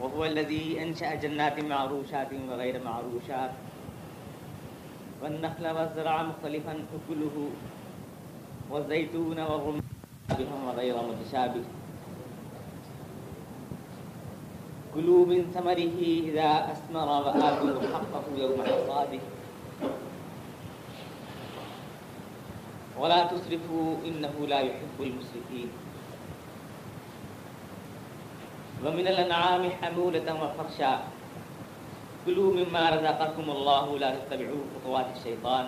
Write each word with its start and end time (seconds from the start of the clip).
وهو 0.00 0.24
الذي 0.24 0.82
أنشأ 0.82 1.14
جنات 1.14 1.60
معروشات 1.60 2.28
وغير 2.48 2.84
معروشات. 2.84 3.52
والنخل 5.22 5.66
والزرع 5.76 6.22
مختلفا 6.22 6.72
أكله 6.72 7.36
والزيتون 8.70 9.38
والرمان 9.40 9.82
وغير 10.66 10.96
متشابه. 10.96 11.64
كلوا 14.94 15.26
من 15.26 15.52
ثمره 15.54 15.98
إذا 16.32 16.72
أثمر 16.72 17.08
وآتوا 17.24 17.80
حقه 17.92 18.24
يوم 18.36 18.58
حصاده. 18.62 19.22
ولا 22.98 23.26
تسرفوا 23.26 23.96
إنه 24.04 24.34
لا 24.48 24.60
يحب 24.60 24.98
المسرفين. 25.00 25.68
ومن 28.80 29.06
الأنعام 29.08 29.70
حمولة 29.82 30.24
وفرشا. 30.24 31.04
كلوا 32.26 32.50
مما 32.52 32.90
رزقكم 32.90 33.46
الله 33.50 33.98
لا 33.98 34.10
تتبعوا 34.16 34.62
خطوات 34.74 35.06
الشيطان. 35.16 35.66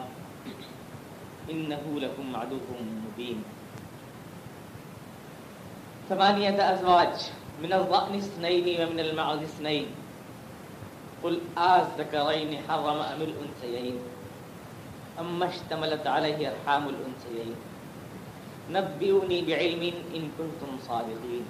إنه 1.50 1.84
لكم 1.96 2.36
عدو 2.36 2.60
مبين. 2.80 3.44
ثمانية 6.08 6.56
أزواج 6.74 7.16
من 7.62 7.72
الضأن 7.72 8.14
اثنين 8.14 8.66
ومن 8.80 9.00
المعز 9.00 9.42
اثنين. 9.42 9.86
قل 11.22 11.40
آذكرين 11.58 12.50
حرم 12.68 12.98
أم 13.00 13.20
الأنثيين؟ 13.22 13.96
أما 15.20 15.48
اشتملت 15.48 16.06
عليه 16.06 16.52
أرحام 16.52 16.84
الأنثيين. 16.88 17.54
نبئوني 18.72 19.38
بعلم 19.44 19.82
إن 20.14 20.22
كنتم 20.38 20.70
صادقين. 20.88 21.44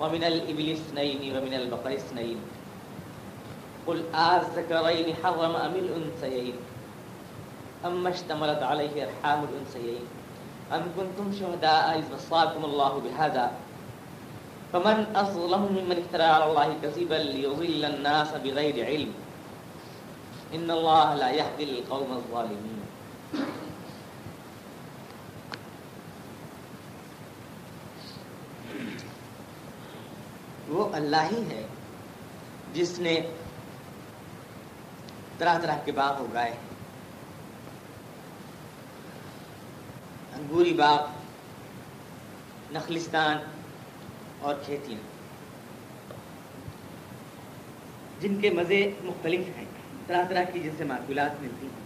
ومن 0.00 0.24
الإبل 0.24 0.72
اثنين 0.72 1.36
ومن 1.36 1.54
البقر 1.54 1.92
اثنين. 1.94 2.38
قل 3.86 4.02
آذكرين 4.14 5.16
حرم 5.24 5.54
أم 5.56 5.74
الأنثيين. 5.74 6.56
أما 7.84 8.08
اشتملت 8.08 8.62
عليه 8.62 8.94
أرحام 9.04 9.44
الأنثيين. 9.44 10.04
أم 10.72 10.82
كنتم 10.96 11.32
شهداء 11.36 11.98
إذ 11.98 12.04
وصاكم 12.14 12.64
الله 12.64 12.92
بهذا. 13.04 13.46
فمن 14.72 15.06
أظلم 15.16 15.62
ممن 15.76 15.96
افترى 16.06 16.22
على 16.22 16.44
الله 16.50 16.68
كذبا 16.82 17.14
ليضل 17.14 17.84
الناس 17.84 18.30
بغير 18.44 18.86
علم. 18.86 19.12
إن 20.54 20.70
الله 20.70 21.14
لا 21.14 21.30
يهدي 21.30 21.64
القوم 21.64 22.10
الظالمين 22.12 22.80
وہ 30.70 30.89
اللہ 31.00 31.26
ہی 31.32 31.42
ہے۔ 31.50 31.66
جس 32.72 32.98
نے 32.98 33.20
طرح 35.38 35.58
طرح 35.58 35.76
کے 35.84 35.92
باغ 35.92 36.22
اگائے۔ 36.22 36.54
انگوری 40.34 40.72
باغ، 40.72 41.06
نخلستان 42.72 43.38
اور 44.40 44.54
کھیتیاں۔ 44.64 45.00
جن 48.20 48.40
کے 48.40 48.50
مزے 48.50 48.90
مختلف 49.02 49.46
ہیں، 49.56 49.64
طرح 50.06 50.24
طرح 50.28 50.44
کی 50.52 50.60
جن 50.60 50.70
سے 50.78 50.84
معقولات 50.84 51.42
ملتی 51.42 51.66
ہیں۔ 51.66 51.80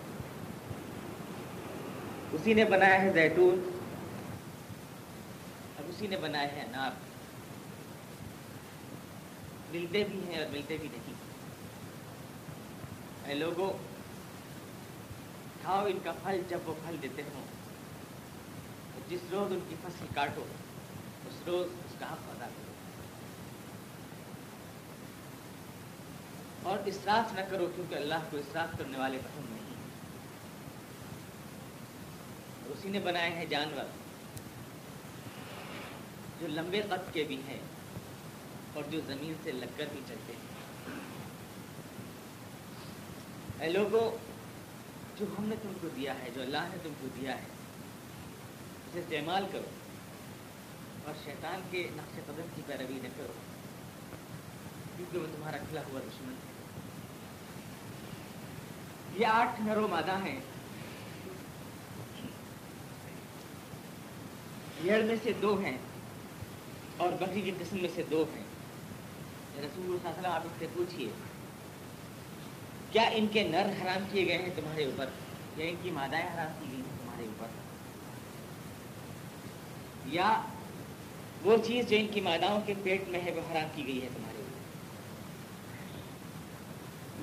اسی 2.33 2.55
نے 2.55 2.65
بنایا 2.65 3.03
ہے 3.03 3.13
زیتون 3.13 3.71
اب 5.79 5.85
اسی 5.89 6.07
نے 6.07 6.17
بنایا 6.17 6.53
ہے 6.53 6.61
انار۔ 6.61 7.04
ملتے 9.75 10.05
بھی 10.05 10.21
ہیں 10.29 10.39
اور 10.39 10.47
ملتے 10.53 10.77
بھی 10.77 10.89
نہیں 10.93 11.15
اے 13.29 13.35
لوگوں، 13.35 13.73
کھاؤ 15.63 15.87
ان 15.87 15.99
کا 16.05 16.13
پھل 16.23 16.43
جب 16.49 16.59
وہ 16.65 16.75
پھل 16.85 16.97
دیتے 17.03 17.23
ہوں۔ 17.23 17.45
جس 19.09 19.21
روز 19.31 19.53
ان 19.53 19.59
کی 19.69 19.75
فصل 19.83 20.07
کاٹو، 20.15 20.45
اس 21.27 21.35
روز 21.47 21.67
اس 21.85 21.95
کا 21.99 22.07
حق 22.07 22.29
ادا 22.29 22.47
کرو۔ 22.47 22.73
اور 26.69 26.79
اسراف 26.87 27.35
نہ 27.35 27.41
کرو 27.51 27.67
کیونکہ 27.75 27.95
اللہ 27.95 28.15
کو 28.31 28.37
اسراف 28.37 28.79
کرنے 28.79 28.99
والے 28.99 29.19
پسند 29.19 29.45
نہیں 29.51 29.75
اسی 32.69 32.89
نے 32.89 32.99
بنائے 32.99 33.31
ہیں 33.31 33.45
جانور 33.45 33.85
جو 36.41 36.47
لمبے 36.47 36.83
قد 36.83 37.15
کے 37.15 37.25
بھی 37.25 37.41
ہیں۔ 37.49 37.61
اور 38.75 38.85
جو 38.91 39.01
زمین 39.07 39.35
سے 39.45 39.53
لگ 39.53 39.65
کر 39.77 39.85
بھی 39.93 40.01
چلتے 40.09 40.33
ہیں۔ 40.33 40.55
اے 43.61 43.71
لوگوں 43.71 44.17
جو 45.19 45.27
ہم 45.39 45.45
نے 45.45 45.57
تم 45.63 45.73
کو 45.81 45.89
دیا 45.97 46.19
ہے، 46.19 46.29
جو 46.35 46.43
اللہ 46.43 46.59
نے 46.59 46.77
تم 46.83 46.91
کو 47.01 47.07
دیا 47.17 47.37
ہے، 47.37 47.47
اسے 48.87 48.99
استعمال 48.99 49.47
کرو 49.53 49.71
اور 51.05 51.15
شیطان 51.25 51.61
کے 51.71 51.89
نقش 51.93 52.15
قدم 52.27 52.47
کی 52.55 52.63
پیروی 52.67 53.01
نہ 53.03 53.09
کرو، 53.17 53.33
کیونکہ 54.97 55.19
وہ 55.19 55.27
تمہارا 55.37 55.57
کھلا 55.57 55.81
ہوا 55.81 56.01
دشمن 56.01 56.33
ہے۔ 56.33 56.55
یہ 59.17 59.27
آٹھ 59.27 59.61
نرو 59.61 59.89
مادہ 59.89 60.19
ہیں۔ 60.25 60.41
بھیڑ 64.83 65.05
میں 65.05 65.17
سے 65.23 65.33
دو 65.43 65.61
ہیں 65.61 65.79
اور 66.97 67.13
بکری 67.13 67.41
کی 67.41 67.51
قسم 67.51 67.77
میں 67.81 67.89
سے 67.95 68.03
دو 68.11 68.25
ہیں۔ 68.37 68.44
رسول 69.59 69.85
اللہ 69.85 69.97
علیہ 69.97 70.11
وسلم 70.11 70.31
آپ 70.31 70.41
اس 70.45 70.53
سے 70.59 70.67
پوچھیے 70.75 71.09
کیا 72.93 73.03
ان 73.03 73.27
کے 73.33 73.43
نر 73.49 73.67
حرام 73.83 74.05
کیے 74.13 74.27
گئے 74.27 74.39
ہیں 74.39 74.49
تمہارے 74.57 74.85
اوپر؟ 74.85 75.07
یا 75.57 75.67
ان 75.67 75.75
کی 75.83 75.91
مادائیں 75.91 76.27
حرام 76.35 76.53
کی 76.61 76.67
گئی 76.67 76.77
ہیں 76.77 76.99
تمہارے 77.03 77.25
اوپر۔ 77.25 77.47
یا 80.07 80.43
وہ 81.43 81.57
چیز 81.65 81.89
جو 81.89 81.97
ان 81.97 82.07
کی 82.15 82.21
ماداؤں 82.21 82.61
کے 82.67 82.75
پیٹ 82.83 83.09
میں 83.09 83.21
ہے 83.21 83.31
وہ 83.31 83.53
حرام 83.53 83.69
کی 83.75 83.87
گئی 83.87 84.03
ہے 84.03 84.09
تمہارے 84.15 84.39
اوپر۔ 84.39 84.61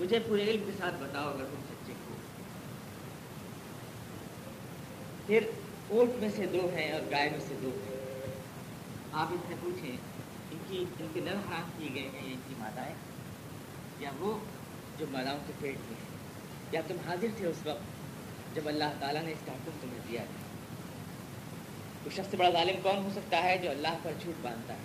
مجھے 0.04 0.20
پورے 0.20 0.44
علم 0.44 0.64
کے 0.66 0.72
ساتھ 0.78 0.96
بتاؤ 1.00 1.30
اگر 1.30 1.46
تم 1.46 1.62
سچے 1.70 1.94
ہو۔ 2.10 2.16
پھر 5.28 5.50
اونٹ 5.90 6.10
میں 6.20 6.30
سے 6.36 6.46
دو 6.46 6.70
ہیں 6.74 6.92
اور 6.92 7.02
گائے 7.12 7.30
میں 7.30 7.40
سے 7.48 7.56
دو 7.62 7.70
ہیں۔ 7.70 8.26
آپ 9.12 9.28
ان 9.32 9.38
سے 9.48 9.56
پوچھیں 9.62 9.98
کی 10.72 10.86
ان 11.00 11.08
کے 11.14 11.20
نر 11.20 11.32
حرام 11.32 11.70
کیے 11.78 11.90
گئے 11.94 12.02
ہیں 12.02 12.28
یا 12.28 12.34
ان 12.34 12.42
کی 12.48 12.56
مادائیں۔ 12.60 12.96
یا 14.00 14.12
وہ 14.20 14.40
جو 14.98 15.06
ماداؤں 15.12 15.40
کے 15.48 15.54
پیٹ 15.60 15.76
میں 15.76 15.98
ہیں؟ 16.00 16.18
یا 16.72 16.82
تم 16.88 16.96
حاضر 17.08 17.28
تھے 17.38 17.48
اس 17.48 17.66
وقت 17.66 17.82
جب 18.56 18.68
اللہ 18.68 18.84
تعالیٰ 19.00 19.24
نے 19.24 19.32
اس 19.32 19.38
کا 19.46 19.52
حکم 19.52 19.72
تمہیں 19.82 20.00
دیا 20.10 20.22
تھا؟ 20.24 20.48
وہ 22.06 22.10
شخص 22.16 22.36
بڑا 22.36 22.50
ظالم 22.50 22.82
کون 22.84 22.98
ہو 22.98 23.10
سکتا 23.16 23.44
ہے 23.44 23.58
جو 23.58 23.72
اللہ 23.72 23.88
پر 24.04 24.12
جھوٹ 24.20 24.36
باندھتا 24.42 24.74
ہے؟ 24.74 24.80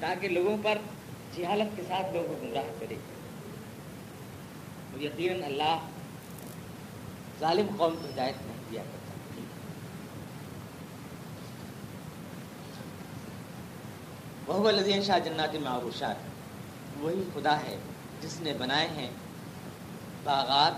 تاکہ 0.00 0.28
لوگوں 0.28 0.56
پر 0.62 0.78
جہالت 1.36 1.76
کے 1.76 1.82
ساتھ 1.88 2.14
لوگوں 2.14 2.28
کو 2.28 2.34
گمراہ 2.42 2.62
کرے۔ 2.80 2.94
یقیناً 5.04 5.42
اللہ 5.42 5.78
ظالم 7.40 7.66
قوم 7.76 7.96
کو 7.96 8.08
ہدایت 8.14 8.34
نہیں 8.46 8.56
دیا 8.70 8.82
کرتا۔ 8.82 9.01
وہ 14.52 14.70
لذین 14.70 15.02
شاہ 15.02 15.18
جنات 15.18 15.54
معروشات 15.54 16.14
وہی 17.00 17.22
خدا 17.34 17.60
ہے 17.60 17.76
جس 18.20 18.40
نے 18.40 18.52
بنائے 18.58 18.88
ہیں 18.88 19.10
باغات، 20.22 20.72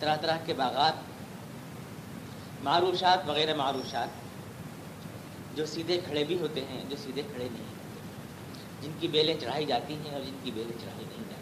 طرح 0.00 0.16
طرح 0.16 0.36
کے 0.44 0.54
باغات، 0.54 0.92
معروشات 2.64 3.18
وغیرہ 3.26 3.54
معروشات، 3.54 4.08
جو 5.56 5.66
سیدھے 5.66 6.00
کھڑے 6.04 6.24
بھی 6.24 6.38
ہوتے 6.38 6.64
ہیں، 6.64 6.84
جو 6.88 6.96
سیدھے 6.96 7.22
کھڑے 7.22 7.48
نہیں 7.52 7.64
ہوتے۔ 7.64 8.00
جن 8.82 8.90
کی 9.00 9.08
بیلیں 9.08 9.40
چڑھائی 9.40 9.66
جاتی 9.66 9.94
ہیں 9.94 10.12
اور 10.12 10.20
جن 10.20 10.36
کی 10.42 10.50
بیلیں 10.50 10.80
چڑھائی 10.80 11.04
نہیں 11.04 11.24
جاتی۔ 11.30 11.40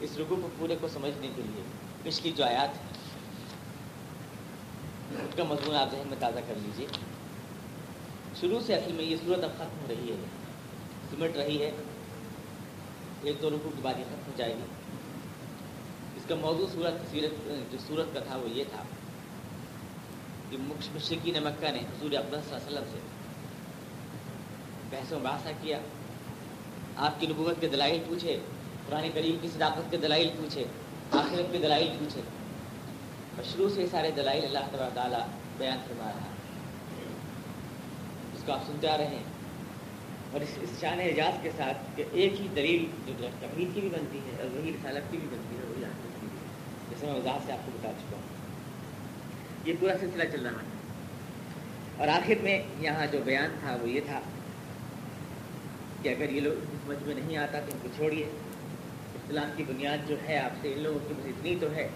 اس 0.00 0.10
رگو 0.18 0.36
کو 0.42 0.48
پورے 0.58 0.76
کو 0.80 0.88
سمجھنے 0.88 1.28
کے 1.36 1.42
لیے 1.42 1.62
پچھلی 2.02 2.32
جو 2.32 2.44
آیات 2.44 2.68
ہے 2.68 2.82
اس 5.28 5.34
کا 5.36 5.44
مضمون 5.44 5.76
آپ 5.76 5.90
ذہن 5.90 6.08
میں 6.08 6.16
تازہ 6.20 6.38
کر 6.46 6.54
لیجیے 6.62 6.86
شروع 8.40 8.60
سے 8.66 8.74
اصل 8.74 8.92
میں 8.92 9.04
یہ 9.04 9.16
صورت 9.24 9.44
اب 9.44 9.50
ختم 9.54 9.80
ہو 9.80 9.86
رہی 9.88 10.10
ہے۔ 10.10 10.16
سمٹ 11.10 11.36
رہی 11.36 11.62
ہے۔ 11.62 11.70
ایک 13.22 13.42
دو 13.42 13.50
رکو 13.50 13.68
کی 13.76 13.82
بات 13.82 13.98
یہ 13.98 14.04
ختم 14.04 14.22
ہو 14.26 14.32
جائے 14.36 14.54
گی۔ 14.54 14.64
اس 16.16 16.22
کا 16.28 16.34
موضوع 16.34 16.66
صورت 16.72 17.10
سیرت، 17.10 17.48
جو 17.72 17.78
صورت 17.86 18.14
کا 18.14 18.20
تھا 18.20 18.36
وہ 18.36 18.50
یہ 18.50 18.64
تھا 18.70 18.82
کہ 20.50 20.56
مشرقین 20.94 21.42
مکہ 21.42 21.70
نے 21.70 21.78
حضور 21.78 22.10
صلی 22.10 22.16
اللہ 22.16 22.56
علیہ 22.56 22.66
وسلم 22.66 22.82
سے 22.92 22.98
بحث 24.90 25.12
و 25.12 25.18
بحثہ 25.22 25.48
کیا۔ 25.62 25.78
آپ 26.96 27.20
کی 27.20 27.26
نبوت 27.26 27.60
کے 27.60 27.68
دلائل 27.68 28.02
پوچھے، 28.08 28.38
قرآن 28.86 29.10
کریم 29.14 29.36
کی 29.42 29.48
صداقت 29.48 29.90
کے 29.90 29.96
دلائل 29.96 30.30
پوچھے، 30.36 30.64
آخرت 31.12 31.52
کے 31.52 31.58
دلائل 31.58 31.88
پوچھے۔ 31.98 32.20
اور 33.36 33.44
شروع 33.52 33.68
سے 33.74 33.86
سارے 33.90 34.10
دلائل 34.10 34.44
اللہ 34.44 34.58
تبار 34.72 34.90
تعالیٰ 34.94 35.26
بیان 35.58 35.78
فرما 35.88 36.04
رہا 36.04 36.28
اس 36.28 36.33
کو 38.46 38.52
آپ 38.52 38.66
سنتے 38.66 38.88
آ 38.88 38.96
رہے 38.96 39.06
ہیں۔ 39.06 39.22
اور 40.32 40.40
اس 40.40 40.58
اس 40.60 40.80
شان 40.80 41.00
اعجاز 41.00 41.38
کے 41.42 41.50
ساتھ 41.56 41.78
کہ 41.96 42.04
ایک 42.12 42.40
ہی 42.40 42.48
دلیل 42.56 42.86
جو 43.06 43.28
تقریر 43.40 43.68
کی 43.74 43.80
بھی 43.80 43.88
بنتی 43.88 44.18
ہے 44.18 44.42
اور 44.42 44.58
وہی 44.58 44.70
رسالت 44.70 45.12
کی 45.12 45.18
بھی 45.18 45.28
بنتی 45.30 45.56
ہے 45.56 45.62
وہی 45.64 45.84
آخرت 45.84 46.20
کی 46.20 46.26
بھی 46.30 46.38
جیسے 46.90 47.06
میں 47.06 47.14
وضاحت 47.14 47.40
سے 47.46 47.52
آپ 47.52 47.66
کو 47.66 47.72
بتا 47.74 47.92
چکا 47.92 48.16
ہوں۔ 48.16 48.22
یہ 49.64 49.74
پورا 49.80 49.92
سلسلہ 50.00 50.24
چل 50.32 50.42
رہا 50.42 50.50
ہے۔ 50.50 50.66
اور 51.96 52.08
آخر 52.08 52.34
میں 52.42 52.62
یہاں 52.78 53.06
جو 53.12 53.18
بیان 53.24 53.56
تھا 53.60 53.76
وہ 53.82 53.88
یہ 53.88 54.00
تھا 54.06 54.20
کہ 56.02 56.08
اگر 56.08 56.30
یہ 56.30 56.40
لوگ 56.40 56.64
سمجھ 56.64 57.02
میں 57.02 57.14
نہیں 57.14 57.36
آتا 57.36 57.60
تو 57.60 57.72
ان 57.72 57.78
کو 57.82 57.88
چھوڑیے۔ 57.96 58.24
اسلام 59.14 59.50
کی 59.56 59.64
بنیاد 59.68 60.08
جو 60.08 60.16
ہے، 60.28 60.38
آپ 60.38 60.50
سے 60.62 60.72
ان 60.72 60.78
لوگوں 60.78 60.98
کی 61.08 61.14
بس 61.18 61.26
اتنی 61.26 61.56
تو 61.60 61.72
ہے 61.74 61.88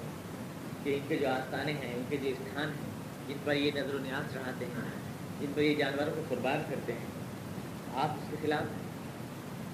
کہ 0.82 0.94
ان 0.94 1.00
کے 1.08 1.16
جو 1.16 1.28
آستانے 1.28 1.72
ہیں، 1.72 1.94
ان 1.94 2.02
کے 2.08 2.16
جو 2.16 2.28
استھان 2.28 2.68
ہیں 2.68 2.90
جن 3.28 3.36
پر 3.44 3.54
یہ 3.54 3.70
نظر 3.74 3.94
و 3.94 3.98
نیاز 3.98 4.34
چڑھاتے 4.34 4.64
ہیں۔ 4.64 5.07
جن 5.40 5.52
پر 5.55 5.62
یہ 5.62 5.75
جانوروں 5.75 6.12
کو 6.17 6.23
قربان 6.29 6.62
کرتے 6.70 6.93
ہیں۔ 6.93 7.06
آپ 7.94 8.08
اس 8.11 8.31
کے 8.31 8.37
خلاف 8.43 8.64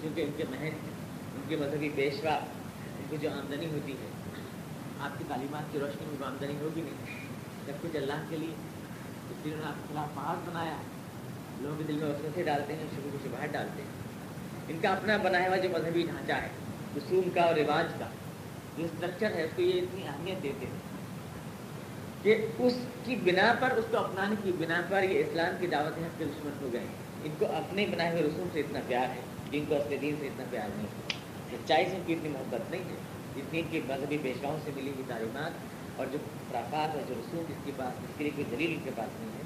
کیونکہ 0.00 0.20
ان 0.22 0.30
کے 0.36 0.44
مہن 0.50 0.70
ان 1.34 1.42
کے 1.48 1.56
مذہبی 1.56 1.88
پیشوا، 1.94 2.34
ان 2.98 3.04
کی 3.10 3.16
جو 3.20 3.30
آمدنی 3.30 3.66
ہوتی 3.66 3.92
ہے، 3.92 4.08
آپ 5.00 5.18
کی 5.18 5.24
تعلیمات 5.28 5.72
کی 5.72 5.78
روشنی 5.78 6.16
میں 6.20 6.26
آمدنی 6.26 6.54
ہوگی 6.60 6.80
نہیں۔ 6.80 7.26
جب 7.66 7.72
کچھ 7.82 7.96
اللہ 7.96 8.22
کے 8.30 8.36
لیے 8.36 8.54
اس 9.30 9.46
لیے 9.46 9.54
انہوں 9.54 9.66
نے 9.66 9.72
آپ 9.72 9.88
کے 9.88 9.94
خلاف 9.94 10.08
محاذ 10.14 10.48
بنایا، 10.48 10.76
لوگوں 11.60 11.76
کے 11.78 11.84
دل 11.88 11.92
میں 11.92 12.08
وسوسے 12.08 12.42
ڈالتے 12.42 12.74
ہیں 12.74 12.84
شروع 12.96 13.18
کو 13.22 13.28
باہر 13.30 13.46
ڈالتے 13.46 13.82
ہیں۔ 13.82 14.04
ان 14.68 14.78
کا 14.82 14.88
اپنا 14.88 15.16
بنایا 15.16 15.48
ہوا 15.48 15.56
جو 15.56 15.68
مذہبی 15.68 16.02
ڈھانچہ 16.02 16.32
ہے، 16.32 16.48
رسوم 16.96 17.30
کا 17.34 17.42
اور 17.42 17.54
رواج 17.54 17.86
کا، 17.98 18.06
جو 18.78 18.84
اسٹرکچر 18.84 19.34
ہے، 19.34 19.42
اس 19.42 19.50
کو 19.56 19.62
یہ 19.62 19.82
اتنی 19.82 20.08
اہمیت 20.08 20.42
دیتے 20.42 20.66
ہیں۔ 20.66 20.93
کہ 22.24 22.46
اس 22.58 22.74
کی 23.04 23.16
بنا 23.16 23.54
پر، 23.60 23.70
اس 23.70 23.84
کو 23.90 23.96
اپنانے 23.96 24.34
کی 24.42 24.52
بنا 24.58 24.82
پر 24.88 25.02
یہ 25.02 25.20
اسلام 25.20 25.54
کی 25.60 25.66
دعوت 25.66 25.98
حق 25.98 26.18
کے 26.18 26.24
دشمن 26.24 26.52
ہو 26.62 26.68
گئے۔ 26.72 26.84
ان 27.24 27.30
کو 27.38 27.46
اپنے 27.46 27.86
بنائے 27.86 28.10
ہوئے 28.10 28.22
رسوم 28.22 28.48
سے 28.52 28.60
اتنا 28.60 28.80
پیار 28.88 29.08
ہے، 29.08 29.20
جن 29.50 29.64
کو 29.68 29.74
اپنے 29.74 29.96
دین 29.96 30.14
سے 30.20 30.26
اتنا 30.26 30.44
پیار 30.50 30.68
نہیں 30.76 30.86
ہے۔ 30.86 31.14
سچائی 31.56 31.84
سے 31.84 31.96
ان 31.96 32.02
کی 32.06 32.12
اتنی 32.12 32.28
محبت 32.28 32.70
نہیں 32.70 32.80
ہے۔ 32.80 32.94
جتنی 33.36 33.60
ان 33.60 33.66
کی 33.70 33.80
مذہبی 33.88 34.18
پیشواؤں 34.22 34.58
سے 34.64 34.70
ملی 34.76 34.90
ہوئی 34.90 35.04
تعلیمات 35.08 35.50
اور 35.96 36.06
جو 36.12 36.18
خرافات 36.50 36.94
اور 36.94 37.02
جو 37.08 37.14
رسوم 37.14 37.44
جس 37.48 37.54
کے 37.64 37.72
پاس، 37.76 38.02
جس 38.02 38.18
کے 38.18 38.24
لیے 38.24 38.32
کوئی 38.36 38.56
دلیل 38.56 38.74
ان 38.74 38.80
کے 38.84 38.90
پاس 38.96 39.08
نہیں 39.20 39.30
ہے، 39.38 39.42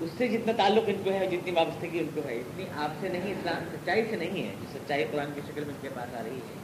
اس 0.00 0.10
سے 0.18 0.28
جتنا 0.28 0.52
تعلق 0.56 0.84
ان 0.86 1.02
کو 1.04 1.10
ہے، 1.10 1.26
جتنی 1.26 1.50
وابستگی 1.50 1.98
ان 1.98 2.08
کو 2.14 2.20
ہے، 2.28 2.34
اتنی 2.34 2.64
آپ 2.76 2.90
سے 3.00 3.08
نہیں، 3.08 3.32
اسلام 3.32 3.64
سچائی 3.72 4.02
سے 4.10 4.16
نہیں 4.16 4.42
ہے۔ 4.42 4.54
جو 4.60 4.78
سچائی 4.78 5.04
قرآن 5.12 5.26
کی 5.34 5.40
شکل 5.48 5.60
میں 5.60 5.74
ان 5.74 5.80
کے 5.80 5.88
پاس 5.94 6.14
آ 6.14 6.22
رہی 6.24 6.30
ہے، 6.30 6.54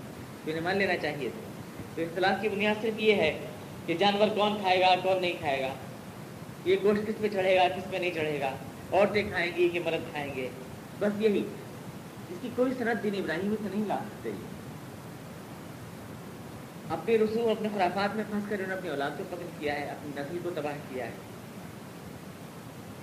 تو 0.44 0.50
انہیں 0.50 0.64
مان 0.64 0.76
لینا 0.76 0.96
چاہیے۔ 0.96 1.28
تھا 1.28 1.50
تو 1.94 2.02
اختلاف 2.02 2.42
کی 2.42 2.48
بنیاد 2.48 2.82
صرف 2.82 3.00
یہ 3.00 3.14
ہے 3.14 3.38
کہ 3.86 3.94
جانور 3.94 4.28
کون 4.36 4.58
کھائے 4.60 4.80
گا 4.80 4.94
کون 5.02 5.20
نہیں 5.20 5.32
کھائے 5.40 5.62
گا۔ 5.62 5.74
یہ 6.64 6.76
گوشت 6.82 7.08
کس 7.08 7.14
پہ 7.20 7.28
چڑھے 7.32 7.56
گا 7.56 7.68
کس 7.68 7.90
پہ 7.90 7.96
نہیں 7.96 8.10
چڑھے 8.10 8.40
گا۔ 8.40 8.50
عورتیں 8.92 9.22
کھائیں 9.22 9.52
گی 9.56 9.68
کہ 9.68 9.80
مرد 9.80 10.10
کھائیں 10.10 10.34
گے۔ 10.36 10.48
بس 10.98 11.12
یہی۔ 11.18 11.42
اس 12.30 12.36
کی 12.40 12.50
کوئی 12.56 12.72
صنعت 12.78 13.02
دین 13.02 13.14
ابراہیمی 13.14 13.56
سے 13.62 13.68
نہیں 13.74 13.84
لا 13.86 13.98
سکتے۔ 13.98 14.30
اپنے 16.88 17.16
رسوم 17.16 17.50
اپنے 17.50 17.68
خرافات 17.74 18.16
میں 18.16 18.24
پھنس 18.30 18.44
کر 18.48 18.54
انہوں 18.54 18.68
نے 18.68 18.74
اپنی 18.74 18.90
اولاد 18.90 19.10
کو 19.18 19.24
قتل 19.30 19.46
کیا 19.58 19.74
ہے 19.74 19.84
اپنی 19.84 20.22
نسل 20.22 20.38
کو 20.42 20.50
تباہ 20.54 20.72
کیا 20.88 21.06
ہے۔ 21.06 21.10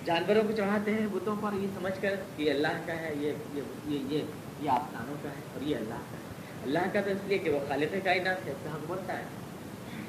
جانوروں 0.06 0.42
کو 0.44 0.52
چڑھاتے 0.52 0.92
ہیں 0.92 1.08
بتوں 1.12 1.36
پر 1.42 1.50
یہ 1.54 1.68
سمجھ 1.76 2.02
کر 2.02 2.16
کہ 2.38 2.44
یہ 2.44 2.52
اللہ 2.52 2.68
کا 2.86 3.00
ہے 3.00 3.14
یہ 3.20 3.34
یہ 3.54 3.62
یہ 3.86 4.00
یہ, 4.10 4.22
یہ 4.62 4.70
آستانوں 4.70 5.16
کا 5.24 5.30
ہے 5.30 5.42
اور 5.54 5.62
یہ 5.62 5.76
اللہ 5.76 5.94
کا 5.94 6.18
ہے۔ 6.18 6.28
اللہ 6.64 6.80
کا 6.94 7.02
تو 7.02 7.10
اس 7.10 7.18
لیے 7.28 7.38
کہ 7.38 7.50
وہ 7.50 7.60
خالق 7.68 7.96
کائنات 8.04 8.46
ہے 8.46 8.52
اس 8.52 8.58
کا 8.64 8.70
حق 8.70 8.80
بنتا 8.88 9.20
ہے۔ 9.20 9.24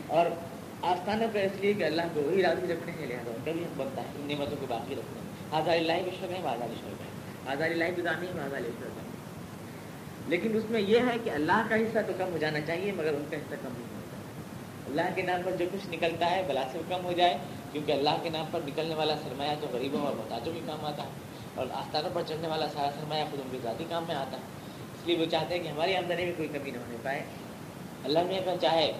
اور 0.06 0.26
آستانوں 0.82 1.28
کا 1.32 1.40
اس 1.40 1.52
لیے 1.60 1.72
کہ 1.72 1.84
اللہ 1.84 2.02
کو 2.14 2.22
وہی 2.22 2.42
راضی 2.42 2.72
رکھنے 2.72 2.92
ہیں 2.92 3.06
لہٰذا 3.06 3.30
ان 3.30 3.42
کا 3.44 3.52
بھی 3.52 3.64
حق 3.64 3.76
بنتا 3.76 4.02
ہے 4.02 4.06
ان 4.16 4.28
نعمتوں 4.28 4.56
کو 4.60 4.66
باقی 4.68 4.94
رکھنے 4.94 5.20
ہیں 5.20 5.60
آزاد 5.60 5.74
اللہ 5.74 5.92
بھی 6.04 6.10
شرک 6.20 6.30
ہے 6.30 6.48
آزاد 6.48 6.68
شرک 6.68 7.00
ہے 7.00 7.52
آزاد 7.52 7.68
اللہ 7.70 7.84
بھی 7.94 8.02
دانی 8.02 8.26
ہے 8.26 8.40
آزاد 8.40 8.60
شرک 8.60 8.98
ہے 8.98 9.08
لیکن 10.28 10.56
اس 10.56 10.70
میں 10.70 10.80
یہ 10.80 10.98
ہے 10.98 11.16
کہ 11.24 11.30
اللہ 11.30 11.66
کا 11.68 11.76
حصہ 11.76 11.98
تو 12.06 12.12
کم 12.18 12.32
ہو 12.32 12.38
جانا 12.38 12.60
چاہیے، 12.60 12.92
مگر 12.92 13.12
ان 13.14 13.24
کا 13.30 13.36
حصہ 13.36 13.54
کم 13.62 13.72
نہیں 13.78 13.94
ہوتا 13.94 14.16
اللہ 14.86 15.14
کے 15.14 15.22
نام 15.22 15.40
پر 15.44 15.50
جو 15.58 15.64
کچھ 15.72 15.90
نکلتا 15.90 16.30
ہے، 16.30 16.42
بلا 16.48 16.62
سے 16.72 16.78
کم 16.88 17.04
ہو 17.04 17.12
جائے، 17.12 17.38
کیونکہ 17.72 17.92
اللہ 17.92 18.16
کے 18.22 18.28
نام 18.28 18.44
پر 18.50 18.60
نکلنے 18.66 18.94
والا 18.94 19.14
سرمایہ 19.16 19.54
تو 19.60 19.66
غریبوں 19.72 20.00
اور 20.00 20.12
محتاجوں 20.14 20.52
کے 20.54 20.60
کام 20.66 20.84
آتا 20.84 21.02
ہے۔ 21.02 21.08
اور 21.54 21.66
آستانوں 21.72 22.10
پر 22.12 22.22
چڑھنے 22.26 22.48
والا 22.48 22.66
سارا 22.68 22.90
سرمایہ 23.00 23.24
خود 23.30 23.40
ان 23.40 23.48
کے 23.52 23.58
ذاتی 23.62 23.84
کام 23.88 24.04
میں 24.08 24.14
آتا 24.14 24.36
ہے۔ 24.36 24.42
اس 24.94 25.06
لیے 25.06 25.16
وہ 25.18 25.24
چاہتے 25.30 25.54
ہیں 25.54 25.62
کہ 25.62 25.68
ہماری 25.68 25.96
آمدنی 25.96 26.24
میں 26.24 26.32
کوئی 26.36 26.48
کمی 26.48 26.70
نہ 26.70 26.78
ہونے 26.78 26.96
پائے۔ 27.02 27.22
اللہ 28.04 28.18
میں 28.26 28.38
اگر 28.38 28.54
چاہے 28.60 28.92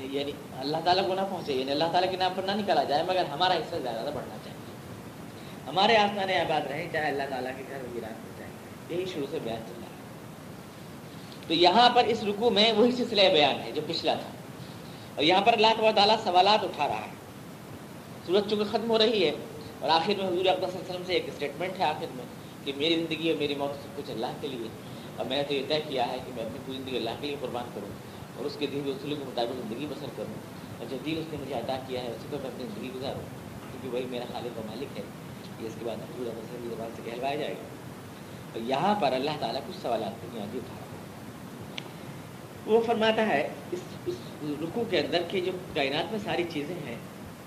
یعنی 0.00 0.32
اللہ 0.58 0.76
تعالیٰ 0.84 1.06
کو 1.06 1.14
نہ 1.14 1.20
پہنچے 1.30 1.52
یعنی 1.52 1.70
اللہ 1.70 1.84
تعالیٰ 1.92 2.10
کے 2.10 2.16
نام 2.16 2.32
پر 2.36 2.42
نہ 2.42 2.52
نکالا 2.52 2.84
جائے، 2.84 3.02
مگر 3.02 3.24
ہمارا 3.24 3.54
حصہ 3.54 3.76
زیادہ 3.82 4.10
بڑھنا 4.14 4.36
چاہیے۔ 4.44 4.60
ہمارے 5.66 5.96
آستان 5.96 6.30
آباد 6.30 6.66
رہیں، 6.66 6.88
چاہے 6.92 7.08
اللہ 7.08 7.22
تعالیٰ 7.30 7.52
کے 7.56 7.62
گھر 7.70 7.78
ویران 7.92 8.12
ہو 8.12 8.30
جائے، 8.38 8.50
یہی 8.90 9.04
شروع 9.14 9.26
سے 9.30 9.38
بیان 9.42 9.60
چل 9.66 9.72
رہا 9.72 9.86
ہے۔ 9.86 11.48
تو 11.48 11.54
یہاں 11.54 11.90
پر 11.90 12.04
اس 12.04 12.22
رکو 12.22 12.50
میں 12.50 12.72
وہی 12.72 12.92
سلسلہ 12.92 13.28
بیان 13.32 13.60
ہے 13.60 13.72
جو 13.72 13.82
پچھلا 13.86 14.14
تھا۔ 14.14 14.30
اور 15.14 15.24
یہاں 15.24 15.40
پر 15.40 15.52
اللہ 15.52 15.90
تعالیٰ 15.94 16.16
سوالات 16.24 16.64
اٹھا 16.64 16.88
رہا 16.88 17.00
ہے۔ 17.00 17.10
صورت 18.26 18.50
چونکہ 18.50 18.64
ختم 18.70 18.90
ہو 18.90 18.98
رہی 18.98 19.24
ہے، 19.24 19.32
اور 19.80 19.90
آخر 19.90 20.12
میں 20.18 20.28
حضور 20.28 20.46
اقدس 20.46 20.74
وسلم 20.74 21.02
سے 21.06 21.12
ایک 21.12 21.28
اسٹیٹمنٹ 21.28 21.78
ہے 21.78 21.84
آخر 21.84 22.06
میں 22.14 22.24
کہ 22.64 22.72
میری 22.76 22.94
زندگی 22.94 23.30
اور 23.30 23.38
میری 23.38 23.54
موت 23.54 23.82
سب 23.82 23.96
کچھ 23.96 24.10
اللہ 24.10 24.26
کے 24.40 24.48
لیے 24.48 24.68
اور 25.16 25.26
میں 25.26 25.36
نے 25.36 25.42
تو 25.42 25.54
یہ 25.54 25.62
طے 25.68 25.80
کیا 25.88 26.08
ہے 26.08 26.16
کہ 26.26 26.32
میں 26.36 26.44
اپنی 26.44 26.58
پوری 26.66 26.78
زندگی 26.78 26.96
اللہ 26.96 27.10
کے 27.20 27.26
لیے 27.26 27.36
قربان 27.40 27.64
کروں۔ 27.74 28.11
اور 28.42 28.50
اس 28.50 28.56
کے 28.58 28.66
دین 28.66 28.82
اصولوں 28.86 29.16
کے 29.16 29.24
مطابق 29.24 29.68
زندگی 29.68 29.86
بسر 29.86 30.06
کروں۔ 30.16 30.34
اور 30.78 30.86
جو 30.90 30.96
دین 31.04 31.18
اس 31.18 31.24
نے 31.32 31.38
مجھے 31.40 31.54
ادا 31.54 31.78
کیا 31.86 32.02
ہے 32.02 32.06
اسی 32.06 32.26
پر 32.30 32.38
میں 32.42 32.50
اپنی 32.50 32.64
زندگی 32.74 32.90
گزاروں۔ 32.94 33.20
کیونکہ 33.72 33.88
وہی 33.88 34.06
میرا 34.10 34.24
خالق 34.32 34.58
و 34.58 34.62
مالک 34.66 34.98
ہے۔ 34.98 35.02
یہ 35.60 35.66
اس 35.66 35.74
کے 35.78 35.84
بعد 35.84 35.96
حضور 35.96 36.26
وسلم 36.26 36.62
کی 36.62 36.68
زبان 36.68 36.90
سے 36.96 37.02
کہلوایا 37.04 37.36
جائے 37.36 37.52
گا۔ 37.52 37.62
اور 38.52 38.60
یہاں 38.60 38.94
پر 39.00 39.12
اللہ 39.12 39.30
تعالیٰ 39.40 39.60
کچھ 39.68 39.76
سوالات 39.82 40.12
بنیادی 40.24 40.58
اٹھا 40.58 40.74
رہا 40.74 40.86
ہے۔ 40.86 40.92
وہ 42.66 42.80
فرماتا 42.80 43.26
ہے، 43.26 43.48
اس 43.72 43.78
اس 44.06 44.14
رکو 44.42 44.84
کے 44.90 45.00
اندر 45.00 45.22
کہ 45.28 45.40
جو 45.40 45.52
کائنات 45.74 46.10
میں 46.10 46.20
ساری 46.24 46.44
چیزیں 46.50 46.74
ہیں، 46.74 46.96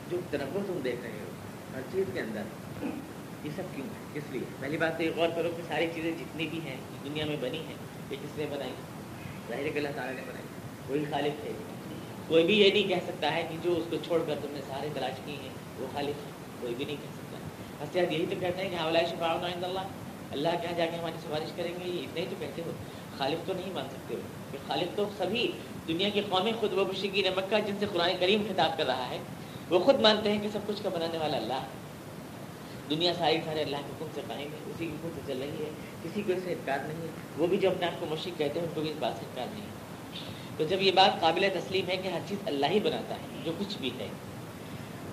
جو 0.09 0.17
تنوع 0.31 0.61
تم 0.67 0.79
دیکھ 0.83 1.01
رہے 1.01 1.11
ہو، 1.11 1.31
ہر 1.75 1.81
چیز 1.91 2.05
کے 2.13 2.19
اندر، 2.19 2.41
یہ 3.43 3.49
سب 3.55 3.75
کیوں 3.75 3.87
ہے 3.87 4.19
کس 4.19 4.31
لیے؟ 4.31 4.41
پہلی 4.59 4.77
بات 4.77 4.97
تو 4.97 5.03
یہ 5.03 5.11
غور 5.15 5.29
کرو 5.35 5.49
کہ 5.57 5.63
ساری 5.67 5.87
چیزیں 5.95 6.11
جتنی 6.11 6.47
بھی 6.47 6.59
ہیں، 6.65 6.77
دنیا 7.03 7.25
میں 7.25 7.37
بنی 7.41 7.59
ہیں، 7.59 7.75
یہ 8.09 8.15
کس 8.23 8.37
نے 8.37 8.45
بنائی؟ 8.51 8.71
ظاہر 9.49 9.69
کہ 9.69 9.77
اللہ 9.77 9.89
تعالیٰ 9.95 10.15
نے 10.15 10.21
بنائی۔ 10.21 10.44
وہی 10.89 11.05
خالق 11.11 11.45
ہے۔ 11.45 11.51
کوئی 12.27 12.43
بھی 12.43 12.59
یہ 12.59 12.71
نہیں 12.71 12.87
کہہ 12.87 13.05
سکتا 13.07 13.33
ہے 13.33 13.47
کہ 13.49 13.57
جو 13.63 13.75
اس 13.75 13.83
کو 13.89 13.95
چھوڑ 14.05 14.23
کر 14.27 14.35
تم 14.41 14.47
نے 14.51 14.61
سارے 14.67 14.89
تلاش 14.93 15.13
کیے 15.25 15.35
ہیں، 15.35 15.49
وہ 15.79 15.87
خالق 15.93 16.25
ہے۔ 16.25 16.31
کوئی 16.61 16.75
بھی 16.75 16.85
نہیں 16.85 16.95
کہہ 17.01 17.13
سکتا۔ 17.13 17.37
حسیات 17.83 18.11
یہی 18.11 18.25
تو 18.29 18.35
کہتے 18.39 18.61
ہیں 18.61 18.69
کہ 18.69 18.75
حوالہ 18.75 18.97
شفا 19.09 19.47
اللہ۔ 19.63 19.79
اللہ 20.31 20.49
کہاں 20.61 20.77
جا 20.77 20.85
کے 20.85 20.97
ہماری 20.97 21.19
سفارش 21.19 21.51
کریں 21.55 21.71
گے؟ 21.71 21.89
یہ 21.89 22.01
اتنے 22.01 22.21
ہی 22.21 22.25
تو 22.29 22.35
کہتے 22.39 22.61
ہو۔ 22.65 22.71
خالق 23.17 23.47
تو 23.47 23.53
نہیں 23.53 23.73
مان 23.73 23.85
سکتے 23.91 24.15
ہو۔ 24.15 24.19
کہ 24.51 24.57
خالق 24.67 24.97
تو 24.97 25.09
سبھی 25.17 25.51
دنیا 25.87 26.09
کی 26.09 26.21
قومی 26.29 26.51
خود 26.59 26.73
و 26.73 26.85
بشی 26.85 27.23
مکہ 27.35 27.59
جن 27.67 27.75
سے 27.79 27.85
قرآن 27.93 28.11
کریم 28.19 28.43
خطاب 28.49 28.77
کر 28.77 28.85
رہا 28.85 29.09
ہے، 29.09 29.17
وہ 29.69 29.79
خود 29.79 29.99
مانتے 29.99 30.31
ہیں 30.31 30.41
کہ 30.41 30.47
سب 30.53 30.59
کچھ 30.67 30.83
کا 30.83 30.89
بنانے 30.89 31.17
والا 31.17 31.37
اللہ 31.37 31.53
ہے۔ 31.53 31.85
دنیا 32.89 33.13
ساری 33.13 33.37
سارے 33.45 33.61
اللہ 33.61 33.77
کے 33.77 33.93
حکم 33.95 34.05
سے 34.15 34.21
قائم 34.27 34.47
ہے، 34.51 34.57
اسی 34.65 34.85
کے 34.85 34.93
حکم 34.93 35.09
سے 35.15 35.21
چل 35.27 35.41
رہی 35.41 35.65
ہے۔ 35.65 35.69
کسی 36.03 36.21
کو 36.21 36.33
اس 36.33 36.43
سے 36.43 36.51
انکار 36.51 36.79
نہیں 36.79 37.01
ہے۔ 37.01 37.07
وہ 37.37 37.47
بھی 37.47 37.57
جو 37.57 37.71
اپنے 37.71 37.85
آپ 37.85 37.99
کو 37.99 38.05
مشرق 38.05 38.37
کہتے 38.37 38.59
ہیں، 38.59 38.67
ان 38.67 38.73
کو 38.73 38.81
بھی 38.81 38.89
اس 38.89 38.97
بات 38.99 39.13
سے 39.19 39.25
انکار 39.25 39.45
نہیں 39.53 39.61
ہے۔ 39.61 39.74
تو 40.57 40.63
جب 40.63 40.81
یہ 40.81 40.91
بات 40.91 41.21
قابل 41.21 41.47
تسلیم 41.53 41.89
ہے 41.89 41.97
کہ 41.97 42.07
ہر 42.07 42.19
چیز 42.27 42.37
اللہ 42.45 42.65
ہی 42.65 42.79
بناتا 42.79 43.15
ہے، 43.15 43.27
جو 43.43 43.51
کچھ 43.59 43.77
بھی 43.77 43.89
ہے، 43.99 44.07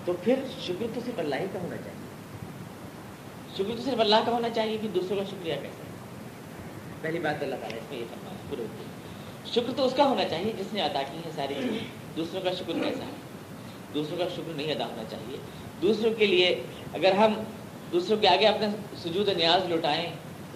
تو 0.05 0.13
پھر 0.23 0.35
شکر 0.61 0.85
تو 0.93 1.01
صرف 1.05 1.19
اللہ 1.19 1.35
ہی 1.35 1.45
کا 1.53 1.59
ہونا 1.61 1.77
چاہیے۔ 1.77 2.01
شکر 3.57 3.77
تو 3.77 3.83
صرف 3.83 3.99
اللہ 3.99 4.15
کا 4.25 4.31
ہونا 4.31 4.49
چاہیے 4.49 4.77
کہ 4.81 4.87
دوسروں 4.87 5.17
کا 5.17 5.23
شکریہ 5.23 5.53
کیسے 5.61 5.83
پہلی 7.01 7.19
بات 7.19 7.43
اللہ 7.43 7.55
تعالیٰ 7.55 7.77
اس 7.77 7.91
میں 7.91 7.99
یہ 7.99 8.05
فرمانا 8.09 8.37
پورے 8.49 8.65
شکر 9.53 9.73
تو 9.77 9.85
اس 9.85 9.93
کا 9.95 10.03
ہونا 10.03 10.23
چاہیے 10.29 10.53
جس 10.57 10.73
نے 10.73 10.81
ادا 10.81 11.01
کی 11.01 11.17
ہے 11.25 11.29
ساری 11.35 11.53
چیزیں۔ 11.53 11.87
دوسروں 12.15 12.41
کا 12.41 12.51
شکر 12.51 12.73
کیسا 12.73 13.05
ہے؟ 13.05 13.11
دوسروں 13.93 14.17
کا 14.17 14.25
شکر 14.35 14.51
نہیں 14.55 14.71
ادا 14.71 14.85
ہونا 14.85 15.03
چاہیے۔ 15.09 15.37
دوسروں 15.81 16.13
کے 16.13 16.25
لیے 16.25 16.63
اگر 16.93 17.11
ہم 17.11 17.33
دوسروں 17.91 18.17
کے 18.17 18.27
آگے 18.27 18.47
اپنے 18.47 18.67
سجود 19.03 19.27
نیاز 19.27 19.71
لٹائیں 19.71 20.13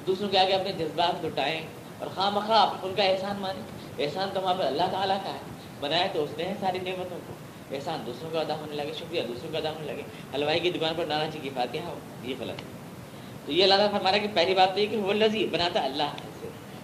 دوسروں 0.08 0.30
کے 0.30 0.40
آگے 0.40 0.54
اپنے 0.54 0.72
جذبات 0.72 1.26
لٹائیں 1.26 1.62
اور 2.00 2.08
خواہ 2.16 2.30
مخواہ 2.30 2.86
ان 2.86 2.94
کا 2.96 3.04
احسان 3.04 3.36
مانیں 3.40 3.62
احسان 4.00 4.30
تو 4.34 4.42
وہاں 4.42 4.54
پہ 4.54 4.64
اللہ 4.64 4.84
تعالیٰ 4.92 5.24
کا 5.24 5.34
ہے۔ 5.34 5.40
بنایا 5.80 6.08
تو 6.14 6.24
اس 6.24 6.30
نے 6.38 6.44
ہے 6.44 6.54
ساری 6.60 6.80
نعمتوں 6.80 7.20
کو۔ 7.28 7.34
احسان 7.76 8.04
دوسروں 8.06 8.32
کا 8.32 8.40
ادا 8.40 8.56
ہونے 8.56 8.76
لگے، 8.76 8.92
شکریہ، 8.98 9.22
دوسروں 9.28 9.52
کا 9.52 9.58
ادا 9.58 9.72
ہونے 9.72 9.86
لگے۔ 9.86 10.02
حلوائی 10.34 10.60
کی 10.60 10.72
دکان 10.72 10.94
پر 10.98 11.06
نانا 11.06 11.26
جی 11.26 11.40
کی 11.42 11.50
فاتحہ 11.56 11.86
ہو، 11.86 12.00
یہ 12.24 12.36
غلط 12.40 12.62
ہے۔ 12.62 12.66
تو 13.46 13.52
یہ 13.52 13.64
اللہ 13.64 13.76
تعالیٰ 13.76 13.98
فرمانا 13.98 14.18
کہ 14.18 14.28
پہلی 14.34 14.56
بات 14.56 14.74
تو 14.74 14.80
یہ 14.80 14.86
کہ 14.86 14.98
وہ 14.98 15.14
لذی 15.14 15.48
بناتا 15.48 15.84
اللہ 15.84 16.04
ہے 16.04 16.28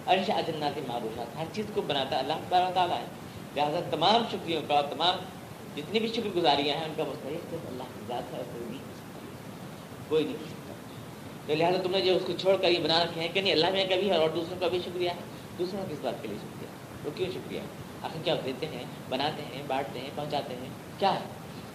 ارشا 0.06 0.40
جناتی 0.46 0.80
معروفات، 0.88 1.36
ہر 1.36 1.44
چیز 1.52 1.66
کو 1.74 1.82
بناتا 1.82 2.18
اللہ 2.18 2.32
تعالیٰ 2.48 2.98
ہے۔ 2.98 3.04
لہٰذا 3.56 3.80
تمام 3.90 4.24
شکریوں 4.32 4.62
کا 4.68 4.74
اور 4.74 4.84
تمام 4.90 5.14
جتنی 5.76 5.98
بھی 5.98 6.08
شکر 6.08 6.28
گزاریاں 6.36 6.76
ہیں، 6.76 6.84
ان 6.84 6.92
کا 6.96 7.04
مستحق 7.08 7.50
صرف 7.50 7.66
اللہ 7.66 7.82
کی 7.82 8.00
ذات 8.08 8.34
ہے 8.34 8.42
کوئی 8.52 8.64
نہیں 8.66 8.78
کوئی 10.08 10.24
نہیں 10.24 10.34
کر 10.34 10.46
سکتا۔ 10.46 10.72
تو 11.46 11.54
لہٰذا 11.54 11.82
تم 11.82 11.90
نے 11.90 12.00
جو 12.00 12.16
اس 12.16 12.22
کو 12.26 12.32
چھوڑ 12.40 12.56
کر 12.56 12.68
یہ 12.68 12.78
بنا 12.82 13.04
رکھے 13.04 13.20
ہیں 13.20 13.28
کہ 13.32 13.40
نہیں، 13.40 13.52
اللہ 13.52 13.70
میں 13.70 13.84
کبھی 13.84 14.10
ہے 14.10 14.16
اور 14.16 14.30
دوسروں 14.30 14.60
کا 14.60 14.68
بھی 14.68 14.78
شکریہ 14.84 15.10
ہے۔ 15.10 15.20
دوسروں 15.58 15.84
کا 15.84 15.92
کس 15.92 15.98
بات 16.02 16.22
کے 16.22 16.28
لیے 16.28 16.36
شکریہ؟ 16.36 16.83
کیوں 17.16 17.30
شکریہ۔ 17.30 17.60
آخر 18.02 18.18
کیا 18.24 18.34
دیتے 18.44 18.66
ہیں، 18.66 18.84
بناتے 19.08 19.42
ہیں، 19.42 19.62
بانٹتے 19.66 19.98
ہیں، 19.98 20.10
پہنچاتے 20.14 20.54
ہیں؟ 20.54 20.68
کیا 20.98 21.14
ہے؟ 21.14 21.24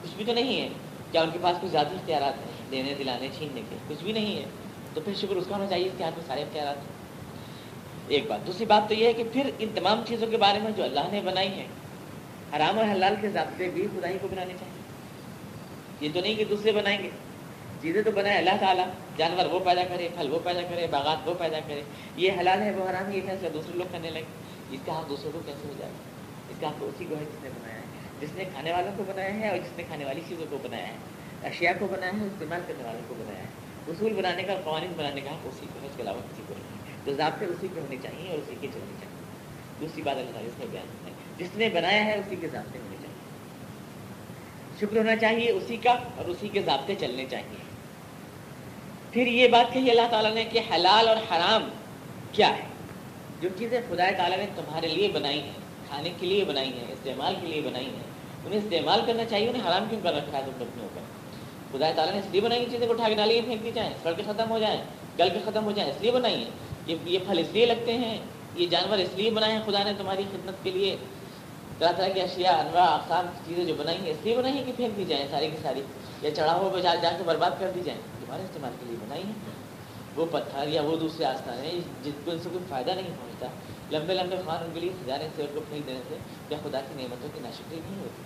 کچھ 0.03 0.12
بھی 0.15 0.25
تو 0.25 0.33
نہیں 0.33 0.62
ہے۔ 0.62 0.69
کیا 1.12 1.21
ان 1.21 1.29
کے 1.33 1.39
پاس 1.41 1.57
کچھ 1.62 1.71
زیادہ 1.71 1.88
اختیارات 1.88 2.38
ہیں؟ 2.38 2.71
دینے، 2.71 2.93
دلانے، 3.00 3.27
چھیننے 3.38 3.62
کے؟ 3.69 3.75
کچھ 3.88 4.03
بھی 4.03 4.12
نہیں 4.12 4.36
ہے۔ 4.36 4.45
تو 4.93 5.01
پھر 5.01 5.13
شکر 5.13 5.36
اس 5.36 5.43
کا 5.50 5.57
ہونا 5.57 5.69
چاہیے 5.69 5.86
اس 5.86 5.91
کے 5.98 6.03
ہاتھ 6.03 6.17
میں 6.17 6.27
سارے 6.27 6.41
اختیارات۔ 6.41 6.77
ہیں 6.77 7.00
ایک 8.07 8.24
بات۔ 8.27 8.48
دوسری 8.48 8.65
بات 8.65 8.88
تو 8.88 8.93
یہ 8.93 9.05
ہے 9.05 9.13
کہ 9.13 9.24
پھر 9.33 9.50
ان 9.59 9.69
تمام 9.75 10.03
چیزوں 10.07 10.27
کے 10.27 10.38
بارے 10.38 10.59
میں 10.59 10.71
جو 10.71 10.83
اللہ 10.83 11.00
نے 11.12 11.21
بنائی 11.21 11.48
ہیں، 11.48 11.67
حرام 12.55 12.79
اور 12.79 12.86
حلال 12.91 13.15
کے 13.21 13.29
ضابطے 13.29 13.69
بھی 13.69 13.88
خدا 13.95 14.09
ہی 14.09 14.17
کو 14.21 14.27
بنانے 14.27 14.53
چاہیے۔ 14.59 14.81
یہ 16.01 16.09
تو 16.13 16.21
نہیں 16.21 16.36
کہ 16.36 16.45
دوسرے 16.45 16.71
بنائیں 16.71 17.03
گے۔ 17.03 17.09
چیزیں 17.81 18.01
تو 18.01 18.12
بنائے 18.12 18.38
اللہ 18.38 18.50
تعالیٰ 18.59 18.86
جانور 19.17 19.45
وہ 19.45 19.59
پیدا 19.59 19.83
کرے، 19.83 20.09
پھل 20.17 20.31
وہ 20.31 20.39
پیدا 20.43 20.62
کرے، 20.62 20.88
باغات 20.88 21.27
وہ 21.27 21.33
پیدا 21.39 21.59
کرے۔ 21.59 21.81
یہ 22.15 22.31
حلال 22.39 22.62
ہے، 22.62 22.71
وہ 22.71 22.89
حرام 22.89 23.12
یہ 23.12 23.21
فیصلہ 23.25 23.50
دوسرے 23.50 23.77
لوگ 23.77 23.86
کرنے 23.91 24.09
لگے۔ 24.09 24.49
اس 24.71 24.79
کا 24.85 24.99
حق 24.99 25.09
دوسروں 25.09 25.31
کو 25.31 25.39
کیسے 25.45 25.67
ہو 25.67 25.73
جائے 25.77 25.91
گا؟ 25.91 25.97
اس 26.49 26.55
کا 26.59 26.67
حق 26.67 26.73
اسی 26.79 27.05
کو 27.09 27.15
ہے 27.15 27.23
جس 27.23 27.43
نے 27.43 27.49
بنایا 27.49 27.75
ہے۔ 27.75 27.81
جس 28.19 28.29
نے 28.35 28.43
کھانے 28.43 28.71
والوں 28.71 28.91
کو 28.97 29.03
بنایا 29.07 29.33
ہے 29.33 29.49
اور 29.49 29.57
جس 29.57 29.77
نے 29.77 29.83
کھانے 29.83 30.05
والی 30.05 30.21
چیزوں 30.29 30.45
کو 30.49 30.57
بنایا 30.63 30.88
ہے۔ 30.88 30.93
اشیاء 31.43 31.71
کو 31.79 31.88
بنایا 31.88 32.11
ہے، 32.11 32.25
استعمال 32.25 32.61
کرنے 32.67 32.83
والوں 32.83 33.01
کو 33.07 33.15
بنایا 33.17 33.39
ہے۔ 33.39 33.47
اصول 33.88 34.13
بنانے 34.13 34.43
کا، 34.43 34.53
قوانین 34.63 34.93
بنانے 34.97 35.21
کا 35.21 35.31
حق 35.31 35.39
اسی 35.43 35.65
کو 35.73 35.79
ہے 35.81 35.88
اس 35.88 35.95
کے 35.95 36.03
علاوہ 36.03 36.21
کسی 36.33 36.41
کو 36.47 36.53
نہیں۔ 36.57 36.79
تو 37.05 37.13
ضابطے 37.13 37.45
اسی 37.45 37.67
کے 37.73 37.81
ہونے 37.81 37.95
چاہیے 38.03 38.29
اور 38.29 38.38
اسی 38.38 38.55
کے 38.61 38.67
چلنے 38.73 38.95
چاہیے۔ 38.99 39.23
دوسری 39.81 40.01
بات 40.01 40.17
اللہ 40.17 40.31
تعالیٰ 40.31 40.51
اس 40.51 40.59
میں 40.59 40.67
بیان 40.71 41.07
ہے۔ 41.07 41.11
جس 41.38 41.47
نے 41.55 41.69
بنایا 41.69 42.05
ہے، 42.05 42.15
اسی 42.15 42.35
کے 42.41 42.47
ضابطے 42.47 42.79
ہونے 42.79 42.97
چاہیے۔ 43.01 43.09
شکر 44.79 44.97
ہونا 44.97 45.15
چاہیے، 45.15 45.51
اسی 45.51 45.77
کا 45.77 45.91
اور 45.91 46.25
اسی 46.25 46.47
کے 46.47 46.61
ضابطے 46.61 46.95
چلنے 46.99 47.25
چاہیے۔ 47.31 47.57
پھر 49.11 49.27
یہ 49.27 49.47
بات 49.47 49.73
کہی 49.73 49.91
اللہ 49.91 50.07
تعالیٰ 50.11 50.33
نے 50.33 50.43
کہ 50.43 50.59
حلال 50.75 51.07
اور 51.07 51.17
حرام 51.17 51.69
کیا 52.31 52.49
ہے؟ 52.49 52.68
جو 53.41 53.50
چیزیں 53.58 53.81
خدا 53.89 54.10
تعالیٰ 54.17 54.38
نے 54.38 54.46
تمہارے 54.55 54.88
لیے 54.88 55.08
بنائی 55.08 55.39
ہیں، 55.39 55.51
کھانے 55.88 56.10
کے 56.19 56.27
لیے 56.27 56.46
بنائی 56.46 56.74
ہیں، 56.74 56.86
استعمال 56.88 57.36
کے 57.41 57.48
لیے 57.48 57.62
بنائی 57.62 57.86
ہیں، 57.86 58.03
انہیں 58.46 58.60
استعمال 58.60 59.01
کرنا 59.08 59.25
چاہیے، 59.25 59.50
انہیں 59.50 59.67
حرام 59.67 59.86
کیوں 59.89 60.00
کر 60.03 60.13
رکھا 60.13 60.38
ہے 60.38 60.43
تم 60.46 60.51
اپنے 60.51 60.84
اوپر 60.84 61.01
خدا 61.72 61.91
تعالیٰ 61.96 62.13
نے 62.13 62.19
اس 62.19 62.27
لیے 62.31 62.41
بنائی 62.41 62.65
چیزیں 62.72 62.88
کو 62.88 62.93
اٹھا 62.93 63.10
کے 63.10 63.15
نالی 63.15 63.41
پھینک 63.41 63.63
دی 63.63 63.72
جائیں 63.74 63.93
سڑکیں 64.03 64.24
ختم 64.27 64.51
ہو 64.51 64.60
جائیں، 64.60 64.84
گل 65.19 65.29
کے 65.29 65.39
ختم 65.46 65.63
ہو 65.63 65.72
جائیں، 65.72 65.91
اس 65.91 66.01
لیے 66.01 66.12
بنائی 66.12 66.36
ہیں۔ 66.36 66.50
یہ 66.88 66.96
یہ 67.05 67.19
پھل 67.27 67.39
اس 67.39 67.48
لیے 67.53 67.65
لگتے 67.65 67.93
ہیں، 67.93 68.17
یہ 68.55 68.67
جانور 68.67 68.98
اس 68.98 69.10
لیے 69.15 69.31
بنائے 69.31 69.53
ہیں، 69.53 69.62
خدا 69.65 69.84
نے 69.84 69.93
تمہاری 69.98 70.24
خدمت 70.31 70.53
کے 70.63 70.72
لیے۔ 70.72 70.96
طرح 71.79 71.91
طرح 71.91 72.08
کی 72.08 72.22
اشیاء، 72.22 72.51
انواع، 72.51 72.88
اقسام 72.88 73.25
کی 73.34 73.39
چیزیں 73.48 73.65
جو 73.65 73.74
بنائی 73.77 73.98
ہیں، 73.98 74.10
اس 74.10 74.17
لیے 74.24 74.36
بنائی 74.38 74.53
ہیں 74.53 74.63
کہ 74.65 74.72
پھینک 74.75 74.98
دی 74.98 75.05
جائیں 75.05 75.27
ساری 75.31 75.48
کی 75.48 75.58
ساری، 75.63 75.81
یا 76.22 76.31
چڑھاؤ 76.31 76.69
پہ 76.74 76.81
جا 76.81 76.96
جا 76.96 77.12
کے 77.17 77.24
برباد 77.25 77.51
کر 77.60 77.72
دی 77.75 77.81
جائیں۔ 77.86 78.01
تمہارے 78.25 78.43
استعمال 78.43 78.72
کے 78.79 78.86
لیے 78.86 78.96
بنائی 79.05 79.24
ہیں۔ 79.24 79.34
وہ 80.15 80.25
پتھر 80.31 80.67
یا 80.67 80.81
وہ 80.81 80.95
دوسرے 80.95 81.25
آستان 81.25 81.63
ہیں، 81.63 81.81
جن 82.03 82.11
کو 82.25 82.31
ان 82.31 82.39
سے 82.39 82.49
کوئی 82.51 82.65
فائدہ 82.69 82.91
نہیں 82.91 83.07
پہنچتا۔ 83.07 83.47
لمبے 83.91 84.13
لمبے 84.13 84.35
خوان 84.45 84.63
ان 84.63 84.69
کے 84.73 84.79
لیے 84.79 84.89
سجانے 85.05 85.27
سے 85.35 85.41
ان 85.41 85.47
کو 85.53 85.59
پھینک 85.69 85.87
دینے 85.87 85.99
سے 86.09 86.17
کیا 86.47 86.57
خدا 86.63 86.79
کی 86.79 87.03
نعمتوں 87.03 87.29
کی 87.33 87.39
ناشکری 87.43 87.79
نہیں 87.85 87.99
ہوتی۔ 87.99 88.21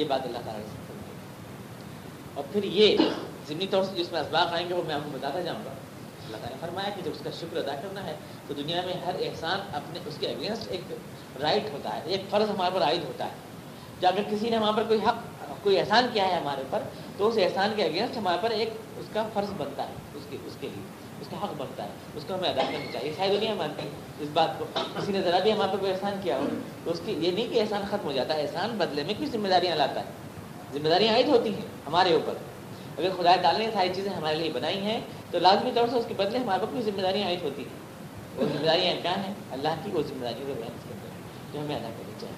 یہ 0.00 0.04
بات 0.08 0.20
اللہ 0.26 0.38
تعالیٰ 0.44 0.66
سے 0.66 0.92
اور 2.34 2.44
پھر 2.52 2.64
یہ 2.64 2.96
ضمنی 3.48 3.66
طور 3.66 3.84
سے 3.84 3.92
جس 3.94 4.12
میں 4.12 4.20
اسباق 4.20 4.52
آئیں 4.52 4.68
گے، 4.68 4.74
وہ 4.74 4.82
میں 4.86 4.94
آپ 4.94 5.00
کو 5.04 5.10
بتاتا 5.12 5.40
جاؤں 5.40 5.64
گا۔ 5.64 5.70
اللہ 6.26 6.36
تعالیٰ 6.36 6.50
نے 6.50 6.56
فرمایا 6.60 6.90
کہ 6.90 7.02
جب 7.02 7.10
اس 7.14 7.20
کا 7.24 7.30
شکر 7.30 7.56
ادا 7.56 7.74
کرنا 7.74 8.06
ہے، 8.06 8.14
تو 8.46 8.54
دنیا 8.54 8.82
میں 8.86 8.94
ہر 9.06 9.14
احسان 9.20 9.60
اپنے، 9.72 9.98
اس 10.06 10.16
کے 10.20 10.26
اگینسٹ 10.28 10.68
ایک 10.68 10.80
رائٹ 11.42 11.62
ہوتا 11.72 11.96
ہے، 11.96 12.00
ایک 12.04 12.22
فرض 12.30 12.50
ہمارے 12.50 12.70
پر 12.74 12.82
عائد 12.82 13.04
ہوتا 13.04 13.24
ہے۔ 13.24 13.30
کہ 14.00 14.06
اگر 14.06 14.22
کسی 14.30 14.50
نے 14.50 14.56
ہمارے 14.56 14.72
پر 14.76 14.82
کوئی 14.82 15.00
حق، 15.06 15.44
کوئی 15.62 15.80
احسان 15.80 16.06
کیا 16.12 16.28
ہے 16.28 16.34
ہمارے 16.34 16.62
پر، 16.70 16.82
تو 17.16 17.28
اس 17.28 17.34
احسان 17.36 17.72
کے 17.76 17.84
اگینسٹ 17.84 18.16
ہمارے 18.16 18.38
پر 18.40 18.50
ایک 18.50 18.68
اس 18.98 19.06
کا 19.12 19.28
فرض 19.34 19.50
بنتا 19.56 19.82
ہے، 19.82 19.92
اس 20.14 20.22
کے 20.30 20.36
اس 20.46 20.56
کے 20.60 20.68
لیے، 20.74 20.82
اس 21.20 21.26
کا 21.30 21.36
حق 21.44 21.52
بنتا 21.56 21.84
ہے، 21.84 21.88
اس 22.14 22.24
کو 22.28 22.34
ہمیں 22.34 22.48
ادا 22.48 22.62
کرنا 22.62 22.92
چاہیے۔ 22.92 23.12
ساری 23.16 23.36
دنیا 23.36 23.54
مانتی 23.54 23.88
اس 24.20 24.28
بات 24.32 24.58
کو۔ 24.58 24.64
کسی 24.74 25.12
نے 25.12 25.22
ذرا 25.22 25.38
بھی 25.38 25.52
ہمارے 25.52 25.72
پر 25.72 25.78
کوئی 25.78 25.92
احسان 25.92 26.20
کیا 26.22 26.36
ہو، 26.36 26.46
تو 26.84 26.90
اس 26.90 27.00
کی 27.04 27.12
یہ 27.18 27.30
نہیں 27.30 27.54
کہ 27.54 27.60
احسان 27.60 27.82
ختم 27.90 28.06
ہو 28.06 28.12
جاتا 28.12 28.34
ہے 28.34 28.42
احسان 28.42 28.70
بدلے 28.78 29.02
میں 29.02 29.14
کچھ 29.18 29.28
ذمہ 29.28 29.48
داریاں 29.48 29.76
لاتا 29.76 30.00
ہے۔ 30.00 30.04
ذمہ 30.72 30.88
داریاں 30.88 31.14
عائد 31.14 31.28
ہوتی 31.28 31.54
ہیں 31.54 31.66
ہمارے 31.86 32.12
اوپر۔ 32.12 32.32
اگر 32.98 33.08
خدا 33.16 33.36
تعالیٰ 33.42 33.66
نے 33.66 33.70
ساری 33.74 33.88
چیزیں 33.94 34.12
ہمارے 34.12 34.36
لیے 34.36 34.50
بنائی 34.50 34.80
ہیں، 34.80 35.00
تو 35.30 35.38
لازمی 35.38 35.70
طور 35.74 35.88
سے 35.88 35.96
اس 35.96 36.04
کے 36.08 36.14
بدلے 36.14 36.38
ہمارے 36.38 36.60
پر 36.60 36.66
کوئی 36.70 36.82
ذمہ 36.82 37.02
داریاں 37.02 37.26
عائد 37.26 37.42
ہوتی 37.42 37.62
ہیں۔ 37.62 37.86
وہ 38.36 38.44
ذمہ 38.44 38.66
داریاں 38.66 38.94
کیا 39.02 39.16
ہیں؟ 39.26 39.34
اللہ 39.50 39.68
کی، 39.84 39.90
وہ 39.90 40.02
ذمہ 40.02 40.24
داریوں 40.24 40.46
کو 40.46 40.54
بیان 40.54 40.76
کرتے 40.88 41.08
ہیں 41.08 41.20
جو 41.52 41.60
ہمیں 41.60 41.76
ادا 41.76 41.88
کرنی 41.98 42.12
چاہیے۔ 42.20 42.36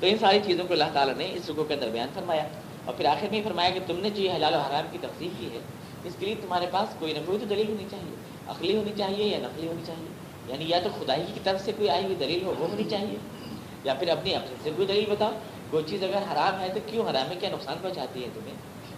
تو 0.00 0.06
ان 0.06 0.18
ساری 0.18 0.40
چیزوں 0.46 0.64
کو 0.66 0.72
اللہ 0.72 0.84
تعالیٰ 0.92 1.14
نے 1.14 1.32
اس 1.34 1.50
رکو 1.50 1.64
کے 1.64 1.74
اندر 1.74 1.88
بیان 1.88 2.08
فرمایا۔ 2.14 2.46
اور 2.90 2.96
پھر 2.96 3.06
آخر 3.06 3.26
میں 3.30 3.40
فرمایا 3.44 3.70
کہ 3.70 3.80
تم 3.86 4.00
نے 4.00 4.10
جو 4.10 4.22
یہ 4.22 4.30
حلال 4.30 4.54
و 4.54 4.58
حرام 4.58 4.86
کی 4.92 4.98
تفصیل 5.00 5.28
کی 5.38 5.46
ہے، 5.46 5.58
اس 6.04 6.12
کے 6.18 6.26
لیے 6.26 6.34
تمہارے 6.42 6.66
پاس 6.70 6.88
کوئی 6.98 7.12
نہ 7.12 7.18
کوئی 7.26 7.38
تو 7.38 7.44
دلیل 7.44 7.68
ہونی 7.68 7.84
چاہیے۔ 7.90 8.14
عقلی 8.48 8.76
ہونی 8.76 8.90
چاہیے 8.98 9.26
یا 9.26 9.38
نقلی 9.38 9.68
ہونی 9.68 9.82
چاہیے؟ 9.86 10.08
یعنی 10.48 10.64
یا 10.68 10.80
تو 10.82 10.88
خدائی 11.00 11.22
کی 11.34 11.40
طرف 11.44 11.64
سے 11.64 11.72
کوئی 11.76 11.90
آئی 11.90 12.04
ہوئی 12.04 12.14
دلیل 12.14 12.44
ہو، 12.44 12.54
وہ 12.58 12.68
ہونی 12.70 12.84
چاہیے؟ 12.90 13.16
یا 13.84 13.94
پھر 13.94 14.08
اپنی 14.08 14.34
اپنے 14.34 14.54
سے 14.62 14.70
کوئی 14.76 14.88
دلیل 14.88 15.04
بتاؤ، 15.10 15.30
کوئی 15.70 15.84
چیز 15.86 16.04
اگر 16.04 16.16
حرام 16.16 16.60
ہے 16.60 16.68
تو 16.74 16.80
کیوں 16.86 17.10
حرام 17.10 17.30
ہے؟ 17.30 17.34
کیا 17.40 17.50
نقصان 17.50 17.76
پہنچاتی 17.82 18.24
ہے 18.24 18.28
تمہیں؟ 18.34 18.54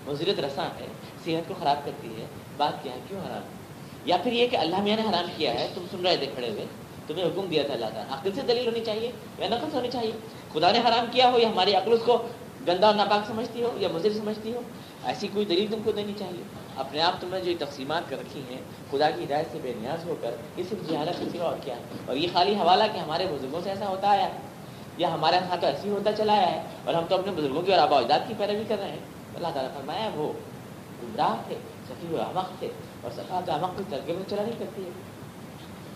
مضرت 0.07 0.41
رساں 0.41 0.81
ہے، 0.81 0.87
صحت 1.25 1.49
کو 1.49 1.55
خراب 1.61 1.85
کرتی 1.85 2.09
ہے، 2.09 2.27
بات 2.57 2.83
کیا 2.83 2.93
ہے؟ 2.93 3.01
کیوں 3.09 3.21
حرام؟ 3.21 3.43
ہے 3.43 3.63
یا 4.05 4.17
پھر 4.17 4.33
یہ 4.33 4.47
کہ 4.47 4.57
اللہ 4.57 4.77
میاں 4.77 4.97
نے 4.97 5.03
حرام 5.11 5.25
کیا 5.37 5.55
ہے، 5.55 5.69
تم 5.75 5.85
سن 5.91 6.07
رہے 6.07 6.17
تھے 6.17 6.27
کھڑے 6.27 6.51
ہوئے، 6.51 6.65
تمہیں 7.07 7.25
حکم 7.25 7.47
دیا 7.47 7.63
تھا 7.67 7.75
اللہ 7.75 7.87
تعالیٰ، 7.95 8.19
عقل 8.19 8.31
سے 8.35 8.41
دلیل 8.49 8.67
ہونی 8.67 8.81
چاہیے 8.85 9.13
یا 9.39 9.49
نقل 9.49 9.67
سے 9.71 9.77
ہونی 9.77 9.89
چاہیے؟ 9.93 10.13
خدا 10.53 10.71
نے 10.71 10.79
حرام 10.79 11.05
کیا 11.13 11.31
ہو 11.31 11.39
یا 11.39 11.51
ہماری 11.51 11.75
عقل 11.75 11.93
اس 11.93 12.01
کو 12.05 12.29
گندا 12.67 12.87
اور 12.87 12.95
ناپاک 12.95 13.27
سمجھتی 13.27 13.63
ہو 13.63 13.71
یا 13.77 13.89
مضر 13.93 14.13
سمجھتی 14.13 14.53
ہو، 14.53 14.61
ایسی 15.07 15.29
کوئی 15.33 15.45
دلیل 15.47 15.67
تم 15.71 15.81
کو 15.85 15.93
دینی 15.93 16.13
چاہیے۔ 16.19 16.43
اپنے 16.77 17.01
آپ 17.01 17.21
تم 17.21 17.29
نے 17.31 17.41
جو 17.41 17.53
تقسیمات 17.59 18.11
کر 18.11 18.19
رکھی 18.19 18.43
ہیں، 18.51 18.61
خدا 18.91 19.11
کی 19.11 19.25
ہدایت 19.25 19.47
سے 19.53 19.59
بے 19.63 19.73
نیاز 19.81 20.05
ہو 20.07 20.15
کر، 20.21 20.37
یہ 20.57 20.65
صرف 20.71 20.89
جہالت 20.89 21.21
کسی 21.21 21.39
اور 21.39 21.57
کیا 21.65 21.77
ہے؟ 21.77 21.99
اور 22.07 22.17
یہ 22.17 22.29
خالی 22.33 22.55
حوالہ 22.55 22.85
کہ 22.93 22.99
ہمارے 22.99 23.27
بزرگوں 23.31 23.61
سے 23.65 23.71
ایسا 23.71 23.89
ہوتا 23.89 24.11
آیا 24.11 24.25
ہے، 24.25 24.39
یا 24.99 25.13
ہمارے 25.15 25.37
یہاں 25.37 25.57
تو 25.61 25.67
ایسے 25.67 25.89
ہی 25.89 25.91
ہوتا 25.91 26.13
چلا 26.13 26.33
آیا 26.33 26.51
ہے، 26.53 26.63
اور 26.85 26.95
ہم 26.95 27.05
تو 27.09 27.15
اپنے 27.15 27.33
بزرگوں 27.33 27.63
کی 27.63 27.73
اور 27.73 27.81
آبا 27.81 27.99
اجداد 27.99 28.29
کی 28.29 28.35
پیروی 28.39 28.65
کر 28.69 28.79
رہے 28.79 28.89
ہیں۔ 28.89 29.05
اللہ 29.35 29.49
تعالیٰ 29.55 29.73
فرمایا، 29.75 30.09
وہ 30.15 30.33
گمراہ 31.03 31.35
تھے 31.49 31.57
سفی 31.89 32.15
و 32.15 32.21
احمق 32.21 32.59
تھے، 32.59 32.69
اور 33.03 33.11
صفات 33.11 33.51
احمق 33.51 33.77
کی 33.79 33.85
ترکیب 33.91 34.23
چلا 34.31 34.43
نہیں 34.43 34.59
کرتی 34.59 34.85
ہے۔ 34.85 34.91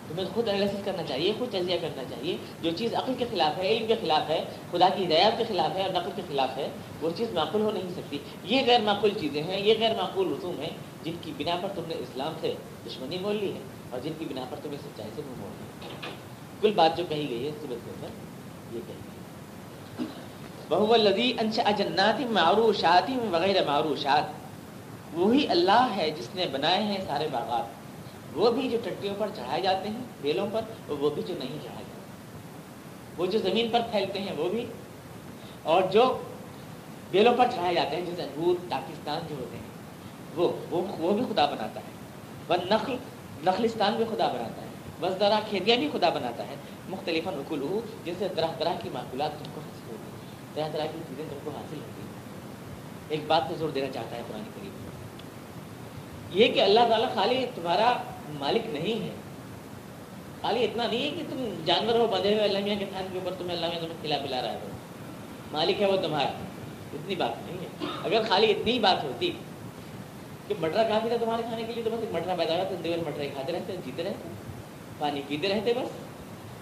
تمہیں 0.08 0.26
خود 0.34 0.48
انالیسس 0.48 0.84
کرنا 0.84 1.02
چاہیے، 1.02 1.32
خود 1.38 1.48
تجزیہ 1.48 1.76
کرنا 1.80 2.02
چاہیے۔ 2.10 2.36
جو 2.62 2.70
چیز 2.76 2.94
عقل 2.94 3.12
کے 3.18 3.24
خلاف 3.30 3.58
ہے، 3.58 3.76
علم 3.76 3.86
کے 3.86 3.94
خلاف 4.00 4.30
ہے، 4.30 4.44
خدا 4.70 4.88
کی 4.96 5.04
ہدایات 5.04 5.38
کے 5.38 5.44
خلاف 5.48 5.76
ہے 5.76 5.82
اور 5.82 5.90
نقل 5.90 6.10
کے 6.16 6.22
خلاف 6.28 6.58
ہے، 6.58 6.68
وہ 7.00 7.10
چیز 7.16 7.32
معقول 7.32 7.62
ہو 7.62 7.70
نہیں 7.70 7.90
سکتی۔ 7.96 8.18
یہ 8.44 8.62
غیر 8.66 8.80
معقول 8.80 9.10
چیزیں 9.20 9.42
ہیں، 9.42 9.60
یہ 9.60 9.74
غیر 9.80 9.94
معقول 9.96 10.32
رسوم 10.32 10.60
ہیں 10.60 10.70
جن 11.04 11.12
کی 11.22 11.32
بنا 11.38 11.56
پر 11.60 11.68
تم 11.74 11.82
نے 11.88 11.94
اسلام 11.94 12.32
سے 12.40 12.54
دشمنی 12.86 13.18
مول 13.18 13.36
لی 13.36 13.52
ہے 13.52 13.58
اور 13.90 14.00
جن 14.00 14.12
کی 14.18 14.24
بنا 14.24 14.44
پر 14.50 14.56
تمہیں 14.62 14.78
سچائی 14.78 15.10
سے 15.14 15.22
منہ 15.26 15.40
مول 15.40 15.50
لی 15.60 15.66
کل 16.60 16.72
بات 16.74 16.96
جو 16.96 17.04
کہی 17.08 17.30
گئی 17.30 17.46
ہے 17.46 17.50
صبح 17.60 17.76
کے 17.84 17.90
اندر 17.90 18.08
یہ 18.72 18.80
کہی 18.86 18.96
گئی 18.96 20.06
بہو 20.68 20.96
لذی 20.96 21.32
انشا 21.40 21.70
جنات 21.70 22.20
معروشات 22.20 23.10
وغیرہ 23.32 23.64
معروشات۔ 23.66 24.46
وہی 25.14 25.46
اللہ 25.48 25.88
ہے 25.96 26.10
جس 26.10 26.28
نے 26.34 26.46
بنائے 26.52 26.82
ہیں 26.82 26.98
سارے 27.06 27.28
باغات۔ 27.32 27.85
وہ 28.34 28.50
بھی 28.50 28.68
جو 28.68 28.78
ٹٹیوں 28.84 29.14
پر 29.18 29.28
چڑھائے 29.36 29.60
جاتے 29.60 29.88
ہیں، 29.88 30.00
بیلوں 30.22 30.46
پر، 30.52 30.92
وہ 30.92 31.10
بھی 31.10 31.22
جو 31.22 31.34
نہیں 31.38 31.58
چڑھائے 31.62 31.84
جاتے 31.88 31.96
وہ 33.16 33.26
جو 33.26 33.38
زمین 33.38 33.68
پر 33.70 33.80
پھیلتے 33.90 34.20
ہیں، 34.20 34.36
وہ 34.36 34.48
بھی۔ 34.48 34.66
اور 35.62 35.82
جو 35.82 36.18
بیلوں 37.10 37.34
پر 37.36 37.46
چڑھائے 37.54 37.74
جاتے 37.74 37.96
ہیں 37.96 38.04
جیسے 38.04 38.22
انگور 38.22 38.54
پاکستان 38.70 39.18
جو 39.28 39.36
ہوتے 39.38 39.56
ہیں، 39.56 39.64
وہ 40.36 40.52
وہ 40.70 40.82
وہ 40.98 41.12
بھی 41.12 41.24
خدا 41.34 41.46
بناتا 41.46 41.80
ہے۔ 41.80 41.96
وہ 42.48 42.54
نقل 42.70 42.96
نخلستان 43.46 43.94
بھی 43.94 44.04
خدا 44.04 44.28
بناتا 44.28 44.62
ہے۔ 44.62 44.66
بس 45.00 45.18
ذرا 45.18 45.40
کھیتیاں 45.50 45.76
بھی 45.76 45.88
خدا 45.92 46.08
بناتا 46.08 46.46
ہے۔ 46.46 46.54
مختلف 46.88 47.26
نقل 47.26 47.62
ہو 47.62 47.80
جن 48.04 48.14
سے 48.18 48.28
طرح 48.36 48.46
طرح 48.58 48.72
کی 48.82 48.88
معقولات 48.92 49.30
تم 49.38 49.50
کو 49.54 49.60
حاصل 49.60 49.90
ہوتی 49.90 50.10
ہیں۔ 50.12 50.16
طرح 50.54 50.68
طرح 50.72 50.92
کی 50.92 50.98
چیزیں 51.08 51.24
تم 51.30 51.36
کو 51.44 51.50
حاصل 51.50 51.76
ہوتی 51.76 52.02
ہیں۔ 52.02 52.06
ایک 53.08 53.20
بات 53.26 53.48
پہ 53.48 53.54
زور 53.54 53.68
دینا 53.68 53.86
چاہتا 53.92 54.16
ہے 54.16 54.22
پرانی 54.28 54.50
قریب 54.54 54.72
یہ 56.30 56.52
کہ 56.52 56.60
اللہ 56.60 56.80
تعالیٰ 56.88 57.14
خالی 57.14 57.46
تمہارا 57.54 57.96
مالک 58.30 58.66
نہیں 58.66 59.04
ہے 59.04 59.10
خالی 60.42 60.64
اتنا 60.64 60.86
نہیں 60.86 61.02
ہے 61.02 61.10
کہ 61.10 61.22
تم 61.30 61.62
جانور 61.64 61.94
ہو 61.94 62.06
بندھے 62.06 62.34
ہوئے 62.34 62.44
اللہ 62.44 62.58
میاں 62.58 62.78
کے 62.78 62.84
تھان 62.84 63.06
کے 63.12 63.18
اوپر 63.18 63.34
تمہیں 63.38 63.56
اللہ 63.56 63.66
میاں 63.66 63.80
تمہیں 63.80 63.96
کھلا 64.00 64.16
پلا 64.24 64.42
رہا 64.42 64.52
ہے۔ 64.52 64.58
مالک 65.52 65.80
ہے 65.80 65.86
وہ 65.86 65.96
تمہارا۔ 65.96 66.28
اتنی 66.92 67.14
بات 67.14 67.46
نہیں 67.46 67.58
ہے۔ 67.60 67.86
اگر 68.04 68.28
خالی 68.28 68.50
اتنی 68.50 68.78
بات 68.78 69.04
ہوتی 69.04 69.30
کہ 70.48 70.54
مٹرا 70.60 70.82
کافی 70.82 71.08
تھا 71.08 71.16
تمہارے 71.20 71.42
کھانے 71.42 71.62
کے 71.62 71.72
لیے، 71.72 71.84
تو 71.84 71.90
بس 71.90 72.14
مٹرا 72.14 72.34
پیدا 72.34 72.54
ہوا 72.54 72.64
تو 72.64 72.74
دیول 72.84 73.00
مٹرے 73.06 73.28
کھاتے 73.34 73.52
رہتے 73.52 73.76
جیتے 73.84 74.04
رہتے 74.04 74.28
پانی 74.98 75.22
پیتے 75.28 75.48
رہتے 75.48 75.72
بس۔ 75.74 75.88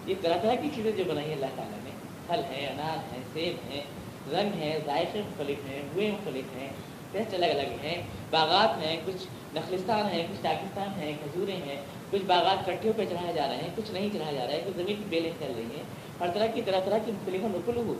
یہ 0.06 0.14
طرح 0.22 0.36
طرح 0.42 0.54
کی 0.54 0.68
چیزیں 0.74 0.92
جو 0.92 1.04
بنائی 1.08 1.26
ہیں 1.26 1.34
اللہ 1.34 1.46
تعالیٰ 1.56 1.78
نے۔ 1.84 1.90
پھل 2.26 2.54
ہے 2.54 2.66
انار 2.66 3.14
ہے 3.14 3.18
سیب 3.32 3.72
ہے 3.72 3.84
رنگ 4.32 4.50
ہے 4.58 4.78
ذائقے 4.86 5.20
مختلف 5.20 5.68
ہیں، 5.68 5.82
ہوئے 5.94 6.10
مختلف 6.10 6.56
ہیں۔ 6.56 6.68
ٹیسٹ 7.14 7.34
الگ 7.34 7.46
الگ 7.46 7.84
ہیں۔ 7.84 8.02
باغات 8.30 8.86
ہیں، 8.86 8.96
کچھ 9.04 9.26
نخلستان 9.54 10.06
ہے 10.10 10.26
کچھ 10.30 10.42
پاکستان 10.42 11.00
ہے 11.00 11.12
کھجوریں 11.22 11.56
ہیں، 11.56 11.76
کچھ 12.10 12.22
باغات 12.22 12.66
کٹھیوں 12.66 12.94
پہ 12.96 13.04
چڑھایا 13.04 13.32
جا 13.32 13.46
رہے 13.46 13.56
ہیں، 13.56 13.68
کچھ 13.74 13.90
نہیں 13.90 14.08
چڑھایا 14.12 14.32
جا 14.32 14.46
رہا 14.46 14.52
ہے 14.52 14.60
کچھ 14.66 14.76
زمین 14.76 14.96
کی 14.96 15.04
بیلیں 15.08 15.30
چل 15.38 15.52
رہی 15.56 15.76
ہیں۔ 15.76 15.82
ہر 16.20 16.26
طرح 16.34 16.46
کی، 16.46 16.62
طرح 16.62 16.80
طرح 16.84 16.98
کی 17.04 17.12
مختلف 17.12 17.40
نقل 17.44 17.76
ہو، 17.76 17.94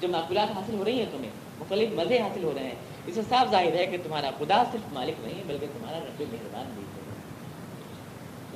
جو 0.00 0.08
معقولات 0.08 0.50
حاصل 0.56 0.74
ہو 0.74 0.84
رہی 0.84 0.98
ہیں 0.98 1.06
تمہیں، 1.12 1.30
مختلف 1.58 1.90
مزے 1.92 2.18
حاصل 2.18 2.44
ہو 2.44 2.52
رہے 2.56 2.64
ہیں۔ 2.64 2.74
اس 3.06 3.14
سے 3.14 3.20
صاف 3.28 3.50
ظاہر 3.50 3.74
ہے 3.74 3.86
کہ 3.86 3.96
تمہارا 4.02 4.30
خدا 4.38 4.64
صرف 4.72 4.92
مالک 4.92 5.14
نہیں 5.20 5.38
ہے، 5.38 5.42
بلکہ 5.46 5.66
تمہارا 5.78 5.98
رب 5.98 6.20
مہربان 6.20 6.70
بھی 6.74 6.82
ہے۔ 6.82 6.96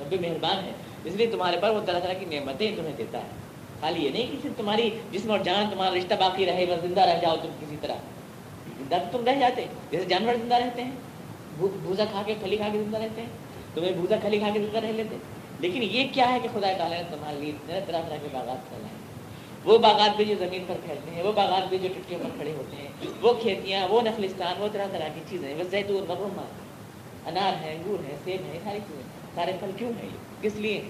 رب 0.03 0.21
مہربان 0.21 0.65
ہے، 0.65 0.71
اس 1.03 1.15
لیے 1.15 1.27
تمہارے 1.27 1.57
پر 1.61 1.69
وہ 1.69 1.81
طرح 1.85 1.99
طرح 1.99 2.13
کی 2.13 2.25
نعمتیں 2.25 2.75
تمہیں 2.75 2.93
دیتا 2.97 3.17
ہے۔ 3.17 3.27
خالی 3.81 4.05
یہ 4.05 4.09
نہیں 4.09 4.27
کہ 4.27 4.37
صرف 4.41 4.57
تمہاری 4.57 4.89
جسم 5.11 5.31
اور 5.31 5.39
جان، 5.39 5.65
تمہارا 5.71 5.95
رشتہ 5.97 6.13
باقی 6.19 6.45
رہے، 6.45 6.65
بس 6.65 6.81
زندہ 6.81 7.01
رہ 7.01 7.19
جاؤ 7.21 7.35
تم 7.41 7.49
کسی 7.61 7.75
طرح۔ 7.81 7.95
زندہ 8.91 9.03
تو 9.03 9.17
تم 9.17 9.23
رہ 9.25 9.39
جاتے 9.39 9.65
جیسے 9.91 10.05
جانور 10.05 10.33
زندہ 10.33 10.55
رہتے 10.55 10.83
ہیں 10.83 10.91
بھوسا 11.57 12.03
کھا 12.11 12.21
کے 12.25 12.33
پھلی 12.41 12.57
کھا 12.57 12.67
کے 12.71 12.77
زندہ 12.77 12.97
رہتے 12.97 13.21
ہیں، 13.21 13.29
تمہیں 13.73 13.91
بھوسا 13.91 14.15
کھلی 14.21 14.39
کھا 14.39 14.49
کے 14.53 14.59
زندہ 14.59 14.77
رہ 14.77 14.91
لیتے 14.91 15.17
لیکن 15.59 15.83
یہ 15.83 16.07
کیا 16.13 16.31
ہے 16.31 16.39
کہ 16.43 16.49
خدا 16.53 16.71
تعالیٰ 16.77 16.97
نے 16.97 17.03
تمہارے 17.09 17.39
لیے 17.39 17.51
طرح 17.67 18.01
طرح 18.07 18.17
کے 18.21 18.27
باغات 18.31 18.69
پھیلائے 18.69 18.99
وہ 19.65 19.77
باغات 19.77 20.15
بھی 20.17 20.25
جو 20.25 20.35
زمین 20.39 20.63
پر 20.67 20.75
پھیلتے 20.85 21.11
ہیں، 21.11 21.23
وہ 21.23 21.31
باغات 21.31 21.69
بھی 21.69 21.77
جو 21.77 21.89
ٹٹیوں 21.93 22.19
پر 22.23 22.29
کھڑے 22.37 22.51
ہوتے 22.51 22.75
ہیں، 22.75 23.09
وہ 23.21 23.33
کھیتیاں، 23.41 23.87
وہ 23.89 24.01
نخلستان، 24.01 24.61
وہ 24.61 24.67
طرح 24.71 24.85
طرح 24.91 25.07
کی 25.15 25.21
چیزیں 25.29 25.53
وہ 25.55 25.63
زیتون 25.71 26.05
مرما 26.07 26.45
انار 27.25 27.63
ہے، 27.63 27.73
انگور 27.73 28.03
ہے، 28.03 28.15
سیب 28.23 28.47
ہے 28.53 28.59
ساری 28.63 28.79
چیزیں 28.87 29.03
سارے 29.35 29.51
پھل 29.59 29.71
کیوں 29.77 29.91
ہیں؟ 30.01 30.09
کس 30.41 30.55
لیے 30.55 30.81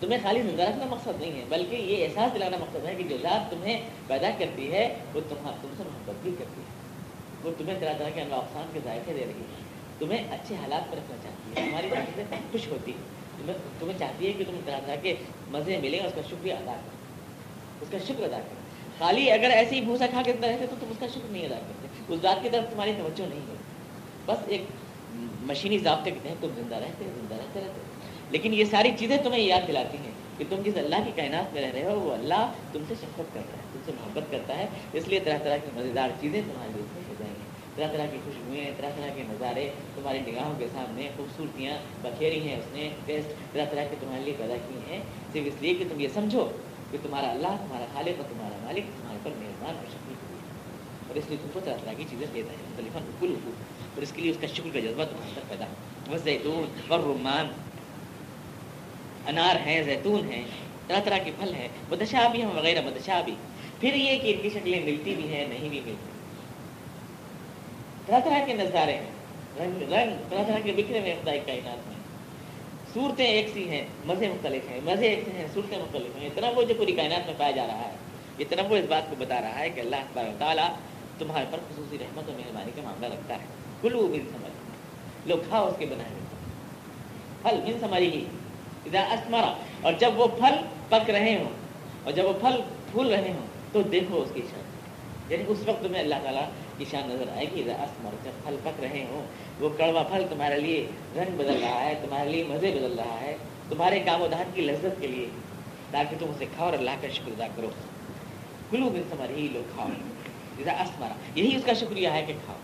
تمہیں 0.00 0.18
خالی 0.22 0.42
زندہ 0.42 0.62
رکھنا 0.62 0.84
مقصد 0.90 1.20
نہیں 1.20 1.40
ہے، 1.40 1.44
بلکہ 1.48 1.76
یہ 1.76 2.04
احساس 2.04 2.34
دلانا 2.34 2.56
مقصد 2.60 2.86
ہے 2.86 2.94
کہ 2.94 3.04
جو 3.04 3.16
ذات 3.22 3.50
تمہیں 3.50 3.82
پیدا 4.06 4.30
کرتی 4.38 4.72
ہے، 4.72 4.96
وہ 5.14 5.20
تمہارا 5.28 5.56
تم 5.62 5.68
سے 5.76 5.82
محبت 5.82 6.14
بھی 6.22 6.30
کرتی 6.38 6.60
ہے۔ 6.60 6.80
وہ 7.44 7.50
تمہیں 7.58 7.80
طرح 7.80 7.92
طرح 7.98 8.10
کے 8.10 8.20
انواع 8.20 8.38
اقسام 8.38 8.70
کے 8.72 8.80
ذائقے 8.84 9.12
دے 9.12 9.20
رہی 9.20 9.40
ہے۔ 9.40 9.60
تمہیں 9.98 10.24
اچھے 10.30 10.54
حالات 10.54 10.90
پر 10.90 10.96
رکھنا 10.96 11.16
چاہتی 11.22 11.60
ہے۔ 11.60 11.68
تمہاری 11.68 11.88
طرف 11.90 12.30
سے 12.30 12.36
خوش 12.52 12.68
ہوتی 12.68 12.92
ہے 12.92 13.20
تمہیں 13.38 13.58
تمہیں 13.78 13.98
چاہتی 13.98 14.26
ہے 14.26 14.32
کہ 14.32 14.44
تمہیں 14.44 14.60
طرح 14.66 14.80
طرح 14.86 14.96
کے 14.96 15.14
مزے 15.50 15.76
ملیں 15.76 16.00
اس 16.00 16.12
کا 16.14 16.20
شکریہ 16.30 16.52
ادا 16.52 16.72
کرو 16.72 16.96
اس 17.80 17.88
کا 17.90 17.98
شکر 17.98 18.22
ادا 18.22 18.38
کرو 18.38 18.60
خالی 18.98 19.30
اگر 19.30 19.50
ایسے 19.50 19.76
ہی 19.76 19.80
بھوسا 19.80 20.06
کھا 20.06 20.22
کے 20.22 20.32
رہتے 20.32 20.66
تو 20.70 20.76
تم 20.80 20.86
اس 20.90 20.96
کا 21.00 21.06
شکر 21.06 21.30
نہیں 21.30 21.46
ادا 21.46 21.54
کرتے۔ 21.54 22.14
اس 22.14 22.20
ذات 22.22 22.42
کی 22.42 22.48
طرف 22.50 22.72
تمہاری 22.72 22.92
توجہ 22.98 23.28
نہیں 23.28 23.40
ہوتی 23.40 23.62
بس 24.26 24.38
ایک 24.46 24.62
مشینی 25.40 25.78
ضابطے 25.78 26.10
کے 26.10 26.18
تحت 26.22 26.42
تم 26.42 26.48
زندہ 26.56 26.74
رہتے 26.74 27.04
زندہ 27.04 27.34
رہتے 27.34 27.60
رہتے۔ 27.60 27.89
لیکن 28.30 28.54
یہ 28.54 28.64
ساری 28.64 28.90
چیزیں 28.98 29.16
تمہیں 29.16 29.42
یاد 29.42 29.68
دلاتی 29.68 29.98
ہیں 29.98 30.10
کہ 30.38 30.44
تم 30.48 30.56
جس 30.64 30.76
اللہ 30.76 30.96
کی 31.04 31.10
کائنات 31.16 31.54
میں 31.54 31.62
رہ 31.62 31.70
رہے 31.74 31.84
ہو، 31.84 32.00
وہ 32.00 32.12
اللہ 32.12 32.52
تم 32.72 32.82
سے 32.88 32.94
شفقت 32.94 33.34
کرتا 33.34 33.56
ہے، 33.56 33.62
تم 33.72 33.78
سے 33.84 33.92
محبت 34.00 34.30
کرتا 34.30 34.58
ہے۔ 34.58 34.66
اس 34.92 35.08
لیے 35.08 35.20
طرح 35.20 35.38
طرح 35.44 35.56
کی 35.56 35.70
مزیدار 35.74 36.10
چیزیں 36.20 36.42
تمہارے 36.42 36.70
لیے 36.74 37.02
ہو 37.08 37.14
جائیں 37.18 37.34
گی۔ 37.34 37.48
طرح 37.76 37.86
طرح 37.92 38.06
کی 38.10 38.18
خوشبوئیں، 38.24 38.70
طرح 38.76 38.90
طرح 38.96 39.14
کے 39.14 39.22
نظارے 39.28 39.70
تمہاری 39.94 40.18
نگاہوں 40.18 40.54
کے 40.58 40.66
سامنے، 40.72 41.10
خوبصورتیاں 41.16 41.76
بکھیری 42.02 42.48
ہیں، 42.48 42.56
اس 42.56 42.64
نے 42.72 42.88
ٹیسٹ 43.06 43.54
طرح 43.54 43.64
طرح 43.70 43.84
کے 43.90 43.96
تمہارے 44.00 44.22
لیے 44.22 44.34
پیدا 44.38 44.54
کی 44.68 44.74
ہیں۔ 44.88 45.02
صرف 45.32 45.42
اس 45.46 45.62
لیے 45.62 45.74
کہ 45.74 45.84
تم 45.90 46.00
یہ 46.00 46.08
سمجھو 46.14 46.48
کہ 46.90 46.98
تمہارا 47.02 47.30
اللہ، 47.30 47.56
تمہارا 47.66 47.84
خالق 47.92 48.20
اور 48.20 48.24
تمہارا 48.28 48.56
مالک 48.62 48.84
تمہارے 49.00 49.18
پر 49.22 49.30
مہربان 49.38 49.76
اور 49.76 49.86
شکریہ 49.86 50.16
اور 51.08 51.16
اس 51.16 51.24
لیے 51.28 51.38
تم 51.42 51.48
کو 51.52 51.60
طرح 51.64 51.76
طرح 51.84 51.92
کی 51.92 52.04
چیزیں 52.10 52.26
دیتا 52.34 52.52
ہے 52.52 52.56
مختلف 52.70 53.20
کل 53.20 53.34
اور 53.94 54.02
اس 54.02 54.12
کے 54.12 54.22
لیے 54.22 54.30
اس 54.30 54.36
کا 54.40 54.46
شکر 54.46 54.68
کا 54.72 54.78
جذبہ 54.78 55.04
تمہارے 55.04 55.28
اندر 55.28 55.40
پیدا 55.48 55.64
ہو۔ 55.64 55.74
بس 56.10 56.22
زیتون 56.22 56.64
اور 56.88 57.00
رومان 57.00 57.46
انار 59.26 59.56
ہیں، 59.66 59.82
زیتون 59.82 60.32
ہیں، 60.32 60.42
طرح 60.86 61.00
طرح 61.04 61.18
کے 61.18 61.30
پھل 61.38 61.54
ہیں 61.54 61.68
بدشا 61.88 62.28
بھی 62.28 62.42
ہیں 62.42 62.50
وغیرہ 62.54 62.80
بدشا 62.80 63.20
بھی۔ 63.24 63.34
پھر 63.80 63.94
یہ 63.94 64.18
کہ 64.18 64.32
ان 64.34 64.42
کی 64.42 64.50
شکلیں 64.50 64.84
ملتی 64.84 65.14
بھی 65.14 65.34
ہیں، 65.34 65.46
نہیں 65.48 65.68
بھی 65.68 65.80
ملتی۔ 65.80 66.10
طرح 68.06 68.20
طرح 68.24 68.44
کے 68.46 68.52
نظارے 68.52 68.94
ہیں، 68.94 69.10
رنگ 69.58 69.92
رنگ، 69.92 70.10
طرح 70.28 70.42
طرح 70.46 70.58
کے 70.62 70.72
بکھرے 70.76 71.00
ہوئے 71.00 71.16
خدائی 71.22 71.40
کائنات 71.46 71.88
میں۔ 71.88 71.96
صورتیں 72.94 73.26
ایک 73.26 73.48
سی 73.52 73.68
ہیں، 73.68 73.84
مزے 74.04 74.28
مختلف 74.28 74.70
ہیں، 74.70 74.80
مزے 74.84 75.08
ایک 75.08 75.20
سے 75.24 75.30
ہیں، 75.30 75.46
صورتیں 75.54 75.78
مختلف 75.78 76.16
ہیں۔ 76.16 76.26
اتنا 76.26 76.50
وہ 76.56 76.62
جو 76.62 76.74
پوری 76.78 76.92
کائنات 76.92 77.26
میں 77.26 77.34
پایا 77.38 77.50
جا 77.50 77.66
رہا 77.66 77.88
ہے 77.88 77.96
اتنا 78.38 78.62
وہ 78.62 78.76
اس 78.76 78.84
بات 78.88 79.10
کو 79.10 79.16
بتا 79.18 79.40
رہا 79.40 79.58
ہے 79.58 79.70
کہ 79.70 79.80
اللہ 79.80 80.30
تعالیٰ 80.38 80.68
تمہارے 81.18 81.44
پر 81.50 81.58
خصوصی 81.58 81.98
رحمت 82.00 82.28
و 82.28 82.32
مہربانی 82.32 82.70
کا 82.76 82.82
معاملہ 82.82 83.06
رکھتا 83.06 83.34
ہے۔ 83.34 83.44
کلو 83.82 84.06
بن 84.06 84.28
سمجھ 84.32 85.28
لوگ 85.28 85.38
کھاؤ 85.48 85.68
اس 85.68 85.74
کے 85.78 85.86
بنائے 85.86 86.10
پھل 87.42 87.60
بن 87.64 87.80
سمجھ 87.80 88.02
ہی۔ 88.02 88.24
اسمرا 88.86 89.54
اور 89.82 89.92
جب 89.92 90.10
وہ 90.16 90.26
پھل 90.26 90.54
پک 90.88 91.10
رہے 91.10 91.36
ہوں، 91.36 91.50
اور 92.04 92.12
جب 92.12 92.24
وہ 92.24 92.32
پھل 92.40 92.60
پھول 92.90 93.10
رہے 93.10 93.32
ہوں، 93.32 93.46
تو 93.72 93.82
دیکھو 93.82 94.22
اس 94.22 94.28
کی 94.34 94.40
شان۔ 94.50 94.60
یعنی 95.28 95.44
اس 95.48 95.58
وقت 95.66 95.82
تمہیں 95.82 96.02
اللہ 96.02 96.14
تعالیٰ 96.22 96.44
کی 96.78 96.84
شان 96.90 97.08
نظر 97.08 97.24
آئے 97.36 97.46
گی۔ 97.54 97.62
اسمر، 97.62 98.10
جب 98.24 98.30
پھل 98.44 98.56
پک 98.62 98.80
رہے 98.80 99.06
ہوں، 99.10 99.26
وہ 99.60 99.68
کڑوا 99.78 100.02
پھل 100.02 100.24
تمہارے 100.30 100.60
لیے 100.60 100.86
رنگ 101.16 101.36
بدل 101.36 101.58
رہا 101.62 101.84
ہے، 101.84 101.94
تمہارے 102.02 102.30
لیے 102.30 102.44
مزے 102.44 102.70
بدل 102.70 102.98
رہا 102.98 103.20
ہے، 103.20 103.36
تمہارے 103.68 104.00
کام 104.00 104.22
و 104.22 104.28
دہان 104.28 104.50
کی 104.54 104.62
لذت 104.62 105.00
کے 105.00 105.06
لیے۔ 105.06 105.26
تاکہ 105.90 106.16
تم 106.18 106.26
اسے 106.28 106.44
کھاؤ 106.56 106.68
اور 106.68 106.78
اللہ 106.78 106.90
کا 107.00 107.08
شکر 107.08 107.28
ادا 107.28 107.46
کرو۔ 107.56 107.70
کلو 108.70 108.90
بن 108.90 109.02
سمر 109.10 109.30
ہی 109.30 109.48
لوگ، 109.52 109.70
کھاؤ۔ 109.74 109.88
جیسا 110.58 110.72
اسمرا 110.72 111.14
یہی 111.34 111.56
اس 111.56 111.62
کا 111.64 111.72
شکریہ 111.72 112.08
ہے 112.08 112.24
کہ 112.26 112.32
کھاؤ۔ 112.44 112.56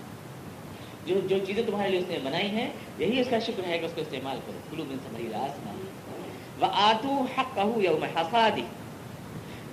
جو 1.06 1.20
جو 1.20 1.38
چیزیں 1.46 1.62
تمہارے 1.66 1.90
لیے 1.90 1.98
اس 1.98 2.08
نے 2.08 2.18
بنائی 2.24 2.48
ہیں، 2.48 2.70
یہی 2.98 3.20
اس 3.20 3.26
کا 3.30 3.38
شکر 3.38 3.68
ہے 3.68 3.78
کہ 3.78 3.84
اس 3.84 3.92
کو 3.94 4.00
استعمال 4.00 4.38
کرو۔ 4.46 4.58
کلو 4.70 4.84
بن 4.88 4.96
سمری 5.08 5.26
آسمان 5.34 5.75
وہ 6.60 6.66
آتو 6.72 7.24
حق 7.38 7.58
یوم 7.76 8.04
حسادی 8.04 8.62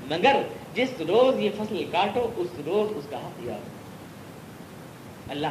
مگر 0.08 0.36
جس 0.74 0.90
روز 1.00 1.40
یہ 1.40 1.50
فصل 1.58 1.86
کاٹو 1.92 2.32
اس 2.36 2.48
روز 2.66 2.98
اس 2.98 3.04
کا 3.10 3.18
حق 3.18 3.44
یاد۔ 3.44 3.74
اللہ، 5.32 5.48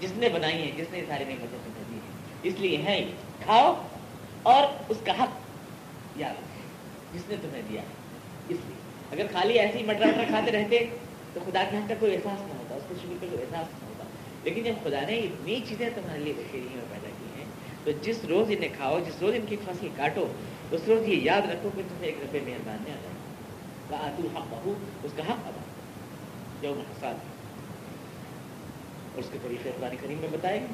جس 0.00 0.12
نے 0.16 0.28
بنائی 0.28 0.62
ہے 0.62 0.70
جس 0.76 0.86
نے 0.90 1.02
ساری 1.08 1.24
نعمتیں 1.24 1.58
دی 1.90 1.94
ہے 1.94 2.10
اس 2.42 2.54
لیے 2.58 2.78
ہے 2.78 3.10
کھاؤ 3.44 3.82
اور 4.42 4.62
اس 4.88 4.96
کا 5.04 5.12
حق 5.12 5.28
یاد۔ 6.16 6.34
جس 7.14 7.22
نے 7.28 7.36
تمہیں 7.42 7.62
دیا 7.68 7.82
ہے۔ 7.82 7.86
اس 8.48 8.56
لیے۔ 8.66 8.76
اگر 9.10 9.26
خالی 9.32 9.58
ایسے 9.58 9.78
ہی 9.78 9.82
مٹر 9.82 10.06
مٹر 10.06 10.24
کھاتے 10.28 10.50
رہتے، 10.50 10.86
تو 11.34 11.40
خدا 11.46 11.64
کے 11.70 11.76
حق 11.76 11.88
کا 11.88 11.94
کوئی 12.00 12.14
احساس 12.14 12.40
نہ 12.40 12.58
ہوتا، 12.58 12.74
اس 12.74 12.82
کو 12.88 12.94
شکر 13.02 13.14
کا 13.20 13.26
کوئی 13.30 13.42
احساس 13.42 13.82
نہ 13.82 13.88
ہوتا۔ 13.88 14.04
لیکن 14.44 14.62
جب 14.62 14.74
خدا 14.84 15.00
نے 15.06 15.18
اتنی 15.18 15.60
چیزیں 15.68 15.90
تمہارے 15.94 16.18
لیے 16.18 16.32
بخیری 16.32 16.68
میں 16.74 16.84
پیدا 16.90 17.08
کی 17.08 17.13
تو 17.84 17.90
جس 18.02 18.24
روز 18.24 18.46
انہیں 18.50 18.70
کھاؤ، 18.76 18.98
جس 18.98 19.22
روز 19.22 19.34
ان 19.34 19.46
کی 19.48 19.56
فصل 19.64 19.88
کاٹو، 19.96 20.26
اس 20.70 20.80
روز 20.88 21.08
یہ 21.08 21.16
یاد 21.22 21.40
رکھو 21.40 21.68
کہ 21.76 21.82
تمہیں 21.88 22.06
ایک 22.06 22.16
روپے 22.20 22.40
مہربان 22.44 22.76
نے 22.84 22.90
آ 22.90 22.94
جائے 22.94 23.14
آتو 24.00 24.22
حق 24.36 24.42
بہو 24.50 24.74
اس 25.02 25.10
کا 25.16 25.22
حق 25.22 25.46
ادا 25.46 25.62
جو 26.62 26.74
حساد 26.90 27.14
اور 29.14 29.18
اس 29.18 29.26
کے 29.32 29.38
طریقے 29.42 29.70
قرآن 29.80 29.96
کریم 30.00 30.18
میں 30.18 30.28
بتائے 30.32 30.60
گے 30.60 30.66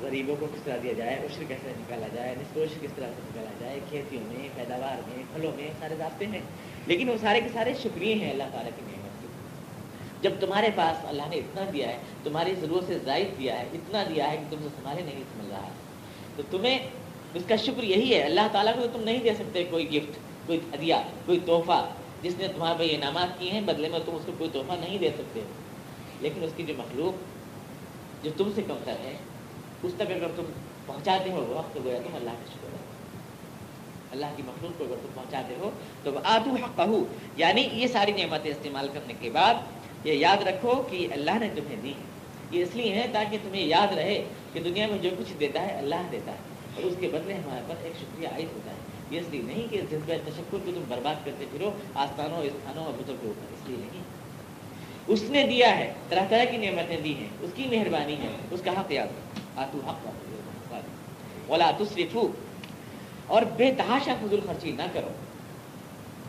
غریبوں 0.00 0.36
کو 0.40 0.46
کس 0.46 0.62
طرح 0.64 0.76
دیا 0.82 0.92
جائے، 0.92 1.16
عشر 1.16 1.44
کیسے 1.48 1.72
نکالا 1.78 2.06
جائے 2.14 2.34
نسپوش 2.38 2.68
کس 2.80 2.90
طرح 2.94 3.06
سے 3.16 3.22
نکالا 3.24 3.50
جائے، 3.60 3.80
کھیتیوں 3.88 4.22
میں، 4.26 4.48
پیداوار 4.54 5.08
میں، 5.08 5.24
پھلوں 5.34 5.52
میں، 5.56 5.70
سارے 5.78 5.94
راستے 5.98 6.26
ہیں۔ 6.26 6.40
لیکن 6.86 7.08
وہ 7.08 7.14
سارے 7.20 7.40
کے 7.40 7.48
سارے 7.52 7.74
شکریہ 7.82 8.14
ہیں 8.14 8.30
اللہ 8.30 8.42
تعالیٰ 8.52 8.70
کی 8.76 8.82
نعمت 8.86 9.22
کے۔ 9.22 9.28
جب 10.22 10.32
تمہارے 10.40 10.68
پاس 10.74 11.04
اللہ 11.04 11.22
نے 11.28 11.36
اتنا 11.36 11.64
دیا 11.72 11.88
ہے، 11.88 11.98
تمہاری 12.24 12.54
ضرورت 12.60 12.84
سے 12.86 12.98
زائد 12.98 13.38
دیا 13.38 13.58
ہے، 13.58 13.64
اتنا 13.72 14.02
دیا 14.02 14.30
ہے 14.30 14.36
کہ 14.36 14.44
تم 14.50 14.62
سے 14.62 14.68
سنبھالے 14.76 15.02
نہیں 15.02 15.24
سمجھ 15.32 15.50
رہا 15.50 15.66
ہے۔ 15.66 15.83
تو 16.36 16.42
تمہیں 16.50 16.78
اس 17.34 17.42
کا 17.48 17.56
شکر 17.56 17.82
یہی 17.82 18.14
ہے، 18.14 18.22
اللہ 18.22 18.48
تعالیٰ 18.52 18.74
کو 18.74 18.86
تم 18.92 19.02
نہیں 19.02 19.22
دے 19.22 19.34
سکتے 19.34 19.64
کوئی 19.64 19.96
گفٹ 19.96 20.18
کوئی 20.46 20.60
ہدیہ، 20.74 20.94
کوئی 21.26 21.40
تحفہ۔ 21.46 21.88
جس 22.22 22.32
نے 22.38 22.48
تمہارے 22.48 22.78
پہ 22.78 22.94
انعامات 22.94 23.38
کیے 23.38 23.50
ہیں، 23.50 23.60
بدلے 23.60 23.88
میں 23.88 23.98
تم 24.04 24.14
اس 24.14 24.22
کو 24.26 24.32
کوئی 24.38 24.50
تحفہ 24.52 24.72
نہیں 24.80 24.98
دے 24.98 25.10
سکتے۔ 25.10 25.40
لیکن 26.20 26.42
اس 26.42 26.50
کی 26.56 26.62
جو 26.62 26.74
مخلوق، 26.78 27.14
جو 28.24 28.30
تم 28.36 28.50
سے 28.54 28.62
کم 28.66 28.76
تر 28.84 28.92
ہے، 28.92 29.16
اس 29.82 29.92
تک 29.96 30.10
اگر 30.10 30.26
تم 30.36 30.42
پہنچاتے 30.86 31.30
ہو، 31.30 31.54
وقت 31.56 31.76
گویا 31.84 31.98
تم 31.98 32.14
اللہ 32.14 32.30
کا 32.30 32.52
شکر 32.52 32.68
ہے۔ 32.72 32.78
اللہ 34.10 34.26
کی 34.36 34.42
مخلوق 34.46 34.78
کو 34.78 34.84
اگر 34.84 34.96
تم 35.02 35.08
پہنچاتے 35.14 35.54
ہو، 35.58 35.70
تو 36.02 36.10
آدو 36.24 36.50
حق 36.50 36.80
یعنی 37.36 37.68
یہ 37.72 37.86
ساری 37.86 38.12
نعمتیں 38.12 38.50
استعمال 38.50 38.88
کرنے 38.94 39.14
کے 39.20 39.30
بعد 39.30 39.54
یہ 40.04 40.12
یاد 40.12 40.42
رکھو 40.46 40.82
کہ 40.90 41.08
اللہ 41.12 41.30
نے 41.40 41.48
تمہیں 41.54 41.76
دی 41.82 41.92
یہ 42.54 42.62
اس 42.62 42.76
لیے 42.76 42.94
ہے 42.94 43.06
تاکہ 43.12 43.38
تمہیں 43.42 43.66
یاد 43.66 43.94
رہے 43.94 44.24
کہ 44.52 44.60
دنیا 44.60 44.86
میں 44.86 44.98
جو 44.98 45.10
کچھ 45.18 45.32
دیتا 45.40 45.62
ہے، 45.62 45.78
اللہ 45.78 45.94
دیتا 46.12 46.32
ہے۔ 46.32 46.36
اور 46.76 46.82
اس 46.84 46.94
کے 47.00 47.08
بدلے 47.08 47.34
ہمارے 47.34 47.60
پاس 47.68 47.78
ایک 47.82 47.92
شکریہ 48.00 48.28
عائد 48.28 48.46
ہوتا 48.54 48.70
ہے۔ 48.70 48.76
یہ 49.10 49.20
اس 49.20 49.26
لیے 49.30 49.42
نہیں 49.42 49.66
کہ 49.70 49.80
جذبہ 49.90 50.14
تشکر 50.24 50.42
کو 50.50 50.58
تم 50.64 50.84
برباد 50.88 51.14
کرتے 51.24 51.44
پھرو، 51.50 51.70
آستانوں 51.94 52.42
استھانوں 52.42 52.84
اور 52.84 52.92
بزرگ 52.92 53.16
کے 53.20 53.26
اوپر 53.26 53.52
اس 53.52 53.68
لیے 53.68 53.76
نہیں۔ 53.78 54.02
اس 55.06 55.22
نے 55.22 55.46
دیا 55.46 55.78
ہے، 55.78 55.92
طرح 56.08 56.20
طرح 56.30 56.44
کی 56.44 56.56
نعمتیں 56.56 57.00
دی 57.00 57.14
ہیں۔ 57.14 57.28
اس 57.40 57.50
کی 57.54 57.66
مہربانی 57.70 58.16
ہے۔ 58.16 58.28
اس 58.50 58.60
کا 58.64 58.70
حق 58.70 58.92
یاد 58.92 59.06
آتو 59.56 59.78
حق 59.86 60.06
بولا 61.46 61.70
تصرفو 61.78 62.28
اور 63.26 63.42
بے 63.42 63.72
تحاشا 63.76 64.14
فضول 64.20 64.40
خرچی 64.46 64.72
نہ 64.72 64.82
کرو۔ 64.92 65.08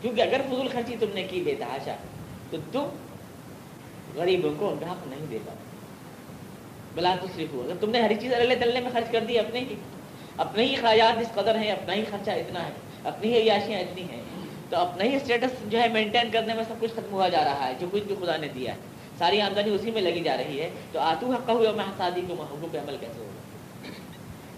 کیونکہ 0.02 0.20
اگر 0.20 0.40
فضول 0.46 0.68
خرچی 0.68 0.96
تم 1.00 1.06
نے 1.14 1.22
کی 1.22 1.42
بے 1.42 1.54
تحاشا، 1.58 1.96
تو 2.50 2.56
تم 2.72 2.88
غریبوں 4.14 4.54
کو 4.58 4.68
ان 4.68 4.78
کا 4.80 4.92
حق 4.92 5.06
نہیں 5.06 5.26
دے 5.30 5.38
پاؤ 5.46 5.56
بلا 6.96 7.14
تصرفو 7.22 7.62
اگر 7.62 7.72
تم 7.80 7.90
نے 7.90 8.00
ہر 8.00 8.12
چیز 8.20 8.34
اللہ 8.34 8.54
تلنے 8.60 8.80
میں 8.80 8.90
خرچ 8.92 9.12
کر 9.12 9.24
دی، 9.28 9.38
اپنے 9.38 9.60
ہی 9.60 9.74
اپنے 10.36 10.64
ہی 10.64 10.74
خیات 10.74 11.18
اس 11.18 11.28
قدر 11.34 11.56
ہیں، 11.56 11.70
اپنا 11.70 11.94
ہی 11.94 12.04
خرچہ 12.10 12.30
اتنا 12.30 12.66
ہے، 12.66 12.70
اپنی 13.04 13.32
ہی 13.32 13.38
عیاشیاں 13.38 13.80
اتنی 13.80 14.02
ہیں، 14.02 14.22
تو 14.70 14.76
اپنا 14.76 15.04
ہی 15.04 15.16
اسٹیٹس 15.16 15.70
جو 15.70 15.80
ہے 15.80 15.88
مینٹین 15.88 16.30
کرنے 16.32 16.54
میں 16.54 16.64
سب 16.68 16.74
کچھ 16.80 16.92
ختم 16.92 17.12
ہوا 17.12 17.28
جا 17.28 17.44
رہا 17.44 17.68
ہے، 17.68 17.74
جو 17.78 17.86
کچھ 17.92 18.02
بھی 18.02 18.14
خدا 18.20 18.36
نے 18.36 18.48
دیا 18.48 18.72
ہے۔ 18.72 18.78
ساری 19.18 19.40
آمدنی 19.40 19.74
اسی 19.74 19.90
میں 19.90 20.02
لگی 20.02 20.20
جا 20.20 20.36
رہی 20.36 20.60
ہے۔ 20.60 20.70
تو 20.92 20.98
آتو 20.98 21.32
حق 21.32 21.50
ہوئے 21.50 21.72
میں 21.72 21.84
شادی 21.98 22.20
کو 22.28 22.34
محبوب 22.34 22.72
پہ 22.72 22.78
عمل 22.78 22.96
کیسے 23.00 23.18
ہوگا؟ 23.18 23.90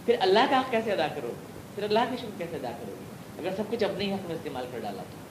پھر 0.07 0.17
اللہ 0.21 0.39
کا 0.51 0.61
حق 0.61 0.71
کیسے 0.71 0.93
ادا 0.93 1.07
کرو؟ 1.09 1.33
پھر 1.75 1.85
اللہ 1.85 1.99
کے 2.11 2.17
شکر 2.17 2.39
کیسے 2.39 2.57
ادا 2.57 2.71
کرو؟ 2.71 2.95
اگر 3.39 3.51
سب 3.57 3.63
کچھ 3.71 3.85
اپنے 3.85 4.05
ہی 4.05 4.13
حق 4.13 4.27
میں 4.27 4.37
استعمال 4.37 4.67
کر 4.73 4.79
ڈالا 4.79 5.03
تو۔ 5.03 5.29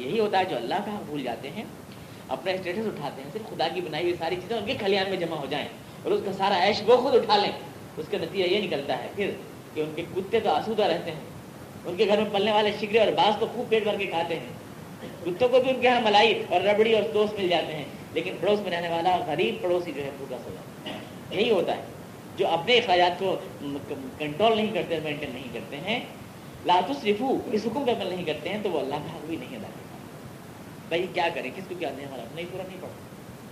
یہی 0.00 0.20
ہوتا 0.20 0.38
ہے 0.38 0.44
جو 0.44 0.56
اللہ 0.56 0.74
کا 0.86 0.94
حق 0.94 1.02
بھول 1.02 1.22
جاتے 1.22 1.50
ہیں، 1.50 1.64
اپنا 2.28 2.52
اسٹیٹس 2.52 2.86
اٹھاتے 2.86 3.22
ہیں، 3.22 3.30
صرف 3.32 3.50
خدا 3.50 3.68
کی 3.74 3.80
بنائی 3.80 4.04
ہوئی 4.04 4.14
ساری 4.18 4.36
چیزیں 4.36 4.56
ان 4.56 4.66
کے 4.66 4.74
کھلیان 4.74 5.06
میں 5.08 5.16
جمع 5.16 5.36
ہو 5.36 5.46
جائیں۔ 5.50 5.68
اور 6.04 6.12
اس 6.12 6.20
کا 6.24 6.32
سارا 6.32 6.66
عیش 6.66 6.82
وہ 6.86 6.96
خود 6.96 7.14
اٹھا 7.14 7.36
لیں۔ 7.36 7.52
اس 7.96 8.06
کا 8.10 8.18
نتیجہ 8.20 8.44
یہ 8.44 8.66
نکلتا 8.66 9.02
ہے، 9.02 9.08
پھر 9.16 9.30
کہ 9.74 9.80
ان 9.80 9.92
کے 9.96 10.04
کتے 10.16 10.40
تو 10.40 10.50
آسودہ 10.50 10.82
رہتے 10.82 11.10
ہیں۔ 11.10 11.20
ان 11.84 11.96
کے 11.96 12.06
گھر 12.06 12.16
میں 12.16 12.30
پلنے 12.32 12.52
والے 12.52 12.70
شکرے 12.80 12.98
اور 12.98 13.12
بعض 13.12 13.38
تو 13.38 13.46
خوب 13.54 13.68
پیٹ 13.68 13.82
بھر 13.82 13.98
کے 13.98 14.06
کھاتے 14.06 14.38
ہیں۔ 14.38 14.46
کتوں 15.24 15.48
کو 15.48 15.60
بھی 15.60 15.70
ان 15.70 15.80
کے 15.80 15.88
یہاں 15.88 16.00
ملائی 16.00 16.42
اور 16.48 16.60
ربڑی 16.60 16.94
اور 16.94 17.02
دوست 17.14 17.34
مل 17.34 17.48
جاتے 17.48 17.72
ہیں۔ 17.72 17.84
لیکن 18.14 18.34
پڑوس 18.40 18.60
میں 18.60 18.70
رہنے 18.70 18.88
والا 18.88 19.18
غریب 19.26 19.62
پڑوسی 19.62 19.92
جو 19.96 20.04
ہے 20.04 20.10
بھوکا 20.18 20.36
سو 20.44 20.50
جاتا 20.54 20.90
ہے؟ 20.90 20.98
یہی 21.40 21.50
ہوتا 21.50 21.76
ہے۔ 21.76 21.82
جو 22.36 22.48
اپنے 22.48 22.78
اخراجات 22.78 23.18
کو 23.18 23.36
کنٹرول 24.18 24.56
نہیں 24.56 24.74
کرتے، 24.74 25.00
مینٹین 25.02 25.30
نہیں 25.34 25.48
کرتے 25.52 25.76
ہیں 25.76 26.00
لاتس 26.66 27.04
رفو 27.04 27.38
اس 27.52 27.66
حکم 27.66 27.84
پہ 27.84 27.90
عمل 27.90 28.06
نہیں 28.06 28.24
کرتے 28.24 28.48
ہیں، 28.48 28.58
تو 28.62 28.70
وہ 28.70 28.80
اللہ 28.80 28.94
کا 28.94 29.16
حق 29.16 29.26
بھی 29.26 29.36
نہیں 29.36 29.48
ادا 29.48 29.66
کرتا۔ 29.66 29.98
بھائی، 30.88 31.06
کیا 31.14 31.28
کریں؟ 31.34 31.50
کس 31.56 31.64
کو 31.68 31.74
کیا 31.78 31.90
دیں؟ 31.96 32.06
ہمارا 32.06 32.22
اپنا 32.22 32.40
ہی 32.40 32.46
پورا 32.52 32.62
نہیں 32.68 32.76
پڑتا۔ 32.80 32.94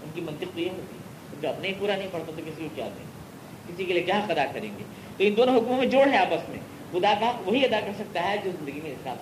ان 0.02 0.10
کی 0.14 0.20
منطق 0.20 0.54
تو 0.54 0.60
یہ 0.60 0.70
ہوتی 0.70 0.96
ہے۔ 0.96 1.01
جو 1.42 1.48
اپنے 1.48 1.68
ہی 1.68 1.72
پورا 1.78 1.96
نہیں 1.96 2.08
پڑتا 2.10 2.32
تو 2.36 2.42
کسی 2.46 2.62
کو 2.62 2.68
کیا 2.74 2.88
دیں؟ 2.88 3.04
کسی 3.68 3.84
کے 3.84 3.92
لیے 3.92 4.02
کیا 4.02 4.18
ادا 4.18 4.44
کریں 4.52 4.70
گے؟ 4.78 4.84
تو 5.16 5.24
ان 5.24 5.36
دونوں 5.36 5.56
حکموں 5.56 5.76
میں 5.76 5.86
جوڑ 5.86 6.08
ہے 6.08 6.16
آپس 6.16 6.48
میں۔ 6.48 6.58
خدا 6.92 7.14
کا 7.20 7.32
وہی 7.44 7.64
ادا 7.64 7.80
کر 7.80 7.92
سکتا 7.98 8.30
ہے 8.30 8.36
جو 8.44 8.50
زندگی 8.50 8.80
میں 8.82 8.90
حساب 8.90 9.16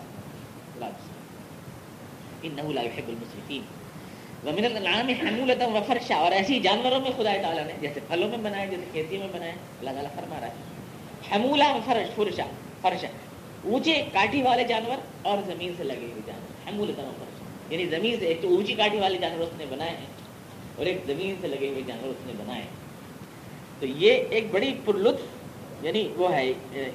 ان 2.43 2.53
نہ 2.55 2.61
يحب 2.61 3.09
المسرفين 3.09 3.63
ومن 4.45 4.65
الانعام 4.65 5.09
حمولتا 5.09 5.67
وفرشا 5.67 6.15
اور 6.15 6.33
ایسی 6.33 6.61
جانوروں 6.61 7.01
میں 7.01 7.11
خدا 7.17 7.33
تعالیٰ 7.43 7.65
نے، 7.67 7.73
جیسے 7.81 8.01
پھلوں 8.09 8.29
میں 8.29 8.39
بنائے، 8.39 8.67
جیسے 8.67 8.83
کھیتیوں 8.93 9.21
میں 9.21 9.29
بنائے، 9.33 9.53
اللہ 9.79 9.91
تعالیٰ 9.91 10.15
فرما 10.15 10.41
رہا 10.41 10.47
ہے۔ 10.47 10.53
حمولہ 11.33 11.65
فرش، 11.85 12.15
فرشا 12.15 12.45
فرشا۔ 12.81 13.07
اونچے 13.65 14.03
کاٹھی 14.13 14.43
والے 14.43 14.65
جانور 14.65 14.97
اور 15.23 15.39
زمین 15.47 15.73
سے 15.77 15.85
لگے 15.85 16.07
ہوئے 16.11 16.21
جانور۔ 16.27 16.73
حمولتا 16.73 17.03
فرشا 17.03 17.73
یعنی 17.73 17.87
زمین 17.87 18.17
سے 18.21 18.27
ایک 18.27 18.43
تو 18.43 18.49
اونچی 18.49 18.75
کاٹھی 18.75 18.99
والے 18.99 19.19
جانور 19.19 19.41
اس 19.41 19.53
نے 19.57 19.65
بنائے 19.69 19.91
ہیں۔ 19.91 20.20
اور 20.81 20.87
ایک 20.87 20.99
زمین 21.07 21.35
سے 21.41 21.49
لگے 21.49 21.69
ہوئے 21.69 21.83
جانور 21.87 22.09
اس 22.09 22.27
نے 22.27 22.33
بنائے۔ 22.39 22.63
تو 23.81 23.87
یہ 23.87 24.23
ایک 24.31 24.45
بڑی 24.51 24.75
پرلطف 24.85 25.21
یعنی 25.85 26.13
وہ 26.17 26.33
ہے، 26.33 26.53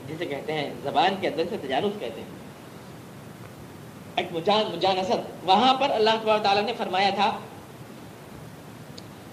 جسے 0.07 0.25
کہتے 0.25 0.53
ہیں، 0.53 0.73
زبان 0.83 1.15
کے 1.21 1.27
اندر 1.27 1.43
سے 1.49 1.57
تجارت 1.61 1.99
کہتے 1.99 2.21
ہیں۔ 2.21 2.27
ایک 4.15 4.27
مجان 4.31 4.75
مجانست۔ 4.75 5.15
وہاں 5.43 5.73
پر 5.73 5.89
اللہ 5.89 6.09
تبار 6.23 6.39
تعالیٰ 6.39 6.63
نے 6.63 6.73
فرمایا 6.77 7.09
تھا، 7.09 7.39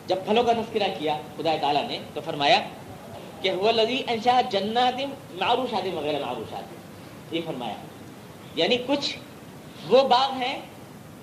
جب 0.06 0.16
پھلوں 0.26 0.44
کا 0.44 0.52
تذکرہ 0.52 0.88
کیا 0.98 1.20
خدا 1.36 1.56
تعالیٰ 1.60 1.88
نے، 1.88 1.98
تو 2.14 2.20
فرمایا 2.24 2.60
کہ 3.42 3.50
وہ 3.50 3.72
لذی 3.72 4.02
انشا 4.08 4.40
جنات 4.40 5.00
معروشات 5.34 5.94
وغیرہ 5.94 6.26
معروشات۔ 6.26 6.62
یہ 7.34 7.40
فرمایا۔ 7.46 7.74
یعنی 8.54 8.76
کچھ 8.86 9.18
وہ 9.88 10.08
باغ 10.08 10.32
ہیں 10.32 10.60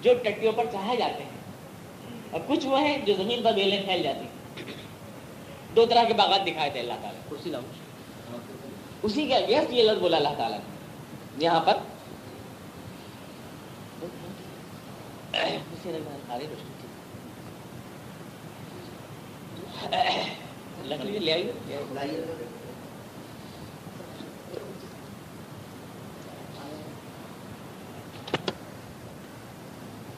جو 0.02 0.14
ٹٹیوں 0.24 0.52
پر 0.52 0.66
چاہے 0.72 0.96
جاتے 0.98 1.24
ہیں۔ 1.24 1.39
اور 2.32 2.40
کچھ 2.48 2.66
وہ 2.68 2.82
ہیں 2.82 3.06
جو 3.06 3.14
زمین 3.18 3.44
پر 3.44 3.52
بیلیں 3.52 3.84
پھیل 3.84 4.04
جاتی 4.04 4.20
ہیں۔ 4.20 4.74
دو 5.76 5.86
طرح 5.86 6.04
کے 6.04 6.14
باغات 6.14 6.48
دکھائے 6.48 6.70
تھے 6.70 6.80
اللہ 6.80 6.94
تعالیٰ 7.02 7.22
اسی 7.32 7.52
اسی 9.04 9.28
کا 9.28 9.36
اگینسٹ 9.36 9.74
یہ 9.74 9.84
لفظ 9.84 10.00
بولا 10.00 10.18
اللہ 10.18 10.36
تعالیٰ 10.38 10.60
نے۔ 10.60 11.44
یہاں 11.44 11.60
پر 11.60 11.74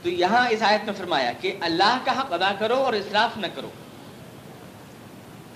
تو 0.02 0.10
یہاں 0.10 0.50
اس 0.50 0.62
آیت 0.62 0.86
میں 0.86 0.94
فرمایا 0.98 1.32
کہ 1.42 1.58
اللہ 1.60 1.98
کا 2.04 2.20
حق 2.20 2.34
ادا 2.34 2.52
کرو 2.60 2.76
اور 2.76 2.94
اسراف 2.94 3.38
نہ 3.38 3.48
کرو۔ 3.56 3.70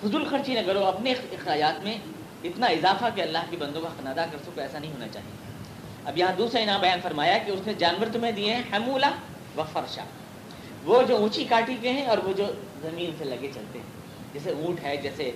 فضول 0.00 0.28
خرچی 0.28 0.54
نہ 0.54 0.60
کرو، 0.66 0.84
اپنے 0.84 1.12
اخراجات 1.12 1.84
میں 1.84 1.98
اتنا 2.44 2.66
اضافہ 2.66 3.04
کہ 3.14 3.20
اللہ 3.20 3.38
کی 3.50 3.56
بندوں 3.56 3.82
کا 3.82 3.88
خنادہ 3.88 4.24
کر 4.32 4.38
سکو، 4.42 4.60
ایسا 4.60 4.78
نہیں 4.78 4.92
ہونا 4.92 5.08
چاہیے۔ 5.08 5.30
اب 6.04 6.18
یہاں 6.18 6.32
دوسرا 6.38 6.60
انعام 6.60 6.80
بیان 6.80 6.98
فرمایا 7.02 7.38
کہ 7.38 7.50
اس 7.50 7.60
نے 7.66 7.74
جانور 7.74 8.06
تمہیں 8.12 8.32
دیے 8.32 8.54
ہیں 8.54 8.62
حمولہ 8.72 9.06
و 9.56 9.62
فرشا۔ 9.72 10.04
وہ 10.84 11.02
جو 11.02 11.16
اونچی 11.16 11.44
کاٹی 11.44 11.76
کے 11.80 11.92
ہیں 11.92 12.06
اور 12.06 12.18
وہ 12.18 12.32
جو 12.32 12.46
زمین 12.82 13.10
سے 13.18 13.24
لگے 13.24 13.50
چلتے 13.54 13.78
ہیں۔ 13.78 13.86
جیسے 14.32 14.50
اونٹ 14.50 14.84
ہے، 14.84 14.96
جیسے 14.96 15.30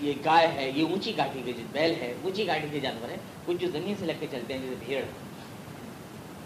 یہ 0.00 0.12
گائے 0.24 0.46
ہے، 0.46 0.70
یہ 0.74 0.84
اونچی 0.84 1.12
کاٹی 1.12 1.42
کے 1.44 1.52
جو 1.52 1.62
بیل 1.72 1.94
ہے، 2.00 2.14
اونچی 2.22 2.44
کاٹی 2.44 2.66
کے 2.72 2.80
جانور 2.80 3.10
ہے 3.10 3.16
کچھ 3.46 3.56
جو 3.56 3.68
زمین 3.70 3.94
سے 3.98 4.06
لگ 4.06 4.12
کے 4.20 4.26
چلتے 4.30 4.54
ہیں، 4.54 4.60
جیسے 4.60 4.74
بھیڑ۔ 4.86 5.02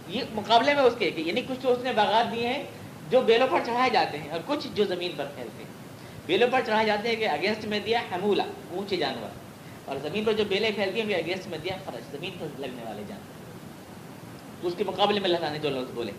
یہ 0.09 0.23
مقابلے 0.33 0.75
میں 0.75 0.83
اس 0.83 0.95
کے 0.99 1.11
یعنی 1.17 1.41
کچھ 1.41 1.59
تو 1.63 1.73
اس 1.73 1.79
نے 1.83 1.93
باغات 1.93 2.33
دیے 2.33 2.49
ہیں 2.49 2.65
جو 3.11 3.21
بیلوں 3.21 3.47
پر 3.51 3.61
چڑھائے 3.67 3.91
جاتے 3.91 4.19
ہیں 4.19 4.31
اور 4.31 4.41
کچھ 4.47 4.69
جو 4.75 4.85
زمین 4.85 5.13
پر 5.17 5.25
پھیلتے 5.35 5.65
ہیں۔ 5.65 5.71
بیلوں 6.27 6.49
پر 6.53 6.61
چڑھائے 6.67 6.87
جاتے 6.87 7.09
ہیں 7.09 7.17
کہ 7.17 7.29
اگینسٹ 7.29 7.65
میں 7.65 7.81
دیا 7.81 7.99
حمولہ، 8.13 8.43
اونچے 8.71 8.97
جانور۔ 8.97 9.45
اور 9.85 9.97
زمین 10.03 10.25
پر 10.25 10.33
جو 10.33 10.45
بیلیں 10.45 10.71
پھیلتی 10.75 11.01
ہیں 11.01 11.15
اگینسٹ 11.15 11.49
میں 11.49 11.59
دیا 11.59 11.77
فرش، 11.85 12.17
زمین 12.17 12.31
پر 12.39 12.47
لگنے 12.59 12.83
والے 12.85 13.03
جانور۔ 13.09 13.35
اس 14.67 14.75
کے 14.79 14.85
مقابلے 14.85 15.21
میں 15.21 15.31
اللہ 15.31 15.51
نے 15.51 15.59
جو 15.59 15.71
لفظ 15.71 15.91
بولے، 15.95 16.13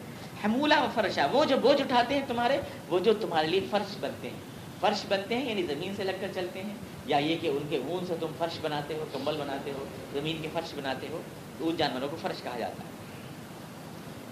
حمولہ 0.46 0.74
و 0.78 0.86
فرشا 0.94 1.28
وہ 1.32 1.46
جو 1.46 1.58
بوجھ 1.58 1.82
اٹھاتے 1.82 2.16
ہیں 2.16 2.22
تمہارے، 2.28 2.58
وہ 2.90 3.00
جو 3.00 3.14
تمہارے 3.14 3.48
لیے 3.48 3.60
فرش 3.72 3.98
بنتے 4.00 4.30
ہیں۔ 4.30 4.40
فرش 4.80 5.06
بنتے 5.08 5.38
ہیں 5.38 5.50
یعنی 5.50 5.64
زمین 5.64 5.96
سے 5.96 6.04
لگ 6.04 6.12
کر 6.22 6.28
چلتے 6.36 6.62
ہیں۔ 6.64 6.74
یا 7.06 7.18
یہ 7.18 7.36
کہ 7.42 7.48
ان 7.48 7.64
کے 7.70 7.78
اون 7.78 8.06
سے 8.06 8.14
تم 8.20 8.28
فرش 8.38 8.58
بناتے 8.62 8.94
ہو، 8.94 9.06
کمبل 9.14 9.38
بناتے 9.38 9.72
ہو، 9.72 9.86
زمین 10.14 10.38
کے 10.42 10.48
فرش 10.54 10.74
بناتے 10.76 11.08
ہو، 11.10 11.22
تو 11.58 11.70
ان 11.70 11.76
جانوروں 11.76 12.10
کو 12.10 12.18
فرش 12.22 12.44
کہا 12.44 12.60
جاتا 12.60 12.84
ہے۔ 12.84 12.95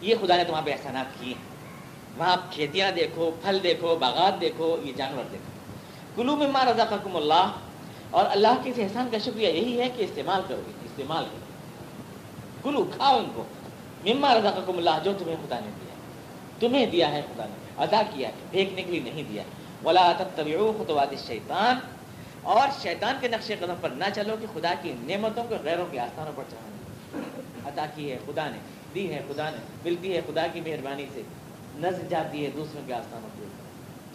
یہ 0.04 0.16
خدا 0.22 0.38
نے 0.38 0.44
تمہارے 0.44 0.72
احسانات 0.72 1.20
کیے 1.20 1.34
ہیں۔ 1.34 1.42
وہاں 2.18 2.32
آپ 2.32 2.52
کھیتیاں 2.52 2.92
دیکھو، 2.92 3.32
پھل 3.42 3.60
دیکھو، 3.64 3.96
باغات 3.96 4.42
دیکھو، 4.42 4.78
یہ 4.84 4.94
جانور 4.94 5.24
دیکھو۔ 5.32 5.54
کلو 6.16 6.36
میں 6.36 6.48
ماں 6.48 6.66
رضا 6.66 6.96
اللہ۔ 7.14 7.52
اور 8.12 8.26
اللہ 8.30 8.48
کے 8.64 8.70
اس 8.70 8.80
احسان 8.80 9.08
کا 9.12 9.18
شکریہ 9.18 9.48
یہی 9.48 9.82
ہے 9.82 9.90
کہ 9.98 10.04
استعمال 10.04 10.42
کرو 10.48 10.62
گے 10.68 10.72
استعمال 10.86 11.26
کرو۔ 11.26 11.40
کلو 12.64 12.84
کھاؤ 12.96 13.18
ان 13.18 13.26
کو۔ 13.36 13.44
مما 14.06 14.34
رضا 14.34 14.50
اللہ، 14.68 14.90
جو 15.04 15.14
تمہیں 15.20 15.36
خدا 15.48 15.60
نے 15.60 15.72
دیا 15.82 15.94
تمہیں 16.60 16.86
دیا 16.86 17.12
ہے 17.12 17.22
خدا 17.34 17.46
نے، 17.46 17.84
ادا 17.84 18.02
کیا 18.14 18.30
ہے۔ 18.30 18.34
پھینکنے 18.52 18.82
کے 18.82 18.92
لیے 18.92 19.14
نہیں 19.14 19.24
دیا 19.30 19.44
ولا 19.84 20.12
تبیع 20.36 20.58
خطوات 20.80 21.10
شیطان 21.28 21.80
اور 22.42 22.68
شیطان 22.82 23.16
کے 23.22 23.28
نقش 23.28 23.52
قدم 23.60 23.74
پر 23.82 23.90
نہ 23.90 24.04
چلو 24.16 24.36
کہ 24.42 24.48
خدا 24.54 24.74
کی 24.82 24.94
نعمتوں 25.02 25.44
کو 25.50 25.56
غیروں 25.64 25.86
کے 25.92 26.00
آستانوں 26.00 26.32
پر 26.36 26.44
چڑھانا 26.52 27.70
عطا 27.70 27.86
کی 27.96 28.12
ہے 28.12 28.18
خدا 28.26 28.50
نے۔ 28.50 28.58
دی 28.96 29.14
ہے 29.14 29.22
خدا 29.30 29.50
نے، 29.50 29.58
ملتی 29.86 30.16
ہے 30.16 30.22
خدا 30.28 30.48
کی 30.54 30.62
مہربانی 30.62 31.06
سے۔ 31.14 31.22
نظر 31.76 32.04
جاتی 32.10 32.46
ہے 32.46 32.52
دوسروں 32.56 32.82
کے 32.88 32.94
آستانوں 32.94 33.30
کے 33.38 33.44
اوپر۔ 33.44 33.64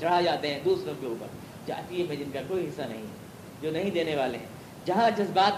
چڑھا 0.00 0.20
جاتے 0.20 0.54
ہیں 0.54 0.60
دوسروں 0.64 0.94
کے 1.00 1.06
اوپر۔ 1.06 1.26
جاتی 1.66 2.08
ہے 2.08 2.16
جن 2.16 2.30
کا 2.32 2.40
کوئی 2.48 2.68
حصہ 2.68 2.82
نہیں 2.82 3.02
ہے، 3.02 3.16
جو 3.62 3.70
نہیں 3.70 3.90
دینے 3.90 4.16
والے 4.16 4.38
ہیں۔ 4.38 4.46
جہاں 4.84 5.10
جذبات 5.10 5.52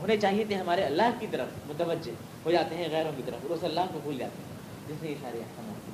ہونے 0.00 0.16
چاہیے 0.16 0.44
تھے 0.44 0.54
ہمارے 0.54 0.82
اللہ 0.82 1.10
کی 1.20 1.26
طرف 1.30 1.48
متوجہ 1.66 2.12
ہو 2.46 2.50
جاتے 2.50 2.74
ہیں 2.74 2.88
غیروں 2.90 3.12
کی 3.16 3.22
طرف 3.26 3.38
اس 3.42 3.64
اللہ 3.64 3.80
کو 3.92 3.98
بھول 4.02 4.18
جاتے 4.18 4.42
ہیں۔ 4.42 4.54
جس 4.88 5.02
نے 5.02 5.10
یہ 5.10 5.14
سارے 5.22 5.38
احکامات 5.38 5.84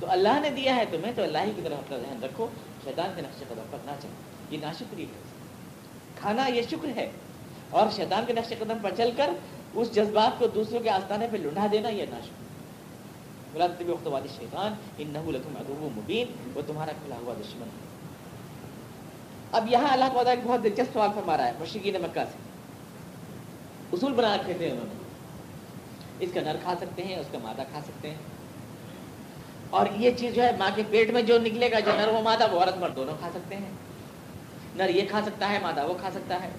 تو 0.00 0.10
اللہ 0.10 0.40
نے 0.42 0.50
دیا 0.50 0.76
ہے 0.76 0.84
تمہیں، 0.90 1.12
تو 1.16 1.22
اللہ 1.22 1.38
ہی 1.38 1.52
کی 1.56 1.62
طرف 1.64 1.78
اپنا 1.78 1.98
ذہن 1.98 2.22
رکھو۔ 2.22 2.46
شیطان 2.84 3.10
کے 3.16 3.22
نقش 3.22 3.38
قدم 3.48 3.62
پر 3.70 3.78
نہ 3.84 3.90
چلو۔ 4.02 4.12
یہ 4.50 4.58
ناشکری 4.60 5.02
ہے۔ 5.02 5.18
کھانا 6.20 6.46
یہ 6.46 6.62
شکر 6.70 6.88
ہے۔ 6.96 7.10
اور 7.70 7.86
شیطان 7.90 8.24
کے 8.26 8.32
نقش 8.32 8.48
قدم 8.48 8.78
پر 8.82 8.90
چل 8.96 9.10
کر 9.16 9.30
اس 9.74 9.94
جذبات 9.94 10.38
کو 10.38 10.46
دوسروں 10.46 10.80
کے 10.80 10.90
آستانے 10.90 11.26
پہ 11.32 11.36
لنڈا 11.36 11.66
دینا 11.72 11.88
یہ 11.88 12.06
ناشکر 12.10 12.42
بلا 13.52 14.18
شیطان 14.38 14.74
ان 14.98 15.10
نہ 15.12 15.18
مبین، 15.96 16.26
وہ 16.54 16.62
تمہارا 16.66 16.92
کھلا 16.92 17.16
ہوا 17.16 17.34
دشمن 17.40 17.62
ہے۔ 17.62 17.92
اب 19.52 19.72
یہاں 19.72 19.92
اللہ 19.92 20.04
تعالیٰ 20.04 20.32
ایک 20.32 20.38
بہت 20.44 20.64
دلچسپ 20.64 20.92
سوال 20.92 21.10
فرما 21.14 21.36
رہا 21.36 21.46
ہے، 21.46 21.52
مشرقین 21.60 21.94
مکہ 21.94 22.24
سے۔ 22.32 22.38
اصول 23.92 24.12
بنا 24.12 24.36
رکھے 24.36 24.54
تھے 24.54 24.70
انہوں 24.70 24.84
نے۔ 24.88 24.94
اس 26.20 26.30
کا 26.34 26.40
نر 26.40 26.56
کھا 26.62 26.74
سکتے 26.80 27.02
ہیں، 27.02 27.16
اس 27.16 27.26
کا 27.32 27.38
مادہ 27.42 27.62
کھا 27.70 27.80
سکتے 27.80 28.10
ہیں۔ 28.10 28.16
اور 29.70 29.86
یہ 29.96 30.10
چیز 30.16 30.34
جو 30.34 30.42
ہے، 30.42 30.50
ماں 30.58 30.70
کے 30.74 30.82
پیٹ 30.90 31.10
میں 31.10 31.22
جو 31.22 31.38
نکلے 31.38 31.70
گا 31.70 31.80
جو 31.80 31.90
نر 31.96 32.08
وہ 32.08 32.22
مادہ، 32.22 32.46
وہ 32.52 32.60
عورت 32.60 32.76
مرد 32.76 32.96
دونوں 32.96 33.14
کھا 33.18 33.30
سکتے 33.34 33.56
ہیں۔ 33.56 33.70
نر 34.76 34.88
یہ 34.88 35.02
کھا 35.10 35.20
سکتا 35.24 35.48
ہے، 35.48 35.58
مادہ 35.58 35.86
وہ 35.86 35.94
کھا 36.00 36.10
سکتا 36.10 36.42
ہے۔ 36.42 36.50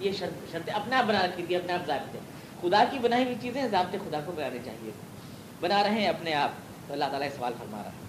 یہ 0.00 0.12
شرط 0.12 0.52
شرط 0.52 0.70
اپنے 0.74 0.96
آپ 0.96 1.04
بنا 1.04 1.26
رکھی 1.26 1.44
تھی، 1.46 1.56
اپنے 1.56 1.72
آپ 1.72 1.86
ضابطے 1.86 2.18
خدا 2.60 2.84
کی 2.90 2.98
بنائی 2.98 3.24
ہوئی 3.24 3.34
چیزیں 3.40 3.68
ضابطے 3.68 3.98
خدا 3.98 4.20
کو 4.26 4.32
بنانے 4.32 4.58
چاہیے۔ 4.64 4.90
بنا 5.60 5.82
رہے 5.82 5.90
ہیں 5.90 6.06
اپنے 6.06 6.34
آپ۔ 6.34 6.48
تو 6.86 6.92
اللہ 6.92 7.04
تعالیٰ 7.04 7.28
سوال 7.36 7.52
فرما 7.58 7.78
رہا 7.78 7.90
ہے۔ 7.90 8.04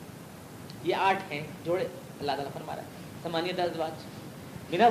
یہ 0.83 0.95
آٹھ 0.95 1.31
ہیں، 1.31 1.41
جوڑے۔ 1.63 1.87
اللہ 2.19 2.31
تعالیٰ 2.31 2.53
فرما 2.53 2.75
رہا 2.75 2.83
ہے۔ 2.83 2.87
ثمانیت 3.23 3.59
ازواج 3.59 3.91
من 4.71 4.81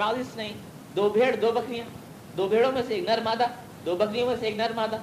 الظأن 0.00 0.52
دو 0.96 1.08
بھیڑ، 1.08 1.36
دو 1.36 1.52
بکریاں۔ 1.52 1.84
دو 2.36 2.48
بھیڑوں 2.48 2.72
میں 2.72 2.82
سے 2.88 2.94
ایک 2.94 3.08
نر 3.08 3.18
مادہ۔ 3.24 3.46
دو 3.86 3.96
بکریوں 3.96 4.26
میں 4.26 4.36
سے 4.40 4.46
ایک 4.46 4.56
نر 4.56 4.70
مادہ۔ 4.74 4.96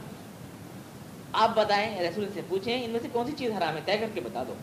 آپ 1.33 1.49
بتائیں، 1.55 1.99
رسول 1.99 2.29
سے 2.33 2.41
پوچھیں، 2.47 2.85
ان 2.85 2.89
میں 2.89 2.99
سے 3.01 3.07
کون 3.11 3.25
سی 3.25 3.31
چیز 3.37 3.51
حرام 3.51 3.75
ہے؟ 3.75 3.81
طے 3.85 3.97
کر 3.97 4.07
کے 4.13 4.21
بتا 4.21 4.43
دو۔ 4.43 4.53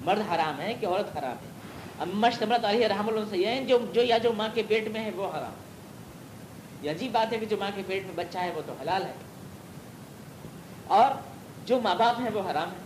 مرد 0.00 0.32
حرام 0.34 0.60
ہے 0.60 0.74
کہ 0.80 0.86
عورت 0.86 1.18
حرام 1.18 1.32
ہے؟ 1.32 1.52
امش 2.00 2.38
تمرت 2.38 2.64
علیہ 2.64 2.86
رحم 2.86 3.08
اللہ 3.08 3.20
سے 3.30 3.64
جو 3.68 3.78
جو 3.92 4.02
یا 4.02 4.18
جو 4.18 4.32
ماں 4.32 4.48
کے 4.54 4.62
پیٹ 4.68 4.88
میں 4.88 5.04
ہے، 5.04 5.10
وہ 5.10 5.26
حرام۔ 5.26 5.52
یہ 6.82 6.90
عجیب 6.90 7.12
بات 7.12 7.32
ہے 7.32 7.38
کہ 7.38 7.46
جو 7.46 7.56
ماں 7.56 7.70
کے 7.74 7.82
پیٹ 7.86 8.04
میں 8.04 8.14
بچہ 8.14 8.38
ہے 8.38 8.50
وہ 8.54 8.62
تو 8.66 8.74
حلال 8.80 9.02
ہے۔ 9.02 9.12
اور 10.86 11.10
جو 11.66 11.80
ماں 11.80 11.94
باپ 11.94 12.20
ہیں 12.20 12.30
وہ 12.34 12.50
حرام 12.50 12.70
ہے 12.70 12.82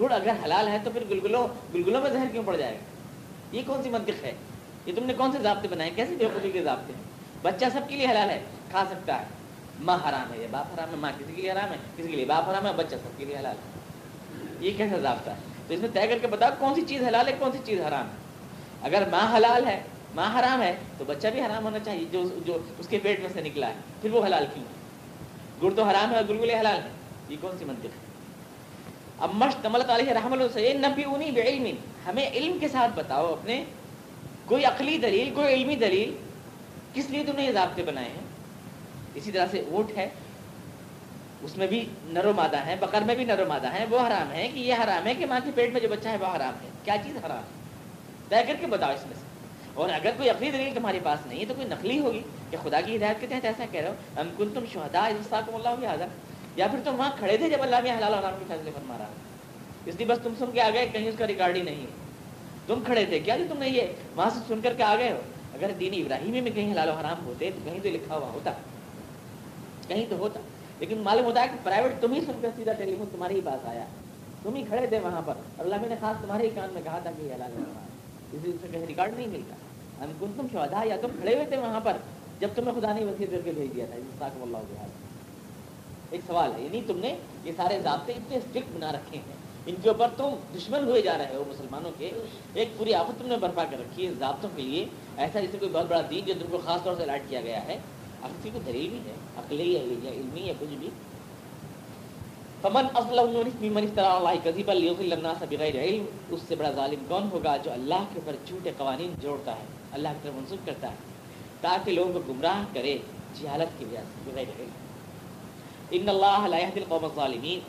گڑ 0.00 0.12
اگر 0.12 0.30
حلال 0.44 0.68
ہے 0.68 0.78
تو 0.84 0.90
پھر 0.90 1.04
گلگلوں 1.10 1.48
گلگلوں 1.74 2.00
میں 2.00 2.10
زہر 2.10 2.26
کیوں 2.32 2.42
پڑ 2.46 2.56
جائے؟ 2.56 2.74
گا 2.74 3.56
یہ 3.56 3.62
کون 3.66 3.82
سی 3.82 3.90
منطق 3.90 4.24
ہے؟ 4.24 4.32
یہ 4.86 4.92
تم 4.96 5.04
نے 5.04 5.14
کون 5.14 5.32
سے 5.32 5.38
ضابطے 5.42 5.68
بنائے؟ 5.68 5.90
کیسے 5.94 6.14
بے 6.14 6.50
کے 6.50 6.62
ضابطے 6.62 6.92
ہیں؟ 6.92 7.02
بچہ 7.42 7.64
سب 7.72 7.80
کے 7.88 7.96
لیے 7.96 8.06
حلال 8.06 8.30
ہے، 8.30 8.42
کھا 8.70 8.84
سکتا 8.90 9.20
ہے۔ 9.20 9.24
ماں 9.80 9.98
حرام 10.08 10.32
ہے، 10.32 10.38
یہ 10.38 10.46
باپ 10.50 10.74
حرام 10.74 10.90
ہے، 10.90 10.96
ماں 10.96 11.12
کسی 11.18 11.32
کے 11.32 11.42
لیے 11.42 11.52
حرام 11.52 11.72
ہے، 11.72 11.76
کسی 11.96 12.08
کے 12.08 12.16
لیے 12.16 12.24
باپ 12.24 12.48
حرام 12.48 12.66
ہے، 12.66 12.72
بچہ 12.76 12.94
سب 13.02 13.18
کے 13.18 13.24
لیے 13.24 13.38
حلال 13.38 13.56
ہے۔ 13.56 13.80
یہ 14.60 14.70
کیسا 14.76 14.98
ضابطہ 14.98 15.30
ہے؟ 15.30 15.36
تو 15.68 15.74
اس 15.74 15.80
میں 15.80 15.88
طے 15.92 16.06
کر 16.06 16.18
کے 16.18 16.26
بتاؤ 16.26 16.50
کون 16.58 16.74
سی 16.74 16.82
چیز 16.82 17.02
حلال 17.02 17.28
ہے، 17.28 17.32
کون 17.38 17.52
سی 17.52 17.58
چیز 17.64 17.80
حرام 17.80 18.06
ہے؟ 18.06 18.16
اگر 18.82 19.08
ماں 19.10 19.36
حلال 19.36 19.66
ہے 19.66 19.80
ماں 20.18 20.38
حرام 20.38 20.62
ہے 20.62 20.74
تو 20.98 21.04
بچہ 21.04 21.28
بھی 21.28 21.40
حرام 21.40 21.64
ہونا 21.64 21.78
چاہیے 21.78 22.04
جو 22.12 22.24
جو 22.46 22.58
اس 22.78 22.88
کے 22.88 22.98
پیٹ 23.02 23.20
میں 23.20 23.28
سے 23.32 23.40
نکلا 23.40 23.68
ہے، 23.68 23.74
پھر 24.02 24.10
وہ 24.10 24.26
حلال 24.26 24.46
کیوں؟ 24.54 24.64
گڑ 25.62 25.74
تو 25.76 25.82
حرام 25.82 26.10
ہے 26.10 26.16
اور 26.16 26.24
گلگلے 26.28 26.58
حلال 26.58 26.76
ہے 26.76 26.88
یہ 27.28 27.36
کون 27.40 27.58
سی 27.58 27.64
منطق 27.64 27.84
ہے؟ 27.84 28.08
اب 29.18 29.30
مشتمل 29.34 29.90
علیہ 29.90 30.12
رحم 30.12 30.32
السین 30.32 30.82
نبی 30.82 31.04
ہمیں 32.06 32.30
علم 32.30 32.58
کے 32.58 32.68
ساتھ 32.68 32.90
بتاؤ 32.94 33.32
اپنے۔ 33.32 33.64
کوئی 34.46 34.64
عقلی 34.64 34.98
دلیل، 34.98 35.34
کوئی 35.34 35.54
علمی 35.54 35.76
دلیل، 35.76 36.16
کس 36.94 37.10
لیے 37.10 37.24
تم 37.24 37.32
نے 37.36 37.44
یہ 37.44 37.52
ضابطے 37.52 37.82
بنائے 37.82 38.08
ہیں؟ 38.08 38.26
اسی 39.14 39.32
طرح 39.32 39.46
سے 39.50 39.62
اونٹ 39.70 39.98
ہے۔ 39.98 40.08
اس 41.42 41.56
میں 41.56 41.66
بھی 41.66 41.88
نرو 42.04 42.32
مادہ 42.36 42.56
ہے 42.56 42.76
بکر 42.80 43.00
میں 43.00 43.14
بھی 43.14 43.24
نرو 43.24 43.44
مادہ 43.48 43.72
ہے 43.72 43.84
وہ 43.90 44.00
حرام 44.00 44.32
ہے 44.32 44.48
کہ 44.54 44.58
یہ 44.58 44.74
حرام 44.74 45.06
ہے 45.06 45.14
کہ 45.14 45.26
ماں 45.26 45.40
کے 45.44 45.50
پیٹ 45.54 45.72
میں 45.72 45.80
جو 45.80 45.88
بچہ 45.88 46.08
ہے 46.08 46.16
وہ 46.16 46.26
حرام 46.26 46.54
ہے۔ 46.64 46.68
کیا 46.84 46.96
چیز 47.04 47.16
حرام؟ 47.16 47.38
ہے 47.38 47.58
طے 48.28 48.46
کر 48.46 48.56
کے 48.60 48.66
بتاؤ 48.66 48.94
اس 48.94 49.06
میں 49.06 49.14
سے۔ 49.14 49.27
اور 49.78 49.88
اگر 49.88 50.10
کوئی 50.16 50.30
عقلی 50.30 50.50
دلیل 50.50 50.74
تمہارے 50.74 50.98
پاس 51.02 51.26
نہیں 51.26 51.40
ہے 51.40 51.44
تو 51.48 51.54
کوئی 51.54 51.68
نقلی 51.68 51.98
ہوگی 51.98 52.22
کہ 52.50 52.56
خدا 52.62 52.80
کی 52.80 52.96
ہدایت 52.96 53.20
کے 53.20 53.26
تحت 53.26 53.44
ایسا 53.44 53.64
کہہ 53.70 53.80
رہے 53.80 53.88
ہو 53.88 53.94
ہم 54.20 54.28
کن 54.36 54.48
تم 54.54 54.64
شہدا 54.72 55.08
کو 55.30 55.56
اللہ 55.56 55.68
بھی 55.78 55.86
حاضر 55.86 56.06
یا 56.56 56.66
پھر 56.66 56.78
تم 56.84 56.94
وہاں 56.98 57.10
کھڑے 57.18 57.36
تھے 57.36 57.50
جب 57.50 57.62
اللہ 57.62 57.76
میں 57.82 57.96
حلال 57.98 58.14
حرام 58.14 58.34
کے 58.38 58.44
فیصلے 58.48 58.70
فرما 58.74 58.98
رہا 58.98 59.06
اس 59.86 59.94
لیے 59.96 60.06
بس 60.06 60.18
تم 60.22 60.32
سن 60.38 60.44
کے 60.52 60.60
آ 60.60 60.70
گئے، 60.70 60.86
کہیں 60.92 61.08
اس 61.08 61.14
کا 61.18 61.26
ریکارڈ 61.26 61.56
ہی 61.56 61.62
نہیں 61.62 61.80
ہے۔ 61.80 61.86
تم 62.66 62.82
کھڑے 62.86 63.04
تھے، 63.04 63.18
کیا 63.18 63.36
جو 63.36 63.44
تم 63.48 63.58
نے 63.58 63.68
یہ 63.68 63.82
وہاں 64.16 64.30
سے 64.30 64.38
سن 64.48 64.60
کر 64.62 64.74
کے 64.74 64.82
آ 64.82 64.96
گئے 64.96 65.12
ہو؟ 65.12 65.18
اگر 65.54 65.70
دین 65.80 65.94
ابراہیمی 65.94 66.40
میں 66.40 66.50
کہیں 66.50 66.72
حلال 66.72 66.88
و 66.88 66.92
حرام 66.92 67.26
ہوتے 67.26 67.50
تو 67.54 67.60
کہیں 67.64 67.78
تو 67.82 67.88
لکھا 67.88 68.16
ہوا 68.16 68.28
ہوتا۔ 68.28 68.52
کہیں 69.88 70.06
تو 70.08 70.16
ہوتا۔ 70.16 70.40
لیکن 70.78 70.98
معلوم 70.98 71.24
ہوتا 71.24 71.42
ہے 71.42 71.46
کہ 71.48 71.56
پرائیویٹ 71.62 71.92
تم 72.00 72.12
ہی 72.12 72.20
سن 72.20 72.38
کر 72.42 72.48
سیدھا 72.56 72.72
ٹیلی 72.72 72.94
فون 72.98 73.06
تمہارے 73.12 73.34
ہی 73.34 73.40
پاس 73.44 73.66
آیا۔ 73.66 73.84
تم 74.42 74.54
ہی 74.54 74.62
کھڑے 74.62 74.86
تھے 74.86 74.98
وہاں 74.98 75.22
پر۔ 75.24 75.34
اللہ 75.58 75.74
نے 75.82 75.94
خاص 76.00 76.22
تمہارے 76.22 76.44
ہی 76.44 76.50
کان 76.54 76.70
میں 76.72 76.82
کہا 76.82 76.98
تھا 76.98 77.10
کہ 77.18 77.22
یہ 77.22 77.34
حلال 77.34 77.64
اسی 78.32 78.52
سے 78.60 78.66
کہیں 78.72 78.86
ریکارڈ 78.86 79.16
نہیں 79.16 79.26
ملتا۔ 79.26 79.54
ہم 80.00 80.12
کن 80.18 80.32
تم 80.36 80.46
شہدا 80.52 80.82
یا 80.84 80.96
تم 81.00 81.08
کھڑے 81.18 81.34
ہوئے 81.34 81.46
تھے 81.46 81.56
وہاں 81.56 81.80
پر؟ 81.80 81.96
جب 82.40 82.48
تمہیں 82.54 82.80
خدا 82.80 82.92
نے 82.92 83.04
وسیع 83.04 83.26
کر 83.30 83.40
کے 83.44 83.52
بھیج 83.52 83.74
دیا 83.74 83.86
تھا 84.18 84.26
اللہ 84.42 84.58
ایک 86.10 86.20
سوال 86.26 86.52
ہے 86.56 86.62
یعنی 86.62 86.80
تم 86.86 86.98
نے 86.98 87.16
یہ 87.44 87.52
سارے 87.56 87.80
ضابطے 87.80 88.12
اتنے 88.12 88.36
اسٹرکٹ 88.36 88.76
بنا 88.76 88.92
رکھے 88.92 89.18
ہیں، 89.18 89.36
ان 89.66 89.74
کے 89.82 89.88
اوپر 89.88 90.08
تم 90.16 90.34
دشمن 90.56 90.84
ہوئے 90.84 91.02
جا 91.02 91.18
رہے 91.18 91.34
ہو 91.34 91.44
مسلمانوں 91.48 91.90
کے۔ 91.98 92.10
ایک 92.54 92.68
پوری 92.78 92.94
آفت 92.94 93.18
تم 93.18 93.26
نے 93.26 93.36
برپا 93.36 93.64
کر 93.64 93.78
رکھی 93.78 94.06
ہے 94.06 94.12
ضابطوں 94.18 94.50
کے 94.56 94.62
لیے۔ 94.62 94.84
ایسا 95.16 95.40
جیسے 95.40 95.58
کوئی 95.58 95.70
بہت 95.72 95.86
بڑا 95.88 96.00
دین 96.10 96.24
جو 96.26 96.34
تم 96.40 96.46
کو 96.50 96.58
خاص 96.64 96.82
طور 96.82 96.94
سے 96.96 97.02
الرٹ 97.02 97.28
کیا 97.28 97.40
گیا 97.40 97.64
ہے 97.66 97.78
اب 98.22 98.48
کو 98.52 98.58
دلیل 98.66 98.88
بھی 98.88 98.98
ہے، 98.98 99.14
عقلی 99.36 99.78
ہے 99.78 99.84
یا 100.02 100.10
علمی 100.10 100.48
ہے، 100.48 100.52
کچھ 100.58 100.74
بھی۔ 100.78 100.88
فمن 102.62 102.86
بغیر 105.50 105.76
علم، 105.82 106.04
اس 106.30 106.40
سے 106.48 106.54
بڑا 106.56 106.70
ظالم 106.70 107.04
کون 107.08 107.28
ہوگا 107.32 107.56
جو 107.56 107.72
اللہ 107.72 108.04
کے 108.12 108.20
اوپر 108.20 108.36
جھوٹے 108.46 108.72
قوانین 108.76 109.14
جوڑتا 109.20 109.52
ہے؟ 109.52 109.77
اللہ 109.92 110.08
کی 110.08 110.18
طرف 110.22 110.34
منسوخ 110.34 110.66
کرتا 110.66 110.90
ہے، 110.90 110.94
تاکہ 111.60 111.92
لوگوں 111.92 112.12
کو 112.12 112.32
گمراہ 112.32 112.64
کرے 112.74 112.98
جہالت 113.42 113.78
کی 113.78 113.84
وجہ 113.84 113.98
سے، 113.98 114.30
بغیر 114.30 114.62
ان 115.90 116.08
اللہ 116.08 116.46
لا 116.48 116.58
يهدي 116.58 116.80
القوم 116.80 117.04
الظالمین، 117.04 117.60